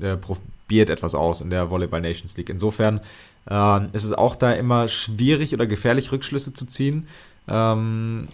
äh, 0.00 0.16
probiert 0.16 0.90
etwas 0.90 1.14
aus 1.16 1.40
in 1.40 1.50
der 1.50 1.70
Volleyball 1.70 2.00
Nations 2.00 2.36
League. 2.36 2.50
Insofern 2.50 3.00
äh, 3.50 3.86
ist 3.92 4.04
es 4.04 4.12
auch 4.12 4.36
da 4.36 4.52
immer 4.52 4.86
schwierig 4.86 5.52
oder 5.54 5.66
gefährlich, 5.66 6.12
Rückschlüsse 6.12 6.52
zu 6.52 6.66
ziehen. 6.66 7.08
Ähm, 7.48 8.28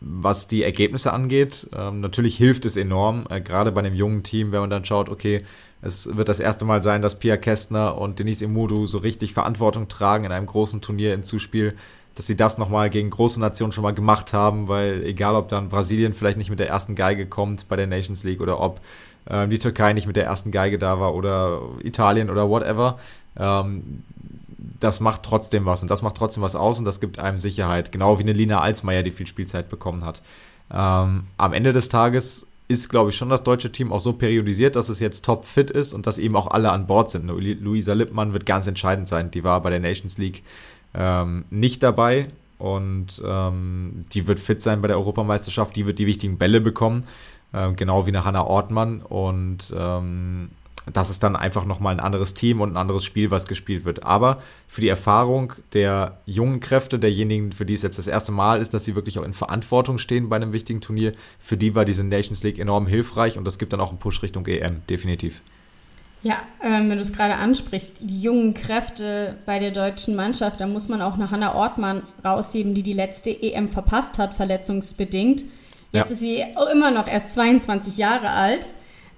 was 0.00 0.46
die 0.46 0.62
Ergebnisse 0.62 1.12
angeht. 1.12 1.68
Ähm, 1.74 2.00
natürlich 2.00 2.36
hilft 2.36 2.66
es 2.66 2.76
enorm, 2.76 3.24
äh, 3.30 3.40
gerade 3.40 3.72
bei 3.72 3.80
einem 3.80 3.94
jungen 3.94 4.22
Team, 4.22 4.52
wenn 4.52 4.60
man 4.60 4.70
dann 4.70 4.84
schaut, 4.84 5.08
okay, 5.08 5.42
es 5.82 6.14
wird 6.14 6.28
das 6.28 6.40
erste 6.40 6.66
Mal 6.66 6.82
sein, 6.82 7.00
dass 7.00 7.18
Pia 7.18 7.38
Kästner 7.38 7.96
und 7.96 8.18
Denise 8.18 8.44
Imudu 8.44 8.86
so 8.86 8.98
richtig 8.98 9.32
Verantwortung 9.32 9.88
tragen 9.88 10.26
in 10.26 10.32
einem 10.32 10.46
großen 10.46 10.82
Turnier 10.82 11.14
im 11.14 11.22
Zuspiel 11.22 11.74
dass 12.20 12.26
sie 12.26 12.36
das 12.36 12.58
nochmal 12.58 12.90
gegen 12.90 13.08
große 13.08 13.40
Nationen 13.40 13.72
schon 13.72 13.80
mal 13.80 13.94
gemacht 13.94 14.34
haben, 14.34 14.68
weil 14.68 15.02
egal 15.04 15.34
ob 15.36 15.48
dann 15.48 15.70
Brasilien 15.70 16.12
vielleicht 16.12 16.36
nicht 16.36 16.50
mit 16.50 16.60
der 16.60 16.68
ersten 16.68 16.94
Geige 16.94 17.24
kommt 17.24 17.66
bei 17.66 17.76
der 17.76 17.86
Nations 17.86 18.24
League 18.24 18.42
oder 18.42 18.60
ob 18.60 18.82
äh, 19.24 19.48
die 19.48 19.58
Türkei 19.58 19.94
nicht 19.94 20.06
mit 20.06 20.16
der 20.16 20.26
ersten 20.26 20.50
Geige 20.50 20.78
da 20.78 21.00
war 21.00 21.14
oder 21.14 21.62
Italien 21.82 22.28
oder 22.28 22.50
whatever, 22.50 22.98
ähm, 23.38 24.02
das 24.80 25.00
macht 25.00 25.22
trotzdem 25.22 25.64
was 25.64 25.80
und 25.80 25.90
das 25.90 26.02
macht 26.02 26.18
trotzdem 26.18 26.42
was 26.42 26.54
aus 26.54 26.78
und 26.78 26.84
das 26.84 27.00
gibt 27.00 27.18
einem 27.18 27.38
Sicherheit, 27.38 27.90
genau 27.90 28.18
wie 28.18 28.24
eine 28.24 28.34
Lina 28.34 28.60
Alsmeier, 28.60 29.02
die 29.02 29.12
viel 29.12 29.26
Spielzeit 29.26 29.70
bekommen 29.70 30.04
hat. 30.04 30.20
Ähm, 30.70 31.24
am 31.38 31.52
Ende 31.54 31.72
des 31.72 31.88
Tages 31.88 32.46
ist, 32.68 32.90
glaube 32.90 33.08
ich, 33.08 33.16
schon 33.16 33.30
das 33.30 33.42
deutsche 33.42 33.72
Team 33.72 33.92
auch 33.92 33.98
so 33.98 34.12
periodisiert, 34.12 34.76
dass 34.76 34.90
es 34.90 35.00
jetzt 35.00 35.24
top 35.24 35.46
fit 35.46 35.70
ist 35.70 35.94
und 35.94 36.06
dass 36.06 36.18
eben 36.18 36.36
auch 36.36 36.48
alle 36.48 36.70
an 36.70 36.86
Bord 36.86 37.08
sind. 37.08 37.26
Luisa 37.26 37.94
Lippmann 37.94 38.34
wird 38.34 38.44
ganz 38.44 38.66
entscheidend 38.66 39.08
sein. 39.08 39.30
Die 39.30 39.42
war 39.42 39.60
bei 39.62 39.70
der 39.70 39.80
Nations 39.80 40.18
League 40.18 40.44
ähm, 40.94 41.44
nicht 41.50 41.82
dabei 41.82 42.28
und 42.58 43.22
ähm, 43.24 44.02
die 44.12 44.26
wird 44.26 44.38
fit 44.38 44.62
sein 44.62 44.82
bei 44.82 44.88
der 44.88 44.98
Europameisterschaft, 44.98 45.74
die 45.76 45.86
wird 45.86 45.98
die 45.98 46.06
wichtigen 46.06 46.38
Bälle 46.38 46.60
bekommen, 46.60 47.04
äh, 47.52 47.72
genau 47.72 48.06
wie 48.06 48.10
eine 48.10 48.24
Hanna 48.24 48.44
Ortmann 48.44 49.02
und 49.02 49.72
ähm, 49.76 50.50
das 50.92 51.10
ist 51.10 51.22
dann 51.22 51.36
einfach 51.36 51.64
nochmal 51.64 51.94
ein 51.94 52.00
anderes 52.00 52.34
Team 52.34 52.60
und 52.60 52.72
ein 52.72 52.76
anderes 52.76 53.04
Spiel, 53.04 53.30
was 53.30 53.46
gespielt 53.46 53.84
wird. 53.84 54.04
Aber 54.04 54.42
für 54.66 54.80
die 54.80 54.88
Erfahrung 54.88 55.52
der 55.72 56.18
jungen 56.26 56.60
Kräfte, 56.60 56.98
derjenigen, 56.98 57.52
für 57.52 57.66
die 57.66 57.74
es 57.74 57.82
jetzt 57.82 57.98
das 57.98 58.06
erste 58.06 58.32
Mal 58.32 58.60
ist, 58.60 58.72
dass 58.74 58.84
sie 58.84 58.94
wirklich 58.94 59.18
auch 59.18 59.24
in 59.24 59.34
Verantwortung 59.34 59.98
stehen 59.98 60.28
bei 60.28 60.36
einem 60.36 60.52
wichtigen 60.52 60.80
Turnier, 60.80 61.12
für 61.38 61.56
die 61.56 61.74
war 61.74 61.84
diese 61.84 62.04
Nations 62.04 62.42
League 62.42 62.58
enorm 62.58 62.86
hilfreich 62.86 63.38
und 63.38 63.44
das 63.44 63.58
gibt 63.58 63.72
dann 63.72 63.80
auch 63.80 63.90
einen 63.90 63.98
Push 63.98 64.22
Richtung 64.22 64.46
EM, 64.46 64.82
definitiv. 64.88 65.42
Ja, 66.22 66.42
ähm, 66.62 66.90
wenn 66.90 66.96
du 66.96 67.02
es 67.02 67.12
gerade 67.12 67.36
ansprichst, 67.36 67.96
die 68.00 68.20
jungen 68.20 68.52
Kräfte 68.52 69.38
bei 69.46 69.58
der 69.58 69.70
deutschen 69.70 70.14
Mannschaft, 70.14 70.60
da 70.60 70.66
muss 70.66 70.88
man 70.88 71.00
auch 71.00 71.14
eine 71.14 71.30
Hanna 71.30 71.54
Ortmann 71.54 72.02
rausheben, 72.22 72.74
die 72.74 72.82
die 72.82 72.92
letzte 72.92 73.30
EM 73.30 73.68
verpasst 73.68 74.18
hat, 74.18 74.34
verletzungsbedingt. 74.34 75.44
Jetzt 75.92 76.10
ja. 76.10 76.12
ist 76.12 76.20
sie 76.20 76.44
immer 76.72 76.90
noch 76.90 77.08
erst 77.08 77.34
22 77.34 77.96
Jahre 77.96 78.30
alt. 78.30 78.68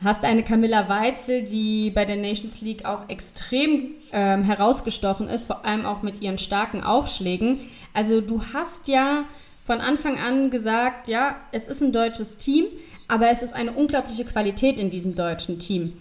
Hast 0.02 0.24
eine 0.24 0.42
Camilla 0.42 0.88
Weitzel, 0.88 1.42
die 1.42 1.90
bei 1.90 2.04
der 2.04 2.16
Nations 2.16 2.60
League 2.60 2.84
auch 2.84 3.08
extrem 3.08 3.92
ähm, 4.12 4.42
herausgestochen 4.42 5.28
ist, 5.28 5.46
vor 5.46 5.64
allem 5.64 5.86
auch 5.86 6.02
mit 6.02 6.20
ihren 6.22 6.38
starken 6.38 6.82
Aufschlägen. 6.82 7.60
Also 7.94 8.20
du 8.20 8.42
hast 8.52 8.88
ja 8.88 9.24
von 9.60 9.80
Anfang 9.80 10.18
an 10.18 10.50
gesagt, 10.50 11.08
ja, 11.08 11.36
es 11.52 11.66
ist 11.66 11.82
ein 11.82 11.92
deutsches 11.92 12.38
Team, 12.38 12.66
aber 13.06 13.30
es 13.30 13.42
ist 13.42 13.54
eine 13.54 13.72
unglaubliche 13.72 14.24
Qualität 14.24 14.80
in 14.80 14.90
diesem 14.90 15.14
deutschen 15.14 15.58
Team. 15.58 15.92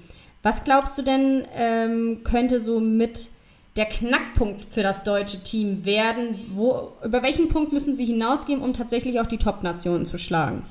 Was 0.43 0.63
glaubst 0.63 0.97
du 0.97 1.04
denn, 1.04 1.45
ähm, 1.54 2.21
könnte 2.23 2.60
so 2.60 2.80
mit 2.80 3.30
der 3.75 3.86
Knackpunkt 3.86 4.65
für 4.65 4.84
das 4.84 5.04
deutsche 5.04 5.41
Team 5.43 5.86
werden? 5.86 6.36
Wo, 6.51 6.93
über 7.04 7.21
welchen 7.23 7.47
Punkt 7.47 7.71
müssen 7.71 7.95
sie 7.95 8.06
hinausgehen, 8.06 8.62
um 8.62 8.73
tatsächlich 8.73 9.19
auch 9.19 9.27
die 9.27 9.38
Top-Nationen 9.38 10.06
zu 10.06 10.17
schlagen? 10.17 10.63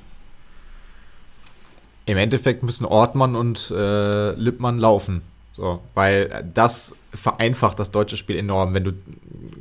Im 2.07 2.17
Endeffekt 2.17 2.63
müssen 2.63 2.85
Ortmann 2.85 3.37
und 3.37 3.71
äh, 3.71 4.33
Lippmann 4.33 4.79
laufen. 4.79 5.23
So, 5.53 5.81
weil 5.95 6.45
das 6.55 6.97
vereinfacht 7.13 7.79
das 7.79 7.91
deutsche 7.91 8.17
Spiel 8.17 8.37
enorm. 8.37 8.73
Wenn 8.73 8.85
du, 8.85 8.93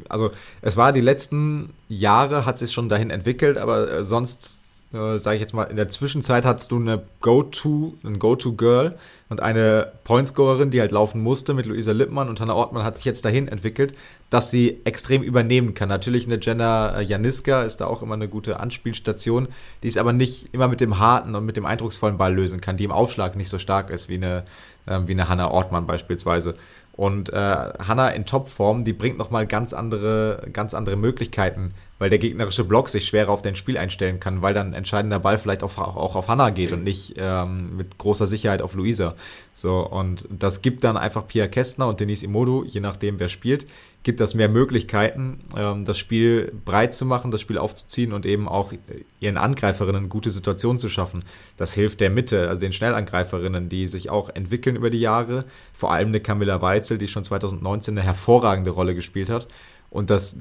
also 0.08 0.32
es 0.62 0.78
war 0.78 0.94
die 0.94 1.02
letzten 1.02 1.74
Jahre, 1.88 2.46
hat 2.46 2.58
sich 2.58 2.72
schon 2.72 2.90
dahin 2.90 3.10
entwickelt, 3.10 3.58
aber 3.58 3.92
äh, 3.92 4.06
sonst 4.06 4.59
äh, 4.92 5.20
sage 5.20 5.36
ich 5.36 5.42
jetzt 5.42 5.54
mal, 5.54 5.66
in 5.66 5.76
der 5.76 5.88
Zwischenzeit 5.88 6.46
hattest 6.46 6.72
du 6.72 6.78
eine 6.78 7.04
Go-To, 7.22 7.94
ein 8.04 8.18
Go-To-Girl 8.18 8.98
und 9.30 9.40
eine 9.40 9.92
Pointscorerin, 10.04 10.72
die 10.72 10.80
halt 10.80 10.92
laufen 10.92 11.22
musste 11.22 11.54
mit 11.54 11.68
Luisa 11.68 11.92
Lippmann 11.92 12.28
und 12.28 12.42
Hannah 12.42 12.56
Ortmann 12.56 12.84
hat 12.84 12.96
sich 12.96 13.06
jetzt 13.06 13.24
dahin 13.24 13.48
entwickelt, 13.48 13.94
dass 14.32 14.50
sie 14.50 14.82
extrem 14.86 15.22
übernehmen 15.22 15.76
kann. 15.76 15.90
Natürlich 15.90 16.26
eine 16.26 16.40
Jenna 16.42 16.98
äh, 16.98 17.04
Janiska 17.04 17.64
ist 17.64 17.78
da 17.78 17.86
auch 17.86 18.02
immer 18.02 18.16
eine 18.16 18.28
gute 18.28 18.60
Anspielstation, 18.60 19.48
die 19.84 19.88
es 19.88 19.98
aber 19.98 20.12
nicht 20.12 20.54
immer 20.54 20.68
mit 20.68 20.82
dem 20.82 20.98
harten 20.98 21.36
und 21.36 21.46
mit 21.46 21.56
dem 21.58 21.68
eindrucksvollen 21.68 22.18
Ball 22.18 22.34
lösen 22.34 22.60
kann, 22.60 22.78
die 22.78 22.86
im 22.86 22.92
Aufschlag 22.92 23.36
nicht 23.36 23.50
so 23.50 23.60
stark 23.60 23.92
ist 23.92 24.10
wie 24.10 24.16
eine, 24.16 24.44
äh, 24.88 25.00
wie 25.06 25.12
eine 25.12 25.30
Hannah 25.30 25.52
Ortmann 25.52 25.86
beispielsweise. 25.86 26.56
Und 26.94 27.30
äh, 27.30 27.36
Hanna 27.36 28.10
in 28.10 28.26
Topform, 28.26 28.84
die 28.84 28.94
bringt 28.94 29.18
nochmal 29.20 29.48
ganz 29.48 29.72
andere, 29.72 30.48
ganz 30.52 30.74
andere 30.74 30.98
Möglichkeiten, 30.98 31.74
weil 32.00 32.10
der 32.10 32.18
gegnerische 32.18 32.64
Block 32.64 32.90
sich 32.90 33.06
schwerer 33.06 33.30
auf 33.30 33.42
dein 33.42 33.56
Spiel 33.56 33.78
einstellen 33.78 34.20
kann, 34.20 34.42
weil 34.42 34.54
dann 34.54 34.74
entscheidender 34.74 35.20
Ball 35.20 35.38
vielleicht 35.38 35.64
auf, 35.64 35.78
auch 35.78 36.16
auf 36.16 36.28
Hanna 36.30 36.50
geht 36.50 36.72
und 36.72 36.84
nicht 36.84 37.16
ähm, 37.18 37.76
mit 37.76 37.98
großer 37.98 38.26
Sicherheit 38.26 38.62
auf 38.62 38.74
Luisa. 38.74 39.16
So, 39.54 39.86
und 39.86 40.26
das 40.32 40.62
gibt 40.62 40.84
dann 40.84 40.98
einfach 40.98 41.28
Pia 41.28 41.48
Kästner 41.48 41.88
und 41.88 42.00
Denise 42.00 42.24
Imodu, 42.24 42.64
je 42.66 42.80
nachdem 42.80 43.20
wer 43.20 43.28
spielt, 43.28 43.68
gibt 44.04 44.22
das 44.22 44.34
mehr 44.34 44.48
Möglichkeiten, 44.48 45.42
ähm, 45.58 45.84
das 45.84 45.98
Spiel 45.98 46.54
breit 46.64 46.94
zu 46.94 47.06
machen, 47.06 47.32
das 47.32 47.42
Spiel 47.42 47.58
aufzuziehen 47.58 48.14
und 48.14 48.26
eben 48.26 48.48
auch 48.48 48.72
ihren 49.20 49.38
Angreiferinnen 49.38 50.08
gute 50.08 50.32
Situationen 50.32 50.78
zu 50.78 50.88
schaffen. 50.88 51.26
Das 51.58 51.74
hilft 51.74 52.00
der 52.00 52.10
Mitte, 52.10 52.48
also 52.48 52.62
den 52.62 52.72
Schnellangreiferinnen, 52.72 53.68
die 53.68 53.90
sich 53.90 54.10
auch 54.10 54.30
entwickeln 54.30 54.78
über 54.78 54.90
die 54.90 55.02
Jahre. 55.02 55.44
Vor 55.74 55.92
allem 55.92 56.10
eine 56.10 56.22
Camilla 56.22 56.62
Weitzel, 56.62 56.98
die 56.98 57.10
schon 57.10 57.26
2019 57.26 57.98
eine 57.98 58.06
hervorragende 58.06 58.72
Rolle 58.72 58.96
gespielt 58.96 59.30
hat. 59.30 59.48
Und 59.92 60.10
das, 60.10 60.38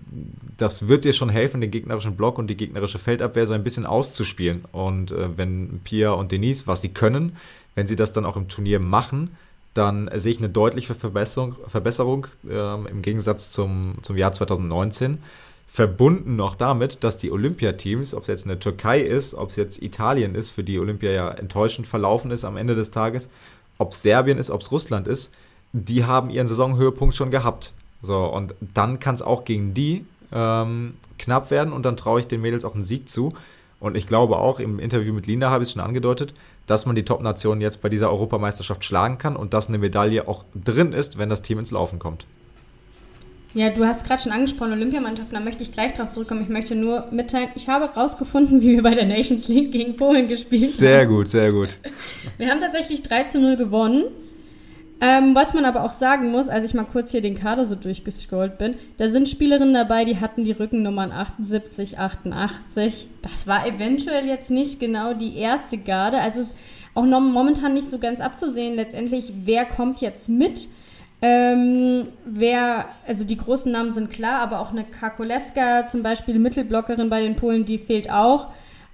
das 0.57 0.89
wird 0.89 1.05
dir 1.05 1.15
schon 1.15 1.31
helfen, 1.31 1.61
den 1.61 1.71
gegnerischen 1.71 2.17
Block 2.17 2.39
und 2.39 2.49
die 2.49 2.57
gegnerische 2.57 2.99
Feldabwehr 2.99 3.47
so 3.47 3.55
ein 3.55 3.65
bisschen 3.65 3.87
auszuspielen. 3.87 4.65
Und 4.73 5.11
äh, 5.11 5.37
wenn 5.37 5.81
Pia 5.85 6.13
und 6.13 6.33
Denise, 6.33 6.67
was 6.67 6.83
sie 6.83 6.91
können, 6.91 7.37
wenn 7.75 7.87
sie 7.87 7.97
das 7.97 8.13
dann 8.13 8.27
auch 8.27 8.37
im 8.37 8.49
Turnier 8.49 8.79
machen, 8.81 9.31
dann 9.73 10.11
sehe 10.15 10.33
ich 10.33 10.39
eine 10.39 10.49
deutliche 10.49 10.95
Verbesserung, 10.95 11.57
Verbesserung 11.67 12.27
ähm, 12.51 12.87
im 12.91 13.01
Gegensatz 13.01 13.53
zum, 13.53 13.95
zum 14.03 14.17
Jahr 14.17 14.33
2019. 14.33 15.21
Verbunden 15.69 16.35
noch 16.35 16.55
damit, 16.55 17.05
dass 17.05 17.19
die 17.19 17.31
Olympiateams, 17.31 18.15
ob 18.15 18.23
es 18.23 18.29
jetzt 18.29 18.47
eine 18.47 18.59
Türkei 18.59 19.01
ist, 19.01 19.35
ob 19.35 19.51
es 19.51 19.57
jetzt 19.57 19.83
Italien 19.83 20.35
ist, 20.35 20.51
für 20.51 20.65
die 20.65 20.79
Olympia 20.79 21.11
ja 21.11 21.31
enttäuschend 21.31 21.87
verlaufen 21.87 22.31
ist 22.31 22.45
am 22.45 22.57
Ende 22.57 22.75
des 22.75 22.91
Tages, 22.91 23.29
ob 23.77 23.93
es 23.93 24.03
Serbien 24.03 24.39
ist, 24.39 24.51
ob 24.51 24.63
es 24.63 24.73
Russland 24.73 25.07
ist, 25.07 25.33
die 25.73 26.05
haben 26.05 26.31
ihren 26.31 26.47
Saisonhöhepunkt 26.47 27.15
schon 27.15 27.31
gehabt. 27.31 27.73
So, 28.03 28.25
und 28.25 28.55
dann 28.61 29.01
kann 29.01 29.15
es 29.15 29.23
auch 29.23 29.45
gegen 29.45 29.75
die 29.75 30.05
ähm, 30.33 30.95
knapp 31.19 31.51
werden 31.51 31.73
und 31.73 31.85
dann 31.85 31.97
traue 31.97 32.21
ich 32.21 32.29
den 32.29 32.41
Mädels 32.41 32.65
auch 32.65 32.75
einen 32.75 32.85
Sieg 32.85 33.09
zu. 33.09 33.33
Und 33.81 33.97
ich 33.97 34.07
glaube 34.07 34.39
auch, 34.39 34.61
im 34.61 34.79
Interview 34.79 35.13
mit 35.13 35.27
Linda 35.27 35.51
habe 35.51 35.63
ich 35.63 35.69
es 35.69 35.73
schon 35.73 35.83
angedeutet, 35.83 36.35
dass 36.67 36.85
man 36.85 36.97
die 36.97 37.05
Top-Nationen 37.05 37.61
jetzt 37.61 37.81
bei 37.81 37.89
dieser 37.89 38.11
Europameisterschaft 38.11 38.85
schlagen 38.85 39.19
kann 39.19 39.37
und 39.37 39.55
dass 39.55 39.69
eine 39.69 39.79
Medaille 39.79 40.27
auch 40.27 40.45
drin 40.55 40.93
ist, 40.93 41.19
wenn 41.19 41.29
das 41.29 41.43
Team 41.43 41.59
ins 41.59 41.71
Laufen 41.71 41.99
kommt. 41.99 42.27
Ja, 43.55 43.71
du 43.71 43.87
hast 43.87 44.07
gerade 44.07 44.21
schon 44.21 44.33
angesprochen, 44.33 44.73
Olympiamannschaften, 44.73 45.35
da 45.35 45.41
möchte 45.41 45.63
ich 45.63 45.73
gleich 45.73 45.95
drauf 45.95 46.11
zurückkommen. 46.11 46.43
Ich 46.43 46.49
möchte 46.49 46.75
nur 46.75 47.07
mitteilen, 47.11 47.49
ich 47.55 47.69
habe 47.69 47.87
rausgefunden, 47.87 48.61
wie 48.63 48.77
wir 48.77 48.83
bei 48.83 48.95
der 48.95 49.07
Nations 49.07 49.49
League 49.49 49.73
gegen 49.73 49.97
Polen 49.97 50.29
gespielt 50.29 50.65
haben. 50.65 50.71
Sehr 50.71 51.07
gut, 51.07 51.29
sehr 51.29 51.53
gut. 51.53 51.79
Wir 52.39 52.51
haben 52.51 52.61
tatsächlich 52.61 53.03
3 53.03 53.25
zu 53.25 53.41
0 53.41 53.57
gewonnen. 53.57 54.05
Ähm, 55.01 55.35
was 55.35 55.55
man 55.55 55.65
aber 55.65 55.85
auch 55.85 55.93
sagen 55.93 56.33
muss, 56.33 56.49
als 56.49 56.65
ich 56.65 56.75
mal 56.75 56.85
kurz 56.85 57.13
hier 57.13 57.21
den 57.21 57.39
Kader 57.39 57.65
so 57.65 57.77
durchgescrollt 57.77 58.59
bin, 58.59 58.75
da 58.97 59.09
sind 59.09 59.29
Spielerinnen 59.29 59.75
dabei, 59.75 60.05
die 60.05 60.19
hatten 60.19 60.43
die 60.43 60.51
Rückennummern 60.51 61.13
78, 61.13 61.99
88. 61.99 63.07
Das 63.23 63.47
war 63.47 63.65
eventuell 63.65 64.27
jetzt 64.27 64.51
nicht 64.51 64.81
genau 64.81 65.15
die 65.15 65.37
erste 65.37 65.79
Garde. 65.79 66.19
Also 66.19 66.41
es 66.41 66.49
ist 66.49 66.57
auch 66.95 67.05
noch 67.05 67.21
momentan 67.21 67.75
nicht 67.75 67.89
so 67.89 67.99
ganz 67.99 68.21
abzusehen, 68.21 68.75
letztendlich, 68.75 69.33
wer 69.45 69.67
kommt 69.67 70.01
jetzt 70.01 70.29
mit. 70.29 70.67
Ähm, 71.21 72.09
wer, 72.25 72.87
also 73.07 73.25
die 73.25 73.37
großen 73.37 73.71
Namen 73.71 73.93
sind 73.93 74.11
klar, 74.11 74.41
aber 74.41 74.59
auch 74.61 74.71
eine 74.71 74.85
Kakolewska, 74.85 75.87
zum 75.87 76.03
Beispiel 76.03 76.39
Mittelblockerin 76.41 77.09
bei 77.09 77.21
den 77.21 77.37
Polen, 77.37 77.65
die 77.65 77.79
fehlt 77.79 78.11
auch. 78.11 78.49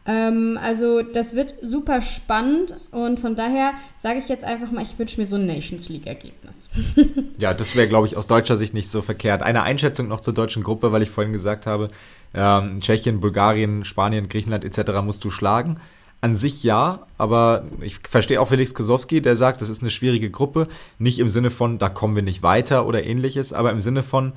Ähm, 0.07 0.59
also 0.61 1.02
das 1.02 1.34
wird 1.34 1.55
super 1.62 2.02
spannend 2.02 2.76
und 2.90 3.18
von 3.20 3.34
daher 3.34 3.72
sage 3.96 4.18
ich 4.18 4.28
jetzt 4.28 4.44
einfach 4.44 4.70
mal, 4.70 4.82
ich 4.82 4.98
wünsche 4.98 5.18
mir 5.18 5.26
so 5.26 5.36
ein 5.36 5.46
Nations 5.46 5.88
League-Ergebnis. 5.88 6.68
ja, 7.38 7.55
das 7.55 7.74
wäre, 7.74 7.88
glaube 7.88 8.07
ich, 8.07 8.16
aus 8.16 8.26
deutscher 8.26 8.57
Sicht 8.57 8.74
nicht 8.74 8.88
so 8.88 9.00
verkehrt. 9.00 9.42
Eine 9.42 9.62
Einschätzung 9.62 10.09
noch 10.09 10.20
zur 10.20 10.34
deutschen 10.34 10.62
Gruppe, 10.62 10.92
weil 10.92 11.02
ich 11.02 11.11
vorhin 11.11 11.32
gesagt 11.32 11.66
habe, 11.66 11.88
ähm, 12.34 12.80
Tschechien, 12.80 13.20
Bulgarien, 13.20 13.84
Spanien, 13.84 14.28
Griechenland 14.28 14.64
etc. 14.64 15.00
musst 15.02 15.24
du 15.24 15.30
schlagen. 15.30 15.80
An 16.20 16.34
sich 16.34 16.64
ja, 16.64 17.07
aber 17.18 17.64
ich 17.80 17.98
verstehe 18.09 18.40
auch 18.40 18.48
Felix 18.48 18.74
Kosowski, 18.74 19.20
der 19.20 19.36
sagt, 19.36 19.61
das 19.61 19.68
ist 19.68 19.82
eine 19.82 19.90
schwierige 19.90 20.30
Gruppe. 20.30 20.68
Nicht 20.98 21.18
im 21.18 21.28
Sinne 21.28 21.50
von, 21.50 21.78
da 21.78 21.88
kommen 21.88 22.14
wir 22.14 22.22
nicht 22.22 22.42
weiter 22.42 22.86
oder 22.86 23.05
ähnliches, 23.05 23.52
aber 23.52 23.70
im 23.70 23.80
Sinne 23.80 24.02
von, 24.02 24.32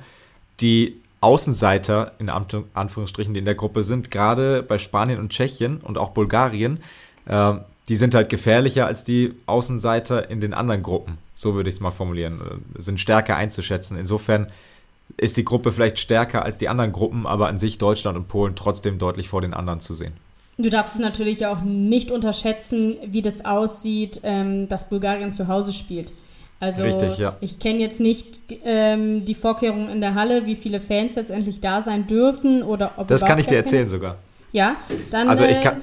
die 0.60 1.00
Außenseiter 1.20 2.12
in 2.18 2.28
Anführungsstrichen, 2.28 3.34
die 3.34 3.40
in 3.40 3.44
der 3.44 3.54
Gruppe 3.54 3.82
sind, 3.82 4.10
gerade 4.10 4.62
bei 4.62 4.78
Spanien 4.78 5.18
und 5.18 5.30
Tschechien 5.30 5.78
und 5.80 5.98
auch 5.98 6.10
Bulgarien, 6.10 6.80
äh, 7.26 7.54
die 7.88 7.96
sind 7.96 8.14
halt 8.14 8.28
gefährlicher 8.28 8.86
als 8.86 9.02
die 9.02 9.34
Außenseiter 9.46 10.30
in 10.30 10.40
den 10.40 10.54
anderen 10.54 10.82
Gruppen. 10.82 11.18
So 11.34 11.54
würde 11.54 11.70
ich 11.70 11.76
es 11.76 11.80
mal 11.80 11.90
formulieren. 11.90 12.40
Äh, 12.40 12.80
sind 12.80 13.00
stärker 13.00 13.36
einzuschätzen. 13.36 13.98
Insofern 13.98 14.48
ist 15.16 15.36
die 15.36 15.44
Gruppe 15.44 15.72
vielleicht 15.72 15.98
stärker 15.98 16.44
als 16.44 16.58
die 16.58 16.68
anderen 16.68 16.92
Gruppen, 16.92 17.26
aber 17.26 17.48
an 17.48 17.58
sich 17.58 17.78
Deutschland 17.78 18.16
und 18.16 18.28
Polen 18.28 18.54
trotzdem 18.54 18.98
deutlich 18.98 19.28
vor 19.28 19.40
den 19.40 19.54
anderen 19.54 19.80
zu 19.80 19.94
sehen. 19.94 20.12
Du 20.58 20.70
darfst 20.70 20.94
es 20.94 21.00
natürlich 21.00 21.46
auch 21.46 21.62
nicht 21.62 22.10
unterschätzen, 22.10 22.98
wie 23.06 23.22
das 23.22 23.44
aussieht, 23.44 24.20
ähm, 24.24 24.68
dass 24.68 24.88
Bulgarien 24.88 25.32
zu 25.32 25.48
Hause 25.48 25.72
spielt. 25.72 26.12
Also 26.60 26.82
Richtig, 26.82 27.18
ja. 27.18 27.36
ich 27.40 27.60
kenne 27.60 27.78
jetzt 27.78 28.00
nicht 28.00 28.42
ähm, 28.64 29.24
die 29.24 29.34
Vorkehrungen 29.34 29.88
in 29.88 30.00
der 30.00 30.14
Halle, 30.14 30.46
wie 30.46 30.56
viele 30.56 30.80
Fans 30.80 31.14
letztendlich 31.14 31.60
da 31.60 31.82
sein 31.82 32.06
dürfen 32.08 32.64
oder 32.64 32.92
ob 32.96 33.06
Das 33.08 33.24
kann 33.24 33.38
ich 33.38 33.46
dir 33.46 33.56
erzählen 33.56 33.84
Fans 33.84 33.90
sogar. 33.90 34.16
Ja, 34.50 34.76
dann 35.10 35.28
also 35.28 35.44
ich 35.44 35.60
kann, 35.60 35.82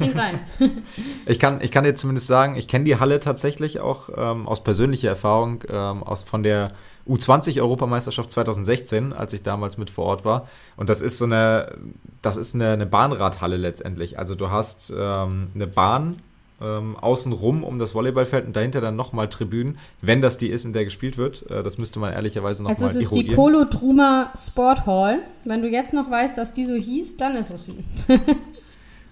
äh, 0.00 0.18
rein. 0.18 0.40
ich 1.26 1.38
kann 1.38 1.60
ich 1.60 1.70
kann 1.70 1.84
dir 1.84 1.94
zumindest 1.94 2.26
sagen, 2.26 2.56
ich 2.56 2.66
kenne 2.66 2.86
die 2.86 2.98
Halle 2.98 3.20
tatsächlich 3.20 3.80
auch 3.80 4.08
ähm, 4.16 4.48
aus 4.48 4.64
persönlicher 4.64 5.10
Erfahrung 5.10 5.62
ähm, 5.68 6.02
aus 6.02 6.24
von 6.24 6.42
der 6.42 6.72
U20 7.06 7.60
Europameisterschaft 7.60 8.30
2016, 8.30 9.12
als 9.12 9.32
ich 9.32 9.42
damals 9.42 9.76
mit 9.78 9.90
vor 9.90 10.06
Ort 10.06 10.24
war. 10.24 10.48
Und 10.76 10.88
das 10.88 11.02
ist 11.02 11.18
so 11.18 11.26
eine, 11.26 11.76
das 12.22 12.36
ist 12.36 12.54
eine, 12.54 12.70
eine 12.70 12.86
Bahnradhalle 12.86 13.58
letztendlich. 13.58 14.18
Also 14.18 14.34
du 14.34 14.50
hast 14.50 14.92
ähm, 14.96 15.48
eine 15.54 15.66
Bahn 15.66 16.20
ähm, 16.60 16.96
außenrum 16.96 17.64
um 17.64 17.78
das 17.78 17.94
Volleyballfeld 17.94 18.46
und 18.46 18.56
dahinter 18.56 18.80
dann 18.80 18.96
nochmal 18.96 19.28
Tribünen, 19.28 19.78
wenn 20.00 20.22
das 20.22 20.38
die 20.38 20.48
ist, 20.48 20.64
in 20.64 20.72
der 20.72 20.84
gespielt 20.84 21.18
wird. 21.18 21.48
Äh, 21.50 21.62
das 21.62 21.78
müsste 21.78 21.98
man 21.98 22.12
ehrlicherweise 22.12 22.62
nochmal 22.62 22.74
Also 22.82 22.98
es 22.98 23.04
ist 23.04 23.14
die 23.14 23.24
Polo 23.24 23.64
Druma 23.64 24.32
Sport 24.36 24.86
Hall. 24.86 25.18
Wenn 25.44 25.62
du 25.62 25.68
jetzt 25.68 25.92
noch 25.92 26.10
weißt, 26.10 26.38
dass 26.38 26.52
die 26.52 26.64
so 26.64 26.74
hieß, 26.74 27.16
dann 27.18 27.34
ist 27.36 27.50
es 27.50 27.66
sie. 27.66 27.84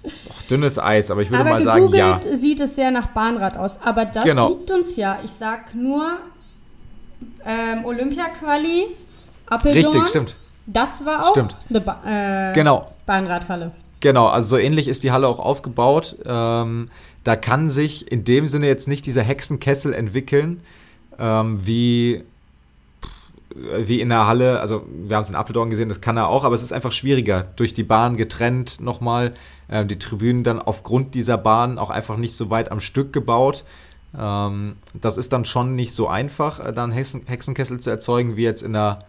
Och, 0.04 0.42
dünnes 0.50 0.78
Eis, 0.78 1.10
aber 1.10 1.22
ich 1.22 1.30
würde 1.30 1.40
aber 1.40 1.50
mal 1.50 1.62
sagen, 1.62 1.88
ja. 1.94 2.20
sieht 2.32 2.60
es 2.60 2.76
sehr 2.76 2.90
nach 2.90 3.08
Bahnrad 3.08 3.56
aus. 3.56 3.80
Aber 3.80 4.04
das 4.04 4.24
genau. 4.24 4.48
liegt 4.48 4.70
uns 4.70 4.96
ja, 4.96 5.18
ich 5.24 5.30
sag 5.30 5.74
nur 5.74 6.18
ähm, 7.44 7.84
Olympia-Quali, 7.84 8.86
Appeldorn. 9.46 9.94
Richtig, 9.94 10.08
stimmt. 10.08 10.36
Das 10.66 11.04
war 11.04 11.26
auch 11.26 11.30
stimmt. 11.30 11.56
eine 11.68 11.80
ba 11.80 12.50
äh, 12.50 12.54
genau. 12.54 12.90
Bahnradhalle. 13.06 13.72
Genau, 14.00 14.26
also 14.26 14.56
so 14.56 14.58
ähnlich 14.58 14.88
ist 14.88 15.02
die 15.02 15.12
Halle 15.12 15.26
auch 15.26 15.38
aufgebaut. 15.38 16.16
Ähm, 16.26 16.90
da 17.24 17.36
kann 17.36 17.70
sich 17.70 18.10
in 18.10 18.24
dem 18.24 18.46
Sinne 18.46 18.66
jetzt 18.66 18.86
nicht 18.86 19.06
dieser 19.06 19.22
Hexenkessel 19.22 19.94
entwickeln, 19.94 20.60
ähm, 21.18 21.66
wie, 21.66 22.22
wie 23.54 24.00
in 24.00 24.10
der 24.10 24.26
Halle. 24.26 24.60
Also, 24.60 24.84
wir 24.88 25.16
haben 25.16 25.22
es 25.22 25.30
in 25.30 25.34
Appeldorn 25.34 25.70
gesehen, 25.70 25.88
das 25.88 26.02
kann 26.02 26.18
er 26.18 26.28
auch, 26.28 26.44
aber 26.44 26.54
es 26.54 26.62
ist 26.62 26.72
einfach 26.72 26.92
schwieriger. 26.92 27.46
Durch 27.56 27.72
die 27.72 27.82
Bahn 27.82 28.16
getrennt 28.16 28.80
nochmal. 28.80 29.32
Ähm, 29.70 29.88
die 29.88 29.98
Tribünen 29.98 30.44
dann 30.44 30.60
aufgrund 30.60 31.14
dieser 31.14 31.38
Bahn 31.38 31.78
auch 31.78 31.90
einfach 31.90 32.18
nicht 32.18 32.36
so 32.36 32.50
weit 32.50 32.70
am 32.70 32.80
Stück 32.80 33.12
gebaut. 33.14 33.64
Ähm, 34.16 34.76
das 34.92 35.16
ist 35.16 35.32
dann 35.32 35.46
schon 35.46 35.74
nicht 35.74 35.92
so 35.92 36.08
einfach, 36.08 36.60
äh, 36.60 36.72
dann 36.72 36.92
Hexen 36.92 37.22
Hexenkessel 37.26 37.80
zu 37.80 37.88
erzeugen, 37.88 38.36
wie 38.36 38.44
jetzt 38.44 38.62
in 38.62 38.74
der, 38.74 39.00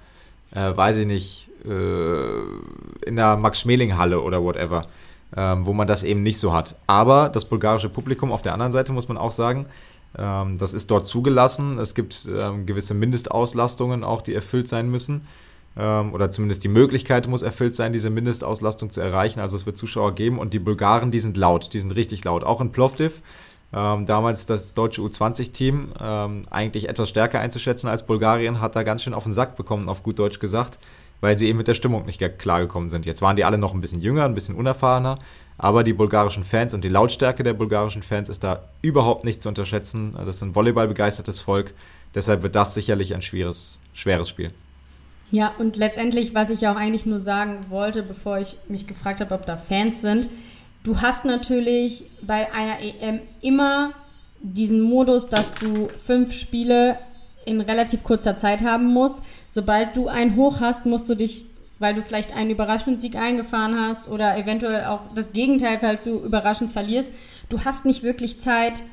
äh, 0.51 0.75
weiß 0.75 0.97
ich 0.97 1.05
nicht, 1.05 1.49
äh, 1.65 3.05
in 3.05 3.17
der 3.17 3.35
Max-Schmeling-Halle 3.35 4.21
oder 4.21 4.41
whatever 4.41 4.87
ähm, 5.35 5.65
wo 5.65 5.73
man 5.73 5.87
das 5.87 6.03
eben 6.03 6.23
nicht 6.23 6.39
so 6.39 6.53
hat. 6.53 6.75
Aber 6.87 7.29
das 7.29 7.45
bulgarische 7.45 7.89
Publikum 7.89 8.31
auf 8.31 8.41
der 8.41 8.53
anderen 8.53 8.71
Seite 8.71 8.93
muss 8.93 9.07
man 9.07 9.17
auch 9.17 9.31
sagen, 9.31 9.65
ähm, 10.17 10.57
das 10.57 10.73
ist 10.73 10.89
dort 10.91 11.07
zugelassen. 11.07 11.77
Es 11.79 11.93
gibt 11.93 12.27
ähm, 12.31 12.65
gewisse 12.65 12.93
Mindestauslastungen 12.93 14.03
auch, 14.03 14.21
die 14.21 14.33
erfüllt 14.33 14.67
sein 14.67 14.89
müssen. 14.89 15.27
Ähm, 15.77 16.13
oder 16.13 16.31
zumindest 16.31 16.63
die 16.63 16.69
Möglichkeit 16.69 17.27
muss 17.27 17.41
erfüllt 17.41 17.75
sein, 17.75 17.91
diese 17.91 18.09
Mindestauslastung 18.09 18.89
zu 18.89 19.01
erreichen. 19.01 19.41
Also 19.41 19.57
es 19.57 19.65
wird 19.65 19.77
Zuschauer 19.77 20.15
geben 20.15 20.39
und 20.39 20.53
die 20.53 20.59
Bulgaren, 20.59 21.11
die 21.11 21.19
sind 21.19 21.35
laut, 21.35 21.73
die 21.73 21.79
sind 21.79 21.91
richtig 21.95 22.23
laut. 22.23 22.43
Auch 22.43 22.61
in 22.61 22.71
Plovdiv. 22.71 23.21
Ähm, 23.73 24.05
damals 24.05 24.45
das 24.45 24.73
deutsche 24.73 25.01
U20-Team 25.01 25.93
ähm, 25.99 26.43
eigentlich 26.49 26.87
etwas 26.87 27.09
stärker 27.09 27.41
einzuschätzen 27.41 27.89
als 27.89 28.05
Bulgarien, 28.05 28.61
hat 28.61 28.75
da 28.77 28.83
ganz 28.83 29.03
schön 29.03 29.13
auf 29.13 29.23
den 29.23 29.33
Sack 29.33 29.57
bekommen, 29.57 29.89
auf 29.89 30.01
gut 30.01 30.19
Deutsch 30.19 30.39
gesagt 30.39 30.79
weil 31.21 31.37
sie 31.37 31.47
eben 31.47 31.57
mit 31.57 31.67
der 31.67 31.73
Stimmung 31.73 32.05
nicht 32.05 32.23
klargekommen 32.37 32.89
sind. 32.89 33.05
Jetzt 33.05 33.21
waren 33.21 33.35
die 33.35 33.43
alle 33.43 33.57
noch 33.57 33.73
ein 33.73 33.81
bisschen 33.81 34.01
jünger, 34.01 34.25
ein 34.25 34.35
bisschen 34.35 34.55
unerfahrener, 34.55 35.17
aber 35.57 35.83
die 35.83 35.93
bulgarischen 35.93 36.43
Fans 36.43 36.73
und 36.73 36.83
die 36.83 36.89
Lautstärke 36.89 37.43
der 37.43 37.53
bulgarischen 37.53 38.03
Fans 38.03 38.29
ist 38.29 38.43
da 38.43 38.69
überhaupt 38.81 39.23
nicht 39.23 39.41
zu 39.41 39.49
unterschätzen. 39.49 40.13
Das 40.17 40.37
ist 40.37 40.41
ein 40.41 40.55
volleyballbegeistertes 40.55 41.39
Volk, 41.39 41.73
deshalb 42.13 42.43
wird 42.43 42.55
das 42.55 42.73
sicherlich 42.73 43.13
ein 43.13 43.21
schweres, 43.21 43.79
schweres 43.93 44.29
Spiel. 44.29 44.51
Ja, 45.31 45.53
und 45.57 45.75
letztendlich, 45.75 46.35
was 46.35 46.49
ich 46.49 46.67
auch 46.67 46.75
eigentlich 46.75 47.05
nur 47.05 47.19
sagen 47.19 47.65
wollte, 47.69 48.03
bevor 48.03 48.37
ich 48.37 48.57
mich 48.67 48.87
gefragt 48.87 49.21
habe, 49.21 49.33
ob 49.33 49.45
da 49.45 49.57
Fans 49.57 50.01
sind, 50.01 50.27
du 50.83 51.01
hast 51.01 51.25
natürlich 51.25 52.05
bei 52.25 52.51
einer 52.53 52.79
EM 52.79 53.21
immer 53.41 53.93
diesen 54.41 54.81
Modus, 54.81 55.27
dass 55.27 55.55
du 55.55 55.89
fünf 55.95 56.33
Spiele 56.33 56.99
in 57.45 57.61
relativ 57.61 58.03
kurzer 58.03 58.35
Zeit 58.35 58.63
haben 58.63 58.93
musst. 58.93 59.19
Sobald 59.49 59.95
du 59.95 60.07
einen 60.07 60.35
Hoch 60.35 60.59
hast, 60.59 60.85
musst 60.85 61.09
du 61.09 61.15
dich, 61.15 61.45
weil 61.79 61.93
du 61.93 62.01
vielleicht 62.01 62.35
einen 62.35 62.49
überraschenden 62.49 62.97
Sieg 62.97 63.15
eingefahren 63.15 63.79
hast 63.79 64.09
oder 64.09 64.37
eventuell 64.37 64.85
auch 64.85 65.01
das 65.13 65.31
Gegenteil, 65.31 65.77
falls 65.79 66.03
du 66.03 66.19
überraschend 66.19 66.71
verlierst, 66.71 67.11
du 67.49 67.63
hast 67.63 67.85
nicht 67.85 68.03
wirklich 68.03 68.39
Zeit, 68.39 68.83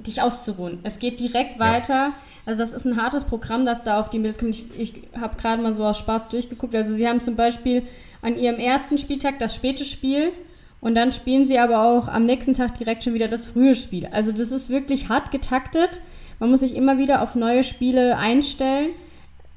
dich 0.00 0.22
auszuruhen. 0.22 0.78
Es 0.84 0.98
geht 0.98 1.20
direkt 1.20 1.58
weiter. 1.58 1.94
Ja. 1.94 2.14
Also 2.46 2.62
das 2.62 2.72
ist 2.72 2.86
ein 2.86 3.00
hartes 3.00 3.24
Programm, 3.24 3.66
das 3.66 3.82
da 3.82 3.98
auf 3.98 4.10
die 4.10 4.18
Mädels 4.18 4.38
kommt. 4.38 4.54
Ich, 4.54 4.78
ich 4.78 4.94
habe 5.20 5.36
gerade 5.36 5.62
mal 5.62 5.74
so 5.74 5.84
aus 5.84 5.98
Spaß 5.98 6.28
durchgeguckt. 6.28 6.74
Also 6.74 6.94
sie 6.94 7.06
haben 7.08 7.20
zum 7.20 7.36
Beispiel 7.36 7.82
an 8.22 8.36
ihrem 8.36 8.56
ersten 8.56 8.96
Spieltag 8.98 9.38
das 9.38 9.54
späte 9.54 9.84
Spiel 9.84 10.32
und 10.80 10.94
dann 10.94 11.12
spielen 11.12 11.46
sie 11.46 11.58
aber 11.58 11.82
auch 11.82 12.08
am 12.08 12.24
nächsten 12.24 12.54
Tag 12.54 12.74
direkt 12.78 13.04
schon 13.04 13.14
wieder 13.14 13.28
das 13.28 13.46
frühe 13.46 13.74
Spiel. 13.74 14.06
Also 14.06 14.32
das 14.32 14.52
ist 14.52 14.70
wirklich 14.70 15.08
hart 15.08 15.30
getaktet. 15.30 16.00
Man 16.38 16.50
muss 16.50 16.60
sich 16.60 16.76
immer 16.76 16.98
wieder 16.98 17.22
auf 17.22 17.34
neue 17.34 17.64
Spiele 17.64 18.16
einstellen. 18.16 18.90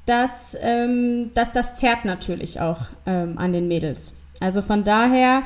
Das, 0.06 0.56
ähm, 0.60 1.30
das, 1.34 1.52
das 1.52 1.76
zerrt 1.76 2.04
natürlich 2.04 2.60
auch 2.60 2.80
ähm, 3.06 3.38
an 3.38 3.52
den 3.52 3.68
Mädels. 3.68 4.14
Also 4.40 4.62
von 4.62 4.82
daher, 4.82 5.44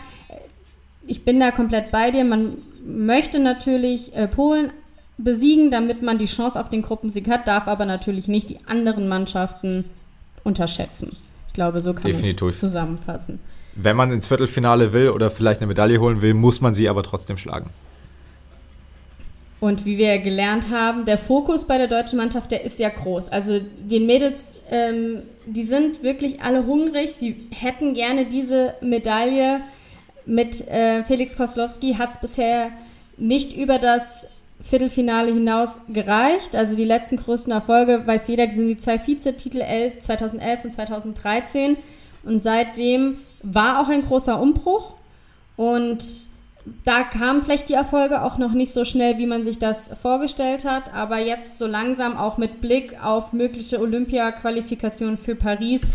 ich 1.07 1.24
bin 1.24 1.39
da 1.39 1.51
komplett 1.51 1.91
bei 1.91 2.11
dir. 2.11 2.24
Man 2.24 2.57
möchte 2.84 3.39
natürlich 3.39 4.14
äh, 4.16 4.28
Polen 4.28 4.72
besiegen, 5.18 5.70
damit 5.70 6.03
man 6.03 6.18
die 6.18 6.26
Chance 6.26 6.61
auf 6.61 6.70
den 6.70 6.82
Gruppensieg 6.82 7.28
hat, 7.28 7.49
darf 7.49 7.68
aber 7.68 7.87
natürlich 7.87 8.28
nicht 8.28 8.51
die 8.51 8.59
anderen 8.66 9.09
Mannschaften 9.09 9.84
unterschätzen. 10.45 11.16
Ich 11.49 11.53
glaube, 11.53 11.80
so 11.80 11.95
kann 11.95 12.11
man 12.11 12.20
es 12.20 12.61
zusammenfassen. 12.61 13.41
Wenn 13.74 13.97
man 13.97 14.12
ins 14.12 14.26
Viertelfinale 14.26 14.93
will 14.93 15.11
oder 15.11 15.30
vielleicht 15.30 15.61
eine 15.61 15.66
Medaille 15.68 16.01
holen 16.01 16.22
will, 16.22 16.34
muss 16.34 16.61
man 16.61 16.74
sie 16.74 16.89
aber 16.89 17.03
trotzdem 17.03 17.37
schlagen. 17.37 17.70
Und 19.66 19.84
wie 19.84 19.98
wir 19.98 20.18
gelernt 20.18 20.70
haben, 20.70 21.06
der 21.06 21.18
Fokus 21.18 21.64
bei 21.64 21.76
der 21.76 21.88
deutschen 21.88 22.18
Mannschaft, 22.18 22.52
der 22.52 22.64
ist 22.64 22.78
ja 22.78 22.88
groß. 22.88 23.30
Also 23.30 23.58
den 23.58 24.06
Mädels, 24.06 24.62
ähm, 24.70 25.22
die 25.44 25.64
sind 25.64 26.04
wirklich 26.04 26.40
alle 26.40 26.66
hungrig. 26.66 27.10
Sie 27.10 27.48
hätten 27.50 27.92
gerne 27.92 28.26
diese 28.26 28.74
Medaille. 28.80 29.62
Mit 30.24 30.68
äh, 30.68 31.02
Felix 31.02 31.36
Koslowski 31.36 31.94
hat 31.94 32.10
es 32.12 32.18
bisher 32.18 32.70
nicht 33.16 33.56
über 33.56 33.80
das 33.80 34.28
Viertelfinale 34.60 35.32
hinaus 35.32 35.80
gereicht. 35.88 36.54
Also 36.54 36.76
die 36.76 36.84
letzten 36.84 37.16
größten 37.16 37.52
Erfolge, 37.52 38.06
weiß 38.06 38.28
jeder, 38.28 38.46
die 38.46 38.54
sind 38.54 38.68
die 38.68 38.76
zwei 38.76 39.04
Vizetitel 39.04 39.62
11, 39.62 39.98
2011 39.98 40.64
und 40.64 40.70
2013. 40.74 41.76
Und 42.22 42.40
seitdem 42.40 43.18
war 43.42 43.82
auch 43.82 43.88
ein 43.88 44.02
großer 44.02 44.40
Umbruch. 44.40 44.94
Und 45.56 46.04
da 46.84 47.04
kamen 47.04 47.42
vielleicht 47.42 47.68
die 47.68 47.74
Erfolge 47.74 48.22
auch 48.22 48.38
noch 48.38 48.52
nicht 48.52 48.72
so 48.72 48.84
schnell, 48.84 49.18
wie 49.18 49.26
man 49.26 49.44
sich 49.44 49.58
das 49.58 49.90
vorgestellt 50.00 50.64
hat. 50.64 50.92
Aber 50.92 51.18
jetzt 51.18 51.58
so 51.58 51.66
langsam 51.66 52.16
auch 52.16 52.38
mit 52.38 52.60
Blick 52.60 53.02
auf 53.02 53.32
mögliche 53.32 53.80
Olympia-Qualifikationen 53.80 55.16
für 55.16 55.36
Paris 55.36 55.92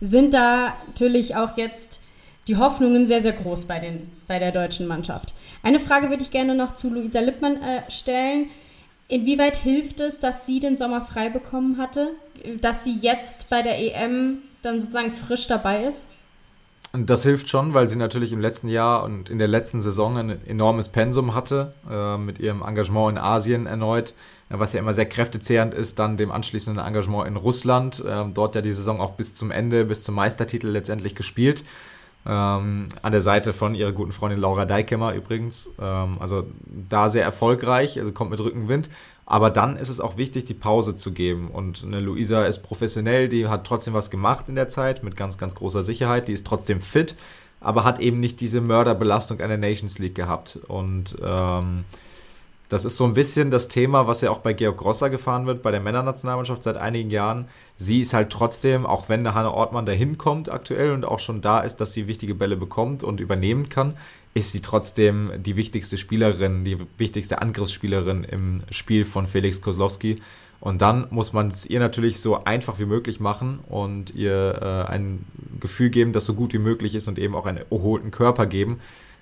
sind 0.00 0.34
da 0.34 0.74
natürlich 0.86 1.36
auch 1.36 1.56
jetzt 1.56 2.00
die 2.48 2.56
Hoffnungen 2.56 3.06
sehr, 3.06 3.22
sehr 3.22 3.32
groß 3.32 3.66
bei, 3.66 3.78
den, 3.78 4.10
bei 4.26 4.38
der 4.38 4.52
deutschen 4.52 4.86
Mannschaft. 4.86 5.34
Eine 5.62 5.78
Frage 5.80 6.10
würde 6.10 6.22
ich 6.22 6.30
gerne 6.30 6.54
noch 6.54 6.74
zu 6.74 6.90
Luisa 6.90 7.20
Lippmann 7.20 7.56
äh, 7.56 7.88
stellen. 7.90 8.48
Inwieweit 9.08 9.56
hilft 9.58 10.00
es, 10.00 10.20
dass 10.20 10.46
sie 10.46 10.58
den 10.58 10.74
Sommer 10.74 11.02
frei 11.02 11.28
bekommen 11.28 11.78
hatte, 11.78 12.12
dass 12.60 12.84
sie 12.84 12.94
jetzt 12.94 13.48
bei 13.48 13.62
der 13.62 13.78
EM 13.78 14.38
dann 14.62 14.80
sozusagen 14.80 15.12
frisch 15.12 15.46
dabei 15.46 15.84
ist? 15.84 16.08
Und 16.92 17.08
das 17.08 17.22
hilft 17.22 17.48
schon, 17.48 17.72
weil 17.72 17.88
sie 17.88 17.96
natürlich 17.96 18.34
im 18.34 18.40
letzten 18.40 18.68
Jahr 18.68 19.02
und 19.04 19.30
in 19.30 19.38
der 19.38 19.48
letzten 19.48 19.80
Saison 19.80 20.18
ein 20.18 20.46
enormes 20.46 20.90
Pensum 20.90 21.34
hatte, 21.34 21.72
äh, 21.90 22.18
mit 22.18 22.38
ihrem 22.38 22.60
Engagement 22.62 23.12
in 23.12 23.18
Asien 23.18 23.66
erneut, 23.66 24.12
was 24.50 24.74
ja 24.74 24.80
immer 24.80 24.92
sehr 24.92 25.06
kräftezehrend 25.06 25.72
ist, 25.72 25.98
dann 25.98 26.18
dem 26.18 26.30
anschließenden 26.30 26.84
Engagement 26.84 27.26
in 27.26 27.36
Russland, 27.36 28.04
äh, 28.04 28.24
dort 28.34 28.54
ja 28.54 28.60
die 28.60 28.74
Saison 28.74 29.00
auch 29.00 29.12
bis 29.12 29.34
zum 29.34 29.50
Ende, 29.50 29.86
bis 29.86 30.02
zum 30.02 30.14
Meistertitel 30.14 30.68
letztendlich 30.68 31.14
gespielt. 31.14 31.64
Ähm, 32.24 32.86
an 33.00 33.10
der 33.10 33.20
Seite 33.20 33.52
von 33.52 33.74
ihrer 33.74 33.90
guten 33.90 34.12
Freundin 34.12 34.38
Laura 34.38 34.64
Deikemmer 34.64 35.12
übrigens. 35.14 35.70
Ähm, 35.80 36.18
also 36.20 36.46
da 36.66 37.08
sehr 37.08 37.24
erfolgreich, 37.24 37.98
also 37.98 38.12
kommt 38.12 38.30
mit 38.30 38.38
Rückenwind. 38.38 38.90
Aber 39.24 39.50
dann 39.50 39.76
ist 39.76 39.88
es 39.88 40.00
auch 40.00 40.16
wichtig, 40.16 40.44
die 40.46 40.54
Pause 40.54 40.96
zu 40.96 41.12
geben. 41.12 41.48
Und 41.50 41.84
eine 41.84 42.00
Luisa 42.00 42.44
ist 42.44 42.62
professionell, 42.62 43.28
die 43.28 43.46
hat 43.46 43.66
trotzdem 43.66 43.94
was 43.94 44.10
gemacht 44.10 44.48
in 44.48 44.54
der 44.54 44.68
Zeit, 44.68 45.02
mit 45.02 45.16
ganz, 45.16 45.38
ganz 45.38 45.54
großer 45.54 45.82
Sicherheit. 45.82 46.28
Die 46.28 46.32
ist 46.32 46.46
trotzdem 46.46 46.80
fit, 46.80 47.14
aber 47.60 47.84
hat 47.84 48.00
eben 48.00 48.20
nicht 48.20 48.40
diese 48.40 48.60
Mörderbelastung 48.60 49.40
einer 49.40 49.56
Nations 49.56 49.98
League 49.98 50.16
gehabt. 50.16 50.58
Und 50.66 51.16
ähm, 51.24 51.84
das 52.72 52.86
ist 52.86 52.96
so 52.96 53.04
ein 53.04 53.12
bisschen 53.12 53.50
das 53.50 53.68
Thema, 53.68 54.06
was 54.06 54.22
ja 54.22 54.30
auch 54.30 54.38
bei 54.38 54.54
Georg 54.54 54.78
Grosser 54.78 55.10
gefahren 55.10 55.44
wird, 55.44 55.62
bei 55.62 55.70
der 55.70 55.80
Männernationalmannschaft 55.80 56.62
seit 56.62 56.78
einigen 56.78 57.10
Jahren. 57.10 57.48
Sie 57.76 58.00
ist 58.00 58.14
halt 58.14 58.30
trotzdem, 58.30 58.86
auch 58.86 59.10
wenn 59.10 59.20
eine 59.20 59.34
Hanne 59.34 59.52
Ortmann 59.52 59.84
dahin 59.84 60.16
kommt 60.16 60.50
aktuell 60.50 60.92
und 60.92 61.04
auch 61.04 61.18
schon 61.18 61.42
da 61.42 61.60
ist, 61.60 61.82
dass 61.82 61.92
sie 61.92 62.08
wichtige 62.08 62.34
Bälle 62.34 62.56
bekommt 62.56 63.04
und 63.04 63.20
übernehmen 63.20 63.68
kann, 63.68 63.94
ist 64.34 64.52
sie 64.52 64.60
trotzdem 64.60 65.30
die 65.38 65.56
wichtigste 65.56 65.98
Spielerin, 65.98 66.64
die 66.64 66.78
wichtigste 66.96 67.42
Angriffsspielerin 67.42 68.24
im 68.24 68.62
Spiel 68.70 69.04
von 69.04 69.26
Felix 69.26 69.60
Kozlowski. 69.60 70.16
Und 70.60 70.80
dann 70.80 71.08
muss 71.10 71.32
man 71.32 71.48
es 71.48 71.66
ihr 71.66 71.80
natürlich 71.80 72.20
so 72.20 72.44
einfach 72.44 72.78
wie 72.78 72.86
möglich 72.86 73.18
machen 73.18 73.58
und 73.68 74.14
ihr 74.14 74.58
äh, 74.62 74.90
ein 74.90 75.24
Gefühl 75.60 75.90
geben, 75.90 76.12
das 76.12 76.24
so 76.24 76.34
gut 76.34 76.52
wie 76.52 76.58
möglich 76.58 76.94
ist 76.94 77.08
und 77.08 77.18
eben 77.18 77.34
auch 77.34 77.46
einen 77.46 77.64
erholten 77.70 78.12
Körper 78.12 78.46
geben, 78.46 78.78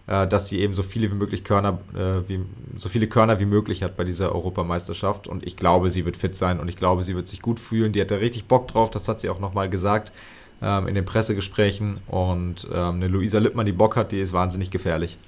äh, 0.07 0.29
dass 0.29 0.49
sie 0.49 0.61
eben 0.61 0.75
so 0.75 0.83
viele 0.83 1.11
wie 1.11 1.15
möglich 1.15 1.43
Körner, 1.43 1.81
äh, 1.95 2.29
wie, 2.29 2.41
so 2.77 2.91
viele 2.91 3.07
Körner 3.07 3.41
wie 3.41 3.47
möglich 3.47 3.83
hat 3.83 3.97
bei 3.97 4.05
dieser 4.05 4.33
Europameisterschaft. 4.33 5.29
Und 5.29 5.47
ich 5.47 5.57
glaube, 5.57 5.89
sie 5.89 6.05
wird 6.05 6.19
fit 6.19 6.37
sein 6.37 6.61
und 6.61 6.69
ich 6.69 6.77
glaube, 6.77 7.03
sie 7.03 7.17
wird 7.17 7.27
sich 7.27 7.41
gut 7.41 7.59
fühlen. 7.59 7.95
Die 7.95 8.03
hat 8.03 8.11
da 8.11 8.17
richtig 8.17 8.45
Bock 8.45 8.69
drauf, 8.69 8.91
das 8.91 9.09
hat 9.09 9.19
sie 9.19 9.31
auch 9.31 9.41
nochmal 9.41 9.71
gesagt 9.71 10.13
ähm, 10.63 10.87
in 10.89 10.95
den 10.95 11.05
Pressegesprächen. 11.05 11.99
Und 12.07 12.67
ähm, 12.73 12.97
eine 12.97 13.09
Luisa 13.09 13.39
Lippmann, 13.39 13.67
die 13.67 13.73
Bock 13.73 13.97
hat, 13.97 14.13
die 14.13 14.21
ist 14.21 14.33
wahnsinnig 14.33 14.71
gefährlich. 14.71 15.19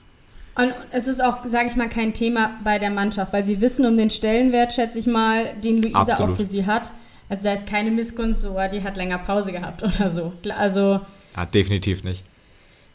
Und 0.54 0.74
es 0.90 1.08
ist 1.08 1.24
auch, 1.24 1.44
sage 1.44 1.68
ich 1.68 1.76
mal, 1.76 1.88
kein 1.88 2.12
Thema 2.12 2.58
bei 2.62 2.78
der 2.78 2.90
Mannschaft, 2.90 3.32
weil 3.32 3.44
sie 3.44 3.60
wissen 3.60 3.86
um 3.86 3.96
den 3.96 4.10
Stellenwert, 4.10 4.72
schätze 4.72 4.98
ich 4.98 5.06
mal, 5.06 5.54
den 5.56 5.80
Luisa 5.80 6.00
Absolut. 6.00 6.32
auch 6.32 6.36
für 6.36 6.44
sie 6.44 6.66
hat. 6.66 6.92
Also 7.28 7.44
da 7.44 7.54
ist 7.54 7.66
keine 7.66 7.90
Missgunst 7.90 8.42
so, 8.42 8.58
die 8.70 8.82
hat 8.82 8.96
länger 8.96 9.18
Pause 9.18 9.52
gehabt 9.52 9.82
oder 9.82 10.10
so. 10.10 10.34
Also. 10.56 11.00
Ja, 11.34 11.46
definitiv 11.46 12.04
nicht. 12.04 12.24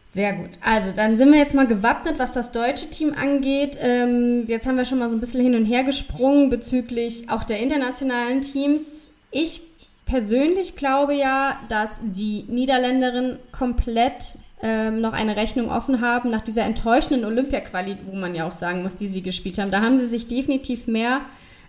Sehr 0.10 0.34
gut. 0.34 0.52
Also, 0.62 0.92
dann 0.92 1.18
sind 1.18 1.32
wir 1.32 1.38
jetzt 1.38 1.54
mal 1.54 1.68
gewappnet, 1.68 2.18
was 2.18 2.32
das 2.32 2.54
deutsche 2.54 2.90
Team 2.90 3.14
angeht. 3.14 3.78
Ähm, 3.82 4.46
jetzt 4.48 4.66
haben 4.66 4.78
wir 4.78 4.86
schon 4.86 5.00
mal 5.00 5.10
so 5.10 5.16
ein 5.16 5.20
bisschen 5.20 5.42
hin 5.42 5.56
und 5.56 5.66
her 5.66 5.84
gesprungen 5.84 6.50
bezüglich 6.50 7.30
auch 7.30 7.44
der 7.44 7.60
internationalen 7.60 8.42
Teams. 8.42 9.12
Ich 9.32 9.62
persönlich 10.08 10.76
glaube 10.76 11.14
ja, 11.14 11.60
dass 11.70 12.02
die 12.04 12.46
Niederländerinnen 12.48 13.38
komplett 13.52 14.38
ähm, 14.64 15.02
noch 15.02 15.14
eine 15.14 15.36
Rechnung 15.36 15.70
offen 15.70 16.02
haben 16.02 16.32
nach 16.32 16.42
dieser 16.42 16.64
enttäuschenden 16.64 17.26
Olympia-Quali, 17.26 17.98
wo 18.08 18.16
man 18.16 18.34
ja 18.34 18.48
auch 18.48 18.54
sagen 18.54 18.82
muss, 18.82 18.96
die 18.96 19.08
sie 19.08 19.22
gespielt 19.22 19.60
haben. 19.60 19.70
Da 19.70 19.82
haben 19.82 20.00
sie 20.00 20.08
sich 20.08 20.28
definitiv 20.28 20.88
mehr 20.88 21.22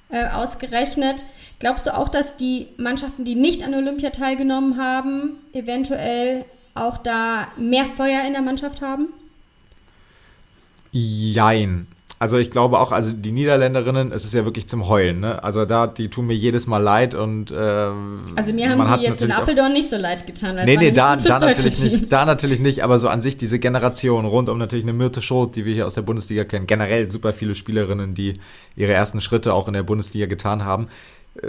äh, 0.08 0.28
ausgerechnet. 0.28 1.24
Glaubst 1.58 1.86
du 1.86 1.94
auch, 1.94 2.08
dass 2.08 2.36
die 2.36 2.68
Mannschaften, 2.78 3.24
die 3.24 3.34
nicht 3.34 3.62
an 3.62 3.74
Olympia 3.74 4.10
teilgenommen 4.10 4.78
haben, 4.78 5.36
eventuell 5.52 6.46
auch 6.74 6.96
da 6.96 7.48
mehr 7.58 7.84
Feuer 7.84 8.24
in 8.24 8.32
der 8.32 8.42
Mannschaft 8.42 8.80
haben? 8.80 9.08
Jein. 10.92 11.88
Also 12.20 12.36
ich 12.38 12.50
glaube 12.50 12.80
auch, 12.80 12.90
also 12.90 13.12
die 13.12 13.30
Niederländerinnen, 13.30 14.10
es 14.10 14.24
ist 14.24 14.34
ja 14.34 14.44
wirklich 14.44 14.66
zum 14.66 14.88
Heulen. 14.88 15.20
Ne? 15.20 15.42
Also 15.42 15.64
da, 15.64 15.86
die 15.86 16.08
tun 16.08 16.26
mir 16.26 16.34
jedes 16.34 16.66
Mal 16.66 16.78
leid 16.78 17.14
und 17.14 17.54
ähm, 17.56 18.24
Also 18.34 18.52
mir 18.52 18.68
haben 18.68 18.82
sie 18.96 19.04
jetzt 19.04 19.22
in 19.22 19.30
Apeldoorn 19.30 19.72
nicht 19.72 19.88
so 19.88 19.96
leid 19.96 20.26
getan. 20.26 20.56
Weil 20.56 20.64
nee, 20.64 20.76
nee, 20.76 20.90
da, 20.90 21.16
da 21.16 21.38
natürlich 21.38 21.80
nicht, 21.80 22.12
da 22.12 22.24
natürlich 22.24 22.58
nicht, 22.58 22.82
aber 22.82 22.98
so 22.98 23.08
an 23.08 23.20
sich 23.20 23.36
diese 23.36 23.58
Generation 23.60 24.26
rund 24.26 24.48
um 24.48 24.58
natürlich 24.58 24.84
eine 24.84 24.94
Myrte 24.94 25.22
Schroth, 25.22 25.54
die 25.54 25.64
wir 25.64 25.74
hier 25.74 25.86
aus 25.86 25.94
der 25.94 26.02
Bundesliga 26.02 26.44
kennen, 26.44 26.66
generell 26.66 27.08
super 27.08 27.32
viele 27.32 27.54
Spielerinnen, 27.54 28.14
die 28.14 28.40
ihre 28.74 28.92
ersten 28.92 29.20
Schritte 29.20 29.54
auch 29.54 29.68
in 29.68 29.74
der 29.74 29.84
Bundesliga 29.84 30.26
getan 30.26 30.64
haben 30.64 30.88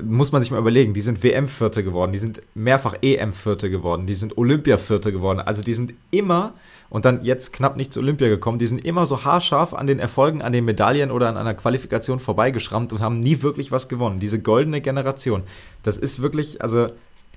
muss 0.04 0.32
man 0.32 0.42
sich 0.42 0.52
mal 0.52 0.60
überlegen, 0.60 0.94
die 0.94 1.02
sind 1.02 1.24
WM-Vierte 1.24 1.84
geworden, 1.84 2.12
die 2.12 2.20
sind 2.20 2.42
mehrfach 2.54 2.96
EM-Vierte 3.02 3.70
geworden, 3.70 4.06
die 4.06 4.16
sind 4.16 4.38
Olympia-Vierte 4.38 5.12
geworden. 5.12 5.40
Also 5.40 5.64
die 5.64 5.74
sind 5.74 5.94
immer, 6.12 6.54
und 6.90 7.06
dann 7.06 7.24
jetzt 7.24 7.54
knapp 7.54 7.78
nicht 7.78 7.94
zu 7.94 8.00
Olympia 8.00 8.30
gekommen, 8.30 8.60
die 8.60 8.68
sind 8.68 8.84
immer 8.84 9.06
so 9.06 9.24
haarscharf 9.24 9.74
an 9.74 9.88
den 9.88 10.00
Erfolgen, 10.00 10.42
an 10.42 10.52
den 10.52 10.66
Medaillen 10.66 11.12
oder 11.12 11.30
an 11.30 11.38
einer 11.38 11.54
Qualifikation 11.54 12.20
vorbeigeschrammt 12.20 12.94
und 12.94 13.02
haben 13.02 13.20
nie 13.20 13.42
wirklich 13.42 13.72
was 13.72 13.90
gewonnen. 13.90 14.20
Diese 14.20 14.40
goldene 14.40 14.82
Generation, 14.82 15.44
das 15.84 15.98
ist 15.98 16.22
wirklich, 16.22 16.62
also 16.62 16.88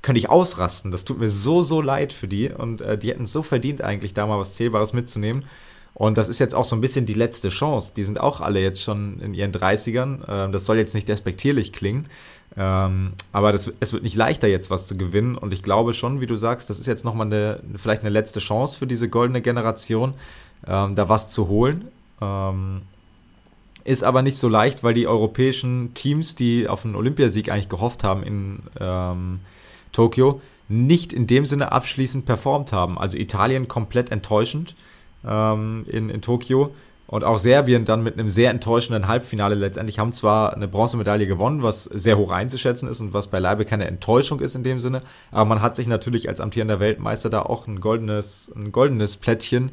könnte 0.01 0.19
ich 0.19 0.29
ausrasten. 0.29 0.91
Das 0.91 1.05
tut 1.05 1.19
mir 1.19 1.29
so, 1.29 1.63
so 1.63 1.81
leid 1.81 2.13
für 2.13 2.29
die 2.29 2.51
und 2.51 2.81
äh, 2.81 2.99
die 2.99 3.11
hätten 3.11 3.25
es 3.25 3.33
so 3.33 3.43
verdient 3.43 3.83
eigentlich, 3.83 4.15
da 4.15 4.27
mal 4.27 4.39
was 4.39 4.55
Zählbares 4.55 4.93
mitzunehmen. 4.93 5.45
Und 5.95 6.17
das 6.17 6.29
ist 6.29 6.39
jetzt 6.39 6.55
auch 6.55 6.65
so 6.65 6.75
ein 6.75 6.81
bisschen 6.81 7.07
die 7.07 7.15
letzte 7.15 7.51
Chance. 7.51 7.93
Die 7.95 8.05
sind 8.05 8.19
auch 8.19 8.41
alle 8.41 8.61
jetzt 8.61 8.83
schon 8.83 9.21
in 9.21 9.35
ihren 9.35 9.53
30ern. 9.53 10.49
Äh, 10.49 10.51
das 10.51 10.65
soll 10.65 10.79
jetzt 10.79 10.95
nicht 10.95 11.09
despektierlich 11.09 11.73
klingen. 11.73 12.09
Ähm, 12.57 13.13
aber 13.33 13.53
das, 13.53 13.73
es 13.81 13.93
wird 13.93 14.03
nicht 14.03 14.17
leichter, 14.17 14.49
jetzt 14.49 14.71
was 14.71 14.87
zu 14.87 14.97
gewinnen. 14.97 15.37
Und 15.37 15.55
ich 15.55 15.63
glaube 15.63 15.95
schon, 15.95 16.21
wie 16.21 16.27
du 16.27 16.37
sagst, 16.37 16.69
das 16.69 16.79
ist 16.79 16.87
jetzt 16.87 17.05
nochmal 17.05 17.27
eine, 17.27 17.61
vielleicht 17.77 18.03
eine 18.03 18.11
letzte 18.11 18.41
Chance 18.41 18.79
für 18.79 18.87
diese 18.87 19.09
goldene 19.09 19.41
Generation, 19.41 20.15
ähm, 20.67 20.95
da 20.95 21.09
was 21.09 21.29
zu 21.29 21.49
holen. 21.49 21.89
Ähm, 22.21 22.83
Ist 23.85 24.05
aber 24.05 24.23
nicht 24.23 24.37
so 24.37 24.49
leicht, 24.49 24.85
weil 24.85 24.95
die 24.95 25.09
europäischen 25.09 25.93
Teams, 25.95 26.35
die 26.35 26.69
auf 26.69 26.85
einen 26.85 26.95
Olympiasieg 26.95 27.51
eigentlich 27.51 27.69
gehofft 27.69 28.05
haben 28.05 28.23
in 28.23 28.59
ähm, 28.79 29.41
Tokio, 29.91 30.41
nicht 30.69 31.13
in 31.13 31.27
dem 31.27 31.47
Sinne 31.47 31.73
abschließend 31.73 32.25
performt 32.25 32.73
haben. 32.73 32.97
Also 32.97 33.19
Italien 33.19 33.67
komplett 33.67 34.13
enttäuschend 34.13 34.75
ähm, 35.27 35.85
in, 35.89 36.11
in 36.11 36.23
Tokio 36.23 36.73
und 37.13 37.25
auch 37.25 37.37
Serbien 37.37 37.85
dann 37.85 38.03
mit 38.03 38.19
einem 38.19 38.31
sehr 38.31 38.51
enttäuschenden 38.51 39.07
Halbfinale. 39.07 39.55
Letztendlich 39.55 39.99
haben 39.99 40.13
zwar 40.13 40.55
eine 40.55 40.67
Bronzemedaille 40.67 41.27
gewonnen, 41.27 41.63
was 41.63 41.85
sehr 41.85 42.17
hoch 42.17 42.31
einzuschätzen 42.31 42.89
ist 42.89 43.03
und 43.03 43.13
was 43.13 43.27
beileibe 43.27 43.67
keine 43.67 43.87
Enttäuschung 43.87 44.41
ist 44.41 44.55
in 44.55 44.65
dem 44.65 44.81
Sinne, 44.81 45.03
aber 45.31 45.45
man 45.45 45.61
hat 45.61 45.77
sich 45.77 45.87
natürlich 45.87 46.31
als 46.31 46.41
amtierender 46.41 46.81
Weltmeister 46.81 47.29
da 47.29 47.43
auch 47.43 47.67
ein 47.67 47.81
goldenes, 47.81 48.51
ein 48.57 48.73
goldenes 48.73 49.19
Plättchen 49.19 49.73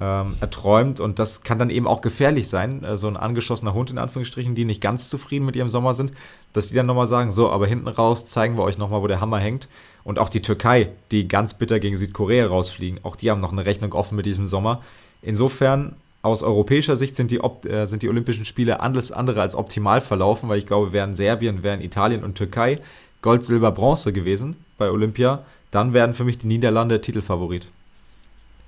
ähm, 0.00 0.34
erträumt. 0.40 0.98
Und 0.98 1.20
das 1.20 1.42
kann 1.42 1.60
dann 1.60 1.70
eben 1.70 1.86
auch 1.86 2.00
gefährlich 2.00 2.48
sein, 2.48 2.82
äh, 2.82 2.96
so 2.96 3.06
ein 3.06 3.16
angeschossener 3.16 3.74
Hund 3.74 3.92
in 3.92 3.98
Anführungsstrichen, 3.98 4.56
die 4.56 4.64
nicht 4.64 4.80
ganz 4.80 5.08
zufrieden 5.08 5.46
mit 5.46 5.54
ihrem 5.54 5.68
Sommer 5.68 5.94
sind, 5.94 6.10
dass 6.52 6.66
die 6.66 6.74
dann 6.74 6.86
nochmal 6.86 7.06
sagen, 7.06 7.30
so, 7.30 7.48
aber 7.48 7.68
hinten 7.68 7.86
raus 7.86 8.26
zeigen 8.26 8.56
wir 8.56 8.64
euch 8.64 8.76
nochmal, 8.76 9.02
wo 9.02 9.06
der 9.06 9.20
Hammer 9.20 9.38
hängt. 9.38 9.68
Und 10.02 10.18
auch 10.18 10.28
die 10.28 10.42
Türkei, 10.42 10.88
die 11.12 11.28
ganz 11.28 11.54
bitter 11.54 11.78
gegen 11.78 11.96
Südkorea 11.96 12.48
rausfliegen, 12.48 12.98
auch 13.04 13.14
die 13.14 13.30
haben 13.30 13.40
noch 13.40 13.52
eine 13.52 13.66
Rechnung 13.66 13.92
offen 13.92 14.16
mit 14.16 14.26
diesem 14.26 14.46
Sommer. 14.46 14.82
Insofern 15.20 15.94
aus 16.22 16.42
europäischer 16.42 16.96
Sicht 16.96 17.16
sind 17.16 17.30
die, 17.30 17.38
äh, 17.38 17.84
sind 17.84 18.02
die 18.02 18.08
Olympischen 18.08 18.44
Spiele 18.44 18.80
alles 18.80 19.12
andere 19.12 19.42
als 19.42 19.54
optimal 19.54 20.00
verlaufen, 20.00 20.48
weil 20.48 20.58
ich 20.58 20.66
glaube, 20.66 20.92
wären 20.92 21.14
Serbien, 21.14 21.62
wären 21.62 21.80
Italien 21.80 22.24
und 22.24 22.36
Türkei 22.36 22.78
Gold, 23.22 23.44
Silber, 23.44 23.70
Bronze 23.70 24.12
gewesen 24.12 24.56
bei 24.76 24.90
Olympia, 24.90 25.44
dann 25.70 25.94
wären 25.94 26.12
für 26.12 26.24
mich 26.24 26.38
die 26.38 26.48
Niederlande 26.48 27.00
Titelfavorit. 27.00 27.68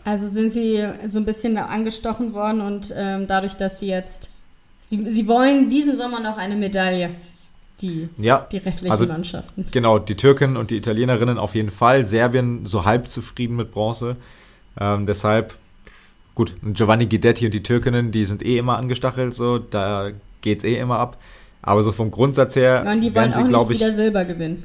Also 0.05 0.29
sind 0.29 0.51
sie 0.51 0.87
so 1.09 1.19
ein 1.19 1.25
bisschen 1.25 1.57
angestochen 1.57 2.33
worden 2.35 2.61
und 2.61 2.95
ähm, 2.97 3.27
dadurch, 3.27 3.55
dass 3.55 3.81
sie 3.81 3.89
jetzt, 3.89 4.31
sie, 4.81 5.09
sie 5.09 5.27
wollen 5.27 5.69
diesen 5.69 5.97
Sommer 5.97 6.21
noch 6.21 6.37
eine 6.37 6.55
Medaille, 6.55 7.11
die, 7.81 8.09
ja, 8.17 8.47
die 8.53 8.59
restlichen 8.59 8.93
also, 8.93 9.07
Mannschaften. 9.07 9.67
Genau, 9.73 9.99
die 9.99 10.15
Türken 10.15 10.57
und 10.57 10.71
die 10.71 10.77
Italienerinnen 10.77 11.39
auf 11.39 11.55
jeden 11.55 11.71
Fall, 11.71 12.05
Serbien 12.05 12.65
so 12.65 12.85
halb 12.85 13.09
zufrieden 13.09 13.57
mit 13.57 13.73
Bronze. 13.73 14.17
Ähm, 14.79 15.07
deshalb 15.07 15.55
Gut, 16.35 16.55
Giovanni 16.63 17.07
Guidetti 17.07 17.47
und 17.47 17.55
die 17.55 17.63
Türkinnen, 17.63 18.11
die 18.11 18.25
sind 18.25 18.45
eh 18.45 18.59
immer 18.59 18.77
angestachelt, 18.77 19.35
so, 19.35 19.59
da 19.59 20.11
geht's 20.41 20.65
eh 20.65 20.77
immer 20.77 20.99
ab. 20.99 21.19
Aber 21.63 21.83
so 21.83 21.93
vom 21.93 22.11
Grundsatz 22.11 22.57
her. 22.57 22.83
Ja, 22.85 22.93
und 22.93 23.03
die 23.03 23.15
wollen 23.15 23.33
sie, 23.33 23.41
auch 23.41 23.47
nicht 23.47 23.71
ich, 23.71 23.81
wieder 23.81 23.95
Silber 23.95 24.25
gewinnen. 24.25 24.65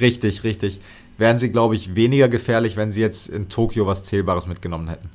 Richtig, 0.00 0.44
richtig. 0.44 0.80
Wären 1.18 1.36
sie, 1.36 1.50
glaube 1.50 1.74
ich, 1.74 1.96
weniger 1.96 2.28
gefährlich, 2.28 2.76
wenn 2.76 2.92
sie 2.92 3.00
jetzt 3.00 3.28
in 3.28 3.48
Tokio 3.48 3.86
was 3.86 4.04
Zählbares 4.04 4.46
mitgenommen 4.46 4.88
hätten. 4.88 5.10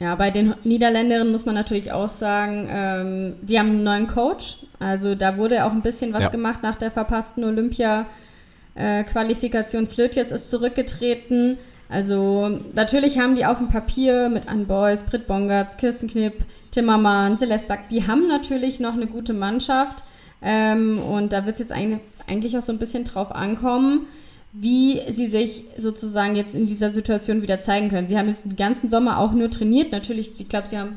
Ja, 0.00 0.16
bei 0.16 0.30
den 0.30 0.54
Niederländerinnen 0.64 1.30
muss 1.30 1.46
man 1.46 1.54
natürlich 1.54 1.92
auch 1.92 2.08
sagen, 2.08 2.66
ähm, 2.68 3.34
die 3.42 3.58
haben 3.58 3.68
einen 3.68 3.84
neuen 3.84 4.08
Coach. 4.08 4.56
Also 4.80 5.14
da 5.14 5.36
wurde 5.36 5.64
auch 5.64 5.70
ein 5.70 5.82
bisschen 5.82 6.12
was 6.12 6.24
ja. 6.24 6.30
gemacht 6.30 6.62
nach 6.62 6.76
der 6.76 6.90
verpassten 6.90 7.44
Olympia-Qualifikation. 7.44 9.84
Äh, 9.84 9.86
Slötjes 9.86 10.32
ist 10.32 10.50
zurückgetreten. 10.50 11.58
Also 11.94 12.58
natürlich 12.74 13.20
haben 13.20 13.36
die 13.36 13.46
auf 13.46 13.58
dem 13.58 13.68
Papier 13.68 14.28
mit 14.28 14.48
Ann 14.48 14.66
Boys, 14.66 15.04
Britt 15.04 15.28
Bongartz, 15.28 15.76
Kirsten 15.76 16.08
Knipp, 16.08 16.44
Timmermann, 16.72 17.38
Celeste 17.38 17.68
Back, 17.68 17.88
die 17.88 18.04
haben 18.04 18.26
natürlich 18.26 18.80
noch 18.80 18.94
eine 18.94 19.06
gute 19.06 19.32
Mannschaft. 19.32 20.02
Ähm, 20.42 20.98
und 20.98 21.32
da 21.32 21.46
wird 21.46 21.54
es 21.54 21.60
jetzt 21.60 21.72
eigentlich, 21.72 22.00
eigentlich 22.26 22.58
auch 22.58 22.62
so 22.62 22.72
ein 22.72 22.80
bisschen 22.80 23.04
drauf 23.04 23.30
ankommen, 23.30 24.06
wie 24.52 25.02
sie 25.08 25.28
sich 25.28 25.66
sozusagen 25.78 26.34
jetzt 26.34 26.56
in 26.56 26.66
dieser 26.66 26.90
Situation 26.90 27.42
wieder 27.42 27.60
zeigen 27.60 27.90
können. 27.90 28.08
Sie 28.08 28.18
haben 28.18 28.26
jetzt 28.26 28.44
den 28.44 28.56
ganzen 28.56 28.88
Sommer 28.88 29.18
auch 29.18 29.30
nur 29.30 29.48
trainiert. 29.48 29.92
Natürlich, 29.92 30.40
ich 30.40 30.48
glaube, 30.48 30.66
sie 30.66 30.78
haben 30.78 30.96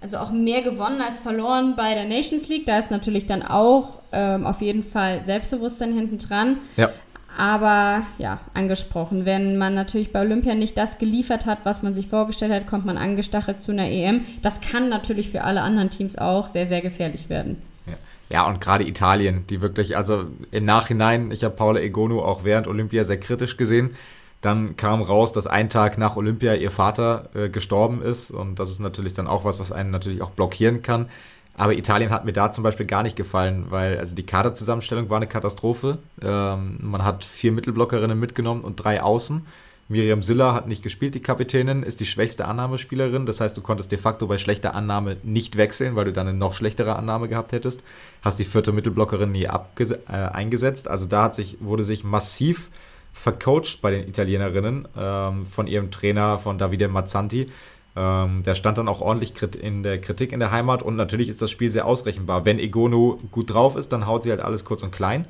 also 0.00 0.16
auch 0.16 0.32
mehr 0.32 0.62
gewonnen 0.62 1.00
als 1.00 1.20
verloren 1.20 1.76
bei 1.76 1.94
der 1.94 2.06
Nations 2.06 2.48
League. 2.48 2.66
Da 2.66 2.80
ist 2.80 2.90
natürlich 2.90 3.26
dann 3.26 3.44
auch 3.44 4.00
ähm, 4.10 4.44
auf 4.44 4.60
jeden 4.60 4.82
Fall 4.82 5.24
Selbstbewusstsein 5.24 5.92
hinten 5.92 6.18
dran. 6.18 6.58
Ja. 6.76 6.90
Aber 7.36 8.02
ja, 8.18 8.40
angesprochen, 8.52 9.24
wenn 9.24 9.56
man 9.56 9.74
natürlich 9.74 10.12
bei 10.12 10.20
Olympia 10.20 10.54
nicht 10.54 10.76
das 10.76 10.98
geliefert 10.98 11.46
hat, 11.46 11.60
was 11.64 11.82
man 11.82 11.94
sich 11.94 12.08
vorgestellt 12.08 12.52
hat, 12.52 12.66
kommt 12.66 12.84
man 12.84 12.98
angestachelt 12.98 13.58
zu 13.58 13.72
einer 13.72 13.88
EM. 13.88 14.20
Das 14.42 14.60
kann 14.60 14.88
natürlich 14.88 15.30
für 15.30 15.44
alle 15.44 15.62
anderen 15.62 15.90
Teams 15.90 16.18
auch 16.18 16.48
sehr, 16.48 16.66
sehr 16.66 16.82
gefährlich 16.82 17.30
werden. 17.30 17.62
Ja, 17.86 17.94
ja 18.28 18.46
und 18.46 18.60
gerade 18.60 18.86
Italien, 18.86 19.46
die 19.48 19.62
wirklich, 19.62 19.96
also 19.96 20.26
im 20.50 20.64
Nachhinein, 20.64 21.30
ich 21.30 21.42
habe 21.42 21.54
Paula 21.54 21.80
Egonu 21.80 22.20
auch 22.20 22.44
während 22.44 22.66
Olympia 22.66 23.04
sehr 23.04 23.18
kritisch 23.18 23.56
gesehen. 23.56 23.96
Dann 24.42 24.76
kam 24.76 25.00
raus, 25.02 25.32
dass 25.32 25.46
ein 25.46 25.70
Tag 25.70 25.98
nach 25.98 26.16
Olympia 26.16 26.54
ihr 26.54 26.72
Vater 26.72 27.30
äh, 27.34 27.48
gestorben 27.48 28.02
ist. 28.02 28.32
Und 28.32 28.58
das 28.58 28.70
ist 28.70 28.80
natürlich 28.80 29.14
dann 29.14 29.28
auch 29.28 29.44
was, 29.44 29.60
was 29.60 29.72
einen 29.72 29.90
natürlich 29.90 30.20
auch 30.20 30.30
blockieren 30.30 30.82
kann. 30.82 31.08
Aber 31.54 31.74
Italien 31.74 32.10
hat 32.10 32.24
mir 32.24 32.32
da 32.32 32.50
zum 32.50 32.64
Beispiel 32.64 32.86
gar 32.86 33.02
nicht 33.02 33.16
gefallen, 33.16 33.66
weil 33.68 33.98
also 33.98 34.14
die 34.14 34.24
Kaderzusammenstellung 34.24 35.10
war 35.10 35.18
eine 35.18 35.26
Katastrophe. 35.26 35.98
Ähm, 36.22 36.78
man 36.80 37.04
hat 37.04 37.24
vier 37.24 37.52
Mittelblockerinnen 37.52 38.18
mitgenommen 38.18 38.62
und 38.62 38.76
drei 38.76 39.02
Außen. 39.02 39.44
Miriam 39.88 40.22
Silla 40.22 40.54
hat 40.54 40.68
nicht 40.68 40.82
gespielt, 40.82 41.14
die 41.14 41.20
Kapitänin, 41.20 41.82
ist 41.82 42.00
die 42.00 42.06
schwächste 42.06 42.46
Annahmespielerin. 42.46 43.26
Das 43.26 43.40
heißt, 43.40 43.56
du 43.56 43.60
konntest 43.60 43.92
de 43.92 43.98
facto 43.98 44.26
bei 44.26 44.38
schlechter 44.38 44.74
Annahme 44.74 45.18
nicht 45.22 45.56
wechseln, 45.56 45.96
weil 45.96 46.06
du 46.06 46.12
dann 46.12 46.28
eine 46.28 46.38
noch 46.38 46.54
schlechtere 46.54 46.96
Annahme 46.96 47.28
gehabt 47.28 47.52
hättest. 47.52 47.82
Hast 48.22 48.38
die 48.38 48.44
vierte 48.44 48.72
Mittelblockerin 48.72 49.30
nie 49.30 49.44
äh, 49.44 49.96
eingesetzt. 50.08 50.88
Also 50.88 51.06
da 51.06 51.24
hat 51.24 51.34
sich, 51.34 51.58
wurde 51.60 51.84
sich 51.84 52.04
massiv 52.04 52.70
vercoacht 53.12 53.82
bei 53.82 53.90
den 53.90 54.08
Italienerinnen 54.08 54.88
ähm, 54.96 55.44
von 55.44 55.66
ihrem 55.66 55.90
Trainer, 55.90 56.38
von 56.38 56.56
Davide 56.56 56.88
Mazzanti. 56.88 57.48
Ähm, 57.94 58.42
der 58.42 58.54
stand 58.54 58.78
dann 58.78 58.88
auch 58.88 59.00
ordentlich 59.00 59.34
in 59.60 59.82
der 59.82 60.00
Kritik 60.00 60.32
in 60.32 60.40
der 60.40 60.50
Heimat 60.50 60.82
und 60.82 60.96
natürlich 60.96 61.28
ist 61.28 61.42
das 61.42 61.50
Spiel 61.50 61.70
sehr 61.70 61.86
ausrechenbar. 61.86 62.44
Wenn 62.44 62.58
Egono 62.58 63.20
gut 63.30 63.52
drauf 63.52 63.76
ist, 63.76 63.92
dann 63.92 64.06
haut 64.06 64.22
sie 64.22 64.30
halt 64.30 64.40
alles 64.40 64.64
kurz 64.64 64.82
und 64.82 64.92
klein. 64.92 65.26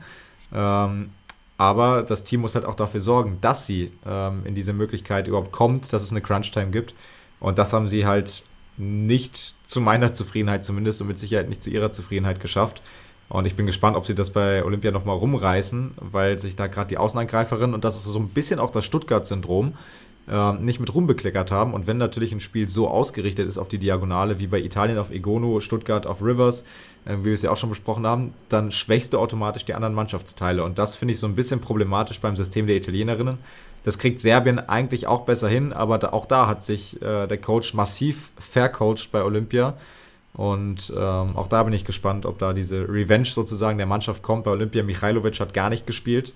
Ähm, 0.54 1.10
aber 1.58 2.02
das 2.02 2.24
Team 2.24 2.40
muss 2.40 2.54
halt 2.54 2.64
auch 2.64 2.74
dafür 2.74 3.00
sorgen, 3.00 3.38
dass 3.40 3.66
sie 3.66 3.92
ähm, 4.06 4.42
in 4.44 4.54
diese 4.54 4.72
Möglichkeit 4.72 5.28
überhaupt 5.28 5.52
kommt, 5.52 5.92
dass 5.92 6.02
es 6.02 6.10
eine 6.10 6.20
Crunch-Time 6.20 6.70
gibt. 6.70 6.94
Und 7.40 7.58
das 7.58 7.72
haben 7.72 7.88
sie 7.88 8.06
halt 8.06 8.44
nicht 8.76 9.54
zu 9.66 9.80
meiner 9.80 10.12
Zufriedenheit 10.12 10.64
zumindest 10.64 11.00
und 11.00 11.08
mit 11.08 11.18
Sicherheit 11.18 11.48
nicht 11.48 11.62
zu 11.62 11.70
ihrer 11.70 11.90
Zufriedenheit 11.90 12.40
geschafft. 12.40 12.82
Und 13.28 13.46
ich 13.46 13.54
bin 13.54 13.66
gespannt, 13.66 13.96
ob 13.96 14.06
sie 14.06 14.14
das 14.14 14.30
bei 14.30 14.64
Olympia 14.64 14.90
nochmal 14.90 15.16
rumreißen, 15.16 15.92
weil 15.96 16.38
sich 16.38 16.54
da 16.54 16.66
gerade 16.66 16.88
die 16.88 16.98
Außenangreiferin, 16.98 17.72
und 17.74 17.84
das 17.84 17.96
ist 17.96 18.04
so 18.04 18.18
ein 18.18 18.28
bisschen 18.28 18.58
auch 18.58 18.70
das 18.70 18.84
Stuttgart-Syndrom, 18.84 19.74
äh, 20.29 20.53
nicht 20.55 20.81
mit 20.81 20.95
rumbekleckert 20.95 21.51
haben. 21.51 21.75
Und 21.75 21.87
wenn 21.87 21.99
natürlich 21.99 22.33
ein 22.33 22.41
Spiel 22.41 22.68
so 22.68 22.89
ausgerichtet 22.89 23.49
ist 23.49 23.59
auf 23.59 23.68
die 23.68 23.79
Diagonale, 23.79 24.39
wie 24.39 24.47
bei 24.47 24.61
Italien 24.61 24.99
auf 24.99 25.11
Egono, 25.11 25.61
Stuttgart 25.61 26.07
auf 26.07 26.23
Rivers, 26.23 26.64
äh, 27.05 27.18
wie 27.18 27.25
wir 27.25 27.35
es 27.35 27.43
ja 27.43 27.51
auch 27.51 27.57
schon 27.57 27.70
besprochen 27.70 28.07
haben, 28.07 28.33
dann 28.49 28.70
schwächst 28.70 29.12
du 29.12 29.18
automatisch 29.18 29.64
die 29.64 29.75
anderen 29.75 29.95
Mannschaftsteile. 29.95 30.64
Und 30.64 30.79
das 30.79 30.97
finde 30.97 31.12
ich 31.12 31.20
so 31.20 31.27
ein 31.27 31.35
bisschen 31.35 31.61
problematisch 31.61 32.20
beim 32.20 32.37
System 32.37 32.66
der 32.66 32.77
Italienerinnen. 32.77 33.39
Das 33.85 33.99
kriegt 33.99 34.20
Serbien 34.20 34.61
eigentlich 34.61 35.09
auch 35.09 35.23
besser 35.23 35.49
hin, 35.49 35.73
aber 35.73 36.14
auch 36.14 36.27
da 36.27 36.47
hat 36.47 36.62
sich 36.62 37.03
äh, 37.03 37.27
der 37.27 37.39
Coach 37.39 37.75
massiv 37.75 38.31
vercoacht 38.39 39.11
bei 39.11 39.25
Olympia. 39.25 39.75
Und 40.35 40.91
ähm, 40.97 41.37
auch 41.37 41.49
da 41.49 41.62
bin 41.62 41.75
ich 41.75 41.85
gespannt, 41.85 42.25
ob 42.25 42.39
da 42.39 42.53
diese 42.53 42.89
Revenge 42.89 43.27
sozusagen 43.27 43.77
der 43.77 43.87
Mannschaft 43.87 44.23
kommt. 44.23 44.45
Bei 44.45 44.53
Olympia 44.53 44.83
Michailovic 44.83 45.41
hat 45.41 45.53
gar 45.53 45.68
nicht 45.68 45.87
gespielt. 45.87 46.33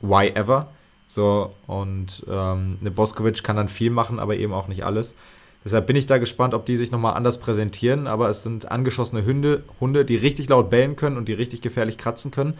Why 0.00 0.30
ever? 0.34 0.68
So, 1.06 1.54
und 1.66 2.24
ähm, 2.28 2.78
eine 2.80 2.90
Boskovic 2.90 3.42
kann 3.44 3.56
dann 3.56 3.68
viel 3.68 3.90
machen, 3.90 4.18
aber 4.18 4.36
eben 4.36 4.52
auch 4.52 4.68
nicht 4.68 4.84
alles. 4.84 5.16
Deshalb 5.64 5.86
bin 5.86 5.96
ich 5.96 6.06
da 6.06 6.18
gespannt, 6.18 6.52
ob 6.52 6.66
die 6.66 6.76
sich 6.76 6.90
nochmal 6.90 7.14
anders 7.14 7.38
präsentieren. 7.38 8.06
Aber 8.06 8.28
es 8.28 8.42
sind 8.42 8.70
angeschossene 8.70 9.24
Hunde, 9.24 9.64
Hunde, 9.80 10.04
die 10.04 10.16
richtig 10.16 10.48
laut 10.48 10.70
bellen 10.70 10.94
können 10.96 11.16
und 11.16 11.26
die 11.26 11.32
richtig 11.32 11.62
gefährlich 11.62 11.96
kratzen 11.96 12.30
können, 12.30 12.54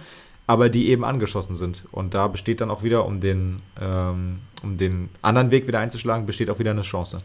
aber 0.47 0.71
die 0.71 0.89
eben 0.89 1.05
angeschossen 1.05 1.55
sind. 1.55 1.85
Und 1.93 2.15
da 2.15 2.29
besteht 2.29 2.61
dann 2.61 2.71
auch 2.71 2.83
wieder, 2.83 3.05
um 3.05 3.21
den, 3.21 3.61
ähm, 3.81 4.41
um 4.63 4.77
den 4.77 5.11
anderen 5.21 5.51
Weg 5.51 5.67
wieder 5.67 5.81
einzuschlagen, 5.81 6.25
besteht 6.25 6.49
auch 6.49 6.59
wieder 6.59 6.71
eine 6.71 6.83
Chance. 6.83 7.21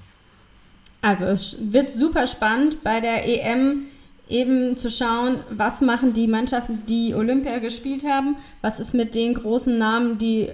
Also 1.01 1.25
es 1.25 1.57
wird 1.61 1.89
super 1.89 2.27
spannend 2.27 2.83
bei 2.83 2.99
der 2.99 3.25
EM 3.25 3.83
eben 4.27 4.77
zu 4.77 4.89
schauen, 4.89 5.39
was 5.49 5.79
machen 5.79 6.11
die 6.11 6.27
Mannschaften, 6.27 6.83
die 6.87 7.15
Olympia 7.15 7.59
gespielt 7.59 8.03
haben, 8.05 8.35
was 8.61 8.81
ist 8.81 8.93
mit 8.93 9.15
den 9.15 9.33
großen 9.33 9.77
Namen, 9.77 10.17
die 10.17 10.49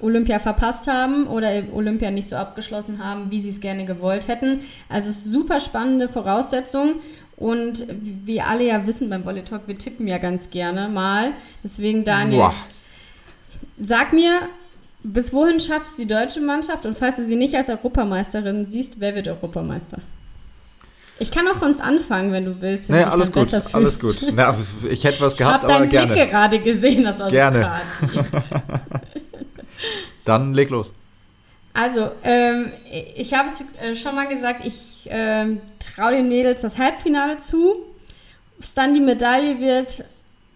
Olympia 0.00 0.38
verpasst 0.38 0.86
haben 0.86 1.26
oder 1.26 1.62
Olympia 1.72 2.10
nicht 2.10 2.28
so 2.28 2.36
abgeschlossen 2.36 3.02
haben, 3.02 3.30
wie 3.30 3.40
sie 3.40 3.48
es 3.48 3.60
gerne 3.60 3.84
gewollt 3.84 4.28
hätten. 4.28 4.60
Also 4.88 5.10
super 5.10 5.60
spannende 5.60 6.08
Voraussetzung 6.08 6.96
und 7.36 7.84
wie 7.90 8.40
alle 8.40 8.64
ja 8.64 8.86
wissen 8.86 9.10
beim 9.10 9.24
Volley 9.24 9.42
Talk, 9.42 9.62
wir 9.66 9.76
tippen 9.76 10.06
ja 10.06 10.18
ganz 10.18 10.50
gerne 10.50 10.88
mal. 10.88 11.32
Deswegen 11.62 12.04
Daniel, 12.04 12.38
Boah. 12.38 12.54
sag 13.80 14.12
mir, 14.12 14.40
bis 15.02 15.32
wohin 15.32 15.60
schaffst 15.60 15.98
du 15.98 16.02
die 16.02 16.08
deutsche 16.08 16.40
Mannschaft 16.40 16.86
und 16.86 16.96
falls 16.96 17.16
du 17.16 17.22
sie 17.22 17.36
nicht 17.36 17.54
als 17.54 17.68
Europameisterin 17.68 18.64
siehst, 18.64 19.00
wer 19.00 19.14
wird 19.14 19.28
Europameister? 19.28 19.98
Ich 21.20 21.32
kann 21.32 21.48
auch 21.48 21.54
sonst 21.54 21.80
anfangen, 21.80 22.30
wenn 22.30 22.44
du 22.44 22.60
willst. 22.60 22.88
Wenn 22.88 22.96
naja, 22.96 23.08
alles 23.10 23.32
gut, 23.32 23.52
alles 23.72 23.98
gut. 23.98 24.32
Na, 24.32 24.56
ich 24.88 25.02
hätte 25.02 25.20
was 25.20 25.36
gehabt, 25.36 25.64
aber 25.64 25.86
gerne. 25.88 26.14
Ich 26.14 26.20
habe 26.20 26.30
gerade 26.30 26.60
gesehen, 26.60 27.02
das 27.02 27.18
war 27.18 27.28
gerne. 27.28 27.72
so 28.12 28.20
Dann 30.24 30.54
leg 30.54 30.70
los. 30.70 30.94
Also, 31.74 32.10
ähm, 32.24 32.72
ich 33.16 33.34
habe 33.34 33.48
es 33.48 33.64
äh, 33.80 33.94
schon 33.94 34.14
mal 34.14 34.26
gesagt, 34.26 34.64
ich 34.64 35.06
ähm, 35.10 35.60
traue 35.78 36.12
den 36.12 36.28
Mädels 36.28 36.60
das 36.60 36.78
Halbfinale 36.78 37.38
zu. 37.38 37.76
es 38.58 38.74
dann 38.74 38.94
die 38.94 39.00
Medaille 39.00 39.60
wird, 39.60 40.04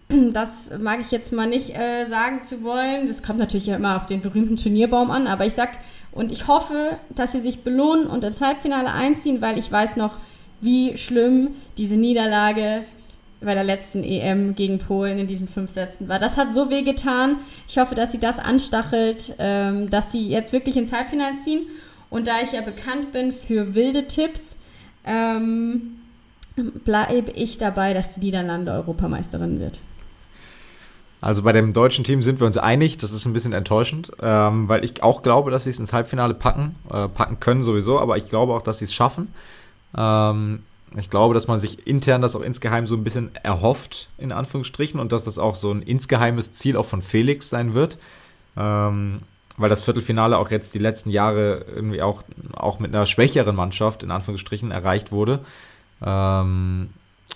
das 0.33 0.71
mag 0.77 0.99
ich 0.99 1.11
jetzt 1.11 1.31
mal 1.31 1.47
nicht 1.47 1.75
äh, 1.75 2.05
sagen 2.05 2.41
zu 2.41 2.63
wollen. 2.63 3.07
Das 3.07 3.23
kommt 3.23 3.39
natürlich 3.39 3.67
ja 3.67 3.75
immer 3.75 3.95
auf 3.95 4.05
den 4.05 4.21
berühmten 4.21 4.57
Turnierbaum 4.57 5.11
an, 5.11 5.27
aber 5.27 5.45
ich 5.45 5.53
sag 5.53 5.69
und 6.11 6.31
ich 6.31 6.47
hoffe, 6.47 6.97
dass 7.09 7.31
sie 7.31 7.39
sich 7.39 7.63
belohnen 7.63 8.05
und 8.05 8.23
ins 8.23 8.41
Halbfinale 8.41 8.91
einziehen, 8.91 9.41
weil 9.41 9.57
ich 9.57 9.71
weiß 9.71 9.95
noch, 9.95 10.17
wie 10.61 10.95
schlimm 10.97 11.55
diese 11.77 11.97
Niederlage 11.97 12.83
bei 13.43 13.53
der 13.53 13.63
letzten 13.63 14.03
EM 14.03 14.55
gegen 14.55 14.79
Polen 14.79 15.17
in 15.19 15.27
diesen 15.27 15.47
fünf 15.47 15.71
Sätzen 15.71 16.07
war. 16.07 16.19
Das 16.19 16.37
hat 16.37 16.53
so 16.53 16.69
weh 16.69 16.83
getan. 16.83 17.37
Ich 17.67 17.77
hoffe, 17.77 17.95
dass 17.95 18.11
sie 18.11 18.19
das 18.19 18.39
anstachelt, 18.39 19.35
ähm, 19.39 19.89
dass 19.89 20.11
sie 20.11 20.27
jetzt 20.27 20.53
wirklich 20.53 20.77
ins 20.77 20.91
Halbfinale 20.91 21.35
ziehen. 21.35 21.65
Und 22.09 22.27
da 22.27 22.41
ich 22.41 22.51
ja 22.51 22.61
bekannt 22.61 23.11
bin 23.11 23.31
für 23.31 23.73
wilde 23.73 24.07
Tipps, 24.07 24.57
ähm, 25.05 25.99
bleibe 26.55 27.31
ich 27.31 27.57
dabei, 27.57 27.93
dass 27.93 28.15
die 28.15 28.19
Niederlande 28.19 28.71
Europameisterin 28.71 29.59
wird. 29.59 29.79
Also 31.23 31.41
bei 31.43 31.53
dem 31.53 31.71
deutschen 31.71 32.03
Team 32.03 32.21
sind 32.21 32.41
wir 32.41 32.47
uns 32.47 32.57
einig, 32.57 32.97
das 32.97 33.13
ist 33.13 33.25
ein 33.25 33.31
bisschen 33.31 33.53
enttäuschend, 33.53 34.11
ähm, 34.21 34.67
weil 34.67 34.83
ich 34.83 35.01
auch 35.01 35.23
glaube, 35.23 35.51
dass 35.51 35.63
sie 35.63 35.69
es 35.69 35.79
ins 35.79 35.93
Halbfinale 35.93 36.33
packen, 36.33 36.75
äh, 36.91 37.07
packen 37.07 37.39
können 37.39 37.63
sowieso, 37.63 37.97
aber 37.97 38.17
ich 38.17 38.27
glaube 38.27 38.53
auch, 38.53 38.61
dass 38.61 38.79
sie 38.79 38.85
es 38.85 38.93
schaffen. 38.93 39.29
Ähm, 39.97 40.63
ich 40.95 41.09
glaube, 41.09 41.33
dass 41.33 41.47
man 41.47 41.59
sich 41.59 41.87
intern 41.87 42.21
das 42.21 42.35
auch 42.35 42.41
insgeheim 42.41 42.85
so 42.85 42.95
ein 42.95 43.03
bisschen 43.03 43.33
erhofft, 43.35 44.09
in 44.17 44.31
Anführungsstrichen, 44.31 44.99
und 44.99 45.11
dass 45.11 45.23
das 45.23 45.39
auch 45.39 45.55
so 45.55 45.71
ein 45.71 45.81
insgeheimes 45.81 46.53
Ziel 46.53 46.77
auch 46.77 46.85
von 46.85 47.01
Felix 47.01 47.49
sein 47.49 47.73
wird. 47.73 47.97
Ähm, 48.55 49.21
weil 49.57 49.69
das 49.69 49.83
Viertelfinale 49.83 50.37
auch 50.37 50.49
jetzt 50.51 50.73
die 50.73 50.79
letzten 50.79 51.09
Jahre 51.09 51.65
irgendwie 51.67 52.01
auch, 52.01 52.23
auch 52.53 52.79
mit 52.79 52.93
einer 52.93 53.05
schwächeren 53.05 53.55
Mannschaft, 53.55 54.03
in 54.03 54.11
Anführungsstrichen, 54.11 54.71
erreicht 54.71 55.11
wurde. 55.11 55.39
Ähm, 56.03 56.89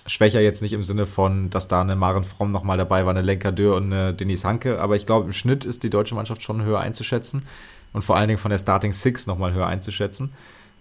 schwächer 0.06 0.40
jetzt 0.40 0.62
nicht 0.62 0.72
im 0.72 0.84
Sinne 0.84 1.06
von, 1.06 1.50
dass 1.50 1.68
da 1.68 1.80
eine 1.80 1.96
Maren 1.96 2.24
Fromm 2.24 2.50
nochmal 2.50 2.76
dabei 2.76 3.04
war, 3.04 3.10
eine 3.10 3.22
Lenker 3.22 3.52
Dürr 3.52 3.76
und 3.76 3.92
eine 3.92 4.14
Denise 4.14 4.44
Hanke, 4.44 4.80
aber 4.80 4.96
ich 4.96 5.06
glaube, 5.06 5.26
im 5.26 5.32
Schnitt 5.32 5.64
ist 5.64 5.82
die 5.82 5.90
deutsche 5.90 6.14
Mannschaft 6.14 6.42
schon 6.42 6.62
höher 6.62 6.80
einzuschätzen 6.80 7.46
und 7.92 8.02
vor 8.02 8.16
allen 8.16 8.28
Dingen 8.28 8.38
von 8.38 8.50
der 8.50 8.58
Starting 8.58 8.92
Six 8.92 9.26
nochmal 9.26 9.52
höher 9.52 9.66
einzuschätzen. 9.66 10.32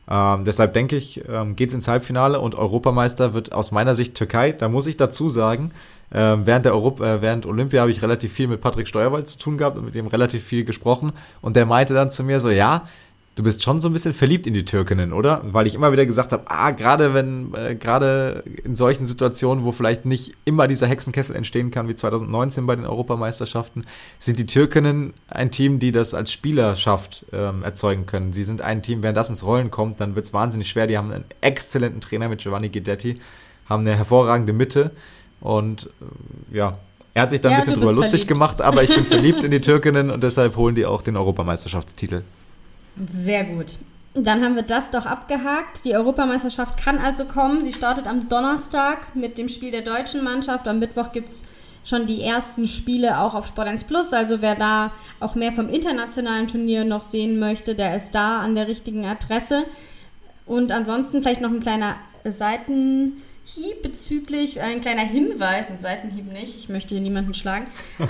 Ähm, 0.09 0.45
deshalb 0.45 0.73
denke 0.73 0.95
ich, 0.95 1.23
ähm, 1.27 1.55
geht 1.55 1.69
es 1.69 1.75
ins 1.75 1.87
Halbfinale 1.87 2.39
und 2.39 2.55
Europameister 2.55 3.33
wird 3.33 3.51
aus 3.51 3.71
meiner 3.71 3.93
Sicht 3.93 4.15
Türkei. 4.15 4.53
Da 4.53 4.69
muss 4.69 4.87
ich 4.87 4.95
dazu 4.95 5.27
sagen, 5.29 5.71
ähm, 6.13 6.45
während, 6.45 6.65
der 6.65 6.73
Europa, 6.73 7.15
äh, 7.15 7.21
während 7.21 7.45
Olympia 7.45 7.81
habe 7.81 7.91
ich 7.91 8.01
relativ 8.01 8.31
viel 8.31 8.47
mit 8.47 8.61
Patrick 8.61 8.87
Steuerwald 8.87 9.27
zu 9.27 9.37
tun 9.37 9.57
gehabt 9.57 9.77
und 9.77 9.85
mit 9.85 9.95
ihm 9.95 10.07
relativ 10.07 10.43
viel 10.43 10.63
gesprochen. 10.63 11.11
Und 11.41 11.57
der 11.57 11.65
meinte 11.65 11.93
dann 11.93 12.09
zu 12.09 12.23
mir 12.23 12.39
so, 12.39 12.49
ja, 12.49 12.83
du 13.37 13.43
bist 13.43 13.61
schon 13.61 13.79
so 13.79 13.87
ein 13.87 13.93
bisschen 13.93 14.13
verliebt 14.13 14.47
in 14.47 14.55
die 14.55 14.65
Türkinnen, 14.65 15.13
oder? 15.13 15.41
Weil 15.45 15.67
ich 15.67 15.75
immer 15.75 15.91
wieder 15.91 16.07
gesagt 16.07 16.31
habe, 16.31 16.45
ah, 16.47 16.71
gerade 16.71 17.13
wenn, 17.13 17.53
äh, 17.53 17.75
gerade 17.75 18.43
in 18.63 18.75
solchen 18.75 19.05
Situationen, 19.05 19.63
wo 19.63 19.71
vielleicht 19.71 20.05
nicht 20.05 20.33
immer 20.43 20.67
dieser 20.67 20.87
Hexenkessel 20.87 21.35
entstehen 21.35 21.69
kann, 21.69 21.87
wie 21.87 21.93
2019 21.93 22.65
bei 22.65 22.75
den 22.75 22.85
Europameisterschaften, 22.85 23.83
sind 24.17 24.39
die 24.39 24.47
Türkinnen 24.47 25.13
ein 25.27 25.51
Team, 25.51 25.77
die 25.77 25.91
das 25.91 26.15
als 26.15 26.31
Spielerschaft 26.31 27.27
ähm, 27.31 27.61
erzeugen 27.61 28.07
können. 28.07 28.33
Sie 28.33 28.43
sind 28.43 28.61
ein 28.61 28.81
Team, 28.81 29.03
wenn 29.03 29.13
das 29.13 29.29
ins 29.29 29.45
Rollen 29.45 29.69
kommt, 29.69 30.01
dann 30.01 30.15
wird 30.15 30.25
es 30.25 30.33
wahnsinnig 30.33 30.67
schwer. 30.67 30.87
Die 30.87 30.97
haben 30.97 31.11
einen 31.11 31.25
exzellenten 31.39 32.01
Trainer 32.01 32.29
mit 32.29 32.41
Giovanni 32.41 32.69
Guidetti, 32.69 33.19
haben 33.69 33.81
eine 33.81 33.95
hervorragende 33.95 34.51
Mitte 34.51 34.91
und 35.41 35.91
äh, 36.51 36.57
ja, 36.57 36.79
er 37.13 37.21
hat 37.21 37.29
sich 37.29 37.41
da 37.41 37.49
ein 37.49 37.53
ja, 37.53 37.57
bisschen 37.59 37.75
drüber 37.75 37.93
lustig 37.93 38.21
verliebt. 38.21 38.29
gemacht, 38.29 38.61
aber 38.63 38.81
ich 38.81 38.95
bin 38.95 39.05
verliebt 39.05 39.43
in 39.43 39.51
die 39.51 39.61
Türkinnen 39.61 40.09
und 40.09 40.23
deshalb 40.23 40.55
holen 40.55 40.73
die 40.73 40.87
auch 40.87 41.03
den 41.03 41.15
Europameisterschaftstitel. 41.17 42.23
Sehr 43.05 43.43
gut. 43.43 43.77
Dann 44.13 44.43
haben 44.43 44.55
wir 44.55 44.63
das 44.63 44.89
doch 44.89 45.05
abgehakt. 45.05 45.85
Die 45.85 45.93
Europameisterschaft 45.93 46.77
kann 46.77 46.97
also 46.97 47.25
kommen. 47.25 47.61
Sie 47.61 47.73
startet 47.73 48.07
am 48.07 48.27
Donnerstag 48.27 49.15
mit 49.15 49.37
dem 49.37 49.47
Spiel 49.47 49.69
der 49.69 49.83
deutschen 49.83 50.23
Mannschaft. 50.23 50.67
Am 50.67 50.79
Mittwoch 50.79 51.11
gibt 51.11 51.29
es 51.29 51.43
schon 51.83 52.07
die 52.07 52.21
ersten 52.21 52.67
Spiele 52.67 53.19
auch 53.19 53.35
auf 53.35 53.47
Sport 53.47 53.67
1 53.67 53.83
Plus. 53.83 54.13
Also 54.13 54.41
wer 54.41 54.55
da 54.55 54.91
auch 55.19 55.35
mehr 55.35 55.51
vom 55.51 55.69
internationalen 55.69 56.47
Turnier 56.47 56.83
noch 56.83 57.03
sehen 57.03 57.37
möchte, 57.37 57.75
der 57.75 57.95
ist 57.95 58.15
da 58.15 58.39
an 58.39 58.55
der 58.55 58.67
richtigen 58.67 59.05
Adresse. 59.05 59.65
Und 60.47 60.71
ansonsten 60.71 61.21
vielleicht 61.21 61.41
noch 61.41 61.51
ein 61.51 61.59
kleiner 61.59 61.97
Seitenhieb 62.23 63.83
bezüglich, 63.83 64.61
ein 64.61 64.81
kleiner 64.81 65.01
Hinweis, 65.01 65.69
ein 65.69 65.79
Seitenhieb 65.79 66.31
nicht, 66.31 66.57
ich 66.57 66.69
möchte 66.69 66.95
hier 66.95 67.03
niemanden 67.03 67.33
schlagen. 67.33 67.67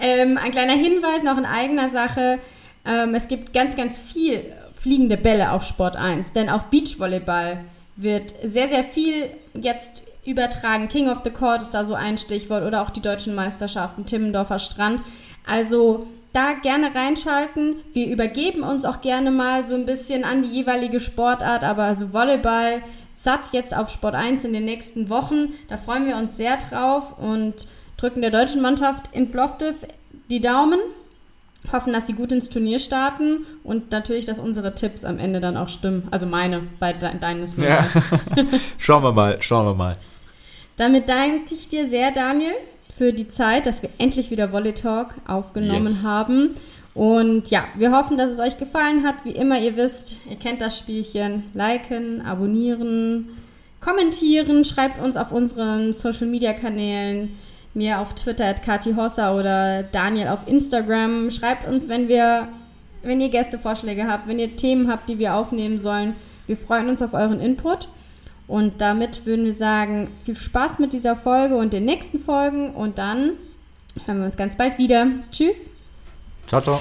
ähm, 0.00 0.36
ein 0.36 0.50
kleiner 0.50 0.72
Hinweis 0.72 1.22
noch 1.22 1.38
in 1.38 1.44
eigener 1.44 1.88
Sache 1.88 2.40
ähm, 2.86 3.14
es 3.14 3.28
gibt 3.28 3.52
ganz, 3.52 3.76
ganz 3.76 3.98
viel 3.98 4.52
fliegende 4.74 5.16
Bälle 5.16 5.52
auf 5.52 5.64
Sport 5.64 5.96
1, 5.96 6.32
denn 6.32 6.48
auch 6.48 6.64
Beachvolleyball 6.64 7.58
wird 7.96 8.34
sehr, 8.44 8.68
sehr 8.68 8.84
viel 8.84 9.30
jetzt 9.54 10.04
übertragen. 10.24 10.88
King 10.88 11.08
of 11.08 11.22
the 11.24 11.30
Court 11.30 11.62
ist 11.62 11.72
da 11.72 11.84
so 11.84 11.94
ein 11.94 12.18
Stichwort 12.18 12.64
oder 12.64 12.82
auch 12.82 12.90
die 12.90 13.00
deutschen 13.00 13.34
Meisterschaften, 13.34 14.04
Timmendorfer 14.04 14.58
Strand. 14.58 15.02
Also 15.46 16.06
da 16.32 16.52
gerne 16.52 16.94
reinschalten. 16.94 17.76
Wir 17.92 18.08
übergeben 18.08 18.62
uns 18.62 18.84
auch 18.84 19.00
gerne 19.00 19.30
mal 19.30 19.64
so 19.64 19.74
ein 19.74 19.86
bisschen 19.86 20.24
an 20.24 20.42
die 20.42 20.48
jeweilige 20.48 21.00
Sportart, 21.00 21.64
aber 21.64 21.84
also 21.84 22.12
Volleyball 22.12 22.82
satt 23.14 23.52
jetzt 23.52 23.74
auf 23.74 23.88
Sport 23.88 24.14
1 24.14 24.44
in 24.44 24.52
den 24.52 24.66
nächsten 24.66 25.08
Wochen. 25.08 25.54
Da 25.68 25.78
freuen 25.78 26.06
wir 26.06 26.16
uns 26.16 26.36
sehr 26.36 26.58
drauf 26.58 27.18
und 27.18 27.66
drücken 27.96 28.20
der 28.20 28.30
deutschen 28.30 28.60
Mannschaft 28.60 29.08
in 29.12 29.30
Plovdiv 29.30 29.86
die 30.28 30.40
Daumen 30.40 30.80
hoffen, 31.72 31.92
dass 31.92 32.06
sie 32.06 32.12
gut 32.12 32.32
ins 32.32 32.50
Turnier 32.50 32.78
starten 32.78 33.46
und 33.64 33.90
natürlich, 33.90 34.24
dass 34.24 34.38
unsere 34.38 34.74
Tipps 34.74 35.04
am 35.04 35.18
Ende 35.18 35.40
dann 35.40 35.56
auch 35.56 35.68
stimmen. 35.68 36.08
Also 36.10 36.26
meine, 36.26 36.62
bei 36.78 36.92
de 36.92 37.10
deines 37.18 37.56
ja. 37.56 37.86
Schauen 38.78 39.02
wir 39.02 39.12
mal, 39.12 39.40
schauen 39.40 39.66
wir 39.66 39.74
mal. 39.74 39.96
Damit 40.76 41.08
danke 41.08 41.54
ich 41.54 41.68
dir 41.68 41.86
sehr, 41.86 42.10
Daniel, 42.10 42.52
für 42.96 43.12
die 43.12 43.28
Zeit, 43.28 43.66
dass 43.66 43.82
wir 43.82 43.90
endlich 43.98 44.30
wieder 44.30 44.52
Volley 44.52 44.74
Talk 44.74 45.14
aufgenommen 45.26 45.84
yes. 45.84 46.04
haben. 46.04 46.54
Und 46.94 47.50
ja, 47.50 47.64
wir 47.76 47.92
hoffen, 47.92 48.16
dass 48.16 48.30
es 48.30 48.40
euch 48.40 48.56
gefallen 48.56 49.02
hat. 49.04 49.24
Wie 49.24 49.32
immer, 49.32 49.60
ihr 49.60 49.76
wisst, 49.76 50.18
ihr 50.28 50.36
kennt 50.36 50.62
das 50.62 50.78
Spielchen. 50.78 51.44
Liken, 51.52 52.22
abonnieren, 52.22 53.28
kommentieren, 53.80 54.64
schreibt 54.64 55.00
uns 55.00 55.16
auf 55.16 55.30
unseren 55.30 55.92
Social 55.92 56.26
Media 56.26 56.54
Kanälen 56.54 57.36
mir 57.76 58.00
auf 58.00 58.14
Twitter 58.14 58.46
at 58.46 58.62
Kati 58.62 58.94
Hossa 58.94 59.34
oder 59.34 59.82
Daniel 59.84 60.28
auf 60.28 60.48
Instagram. 60.48 61.30
Schreibt 61.30 61.68
uns, 61.68 61.88
wenn 61.88 62.08
wir, 62.08 62.48
wenn 63.02 63.20
ihr 63.20 63.28
Gästevorschläge 63.28 64.08
habt, 64.08 64.26
wenn 64.26 64.38
ihr 64.38 64.56
Themen 64.56 64.90
habt, 64.90 65.08
die 65.08 65.18
wir 65.18 65.34
aufnehmen 65.34 65.78
sollen. 65.78 66.16
Wir 66.46 66.56
freuen 66.56 66.88
uns 66.88 67.02
auf 67.02 67.12
euren 67.12 67.38
Input. 67.38 67.88
Und 68.48 68.80
damit 68.80 69.26
würden 69.26 69.44
wir 69.44 69.52
sagen, 69.52 70.08
viel 70.24 70.36
Spaß 70.36 70.78
mit 70.78 70.92
dieser 70.92 71.16
Folge 71.16 71.56
und 71.56 71.72
den 71.72 71.84
nächsten 71.84 72.18
Folgen 72.18 72.70
und 72.74 72.98
dann 72.98 73.32
hören 74.04 74.18
wir 74.18 74.26
uns 74.26 74.36
ganz 74.36 74.56
bald 74.56 74.78
wieder. 74.78 75.08
Tschüss. 75.30 75.72
Ciao, 76.46 76.60
ciao. 76.60 76.80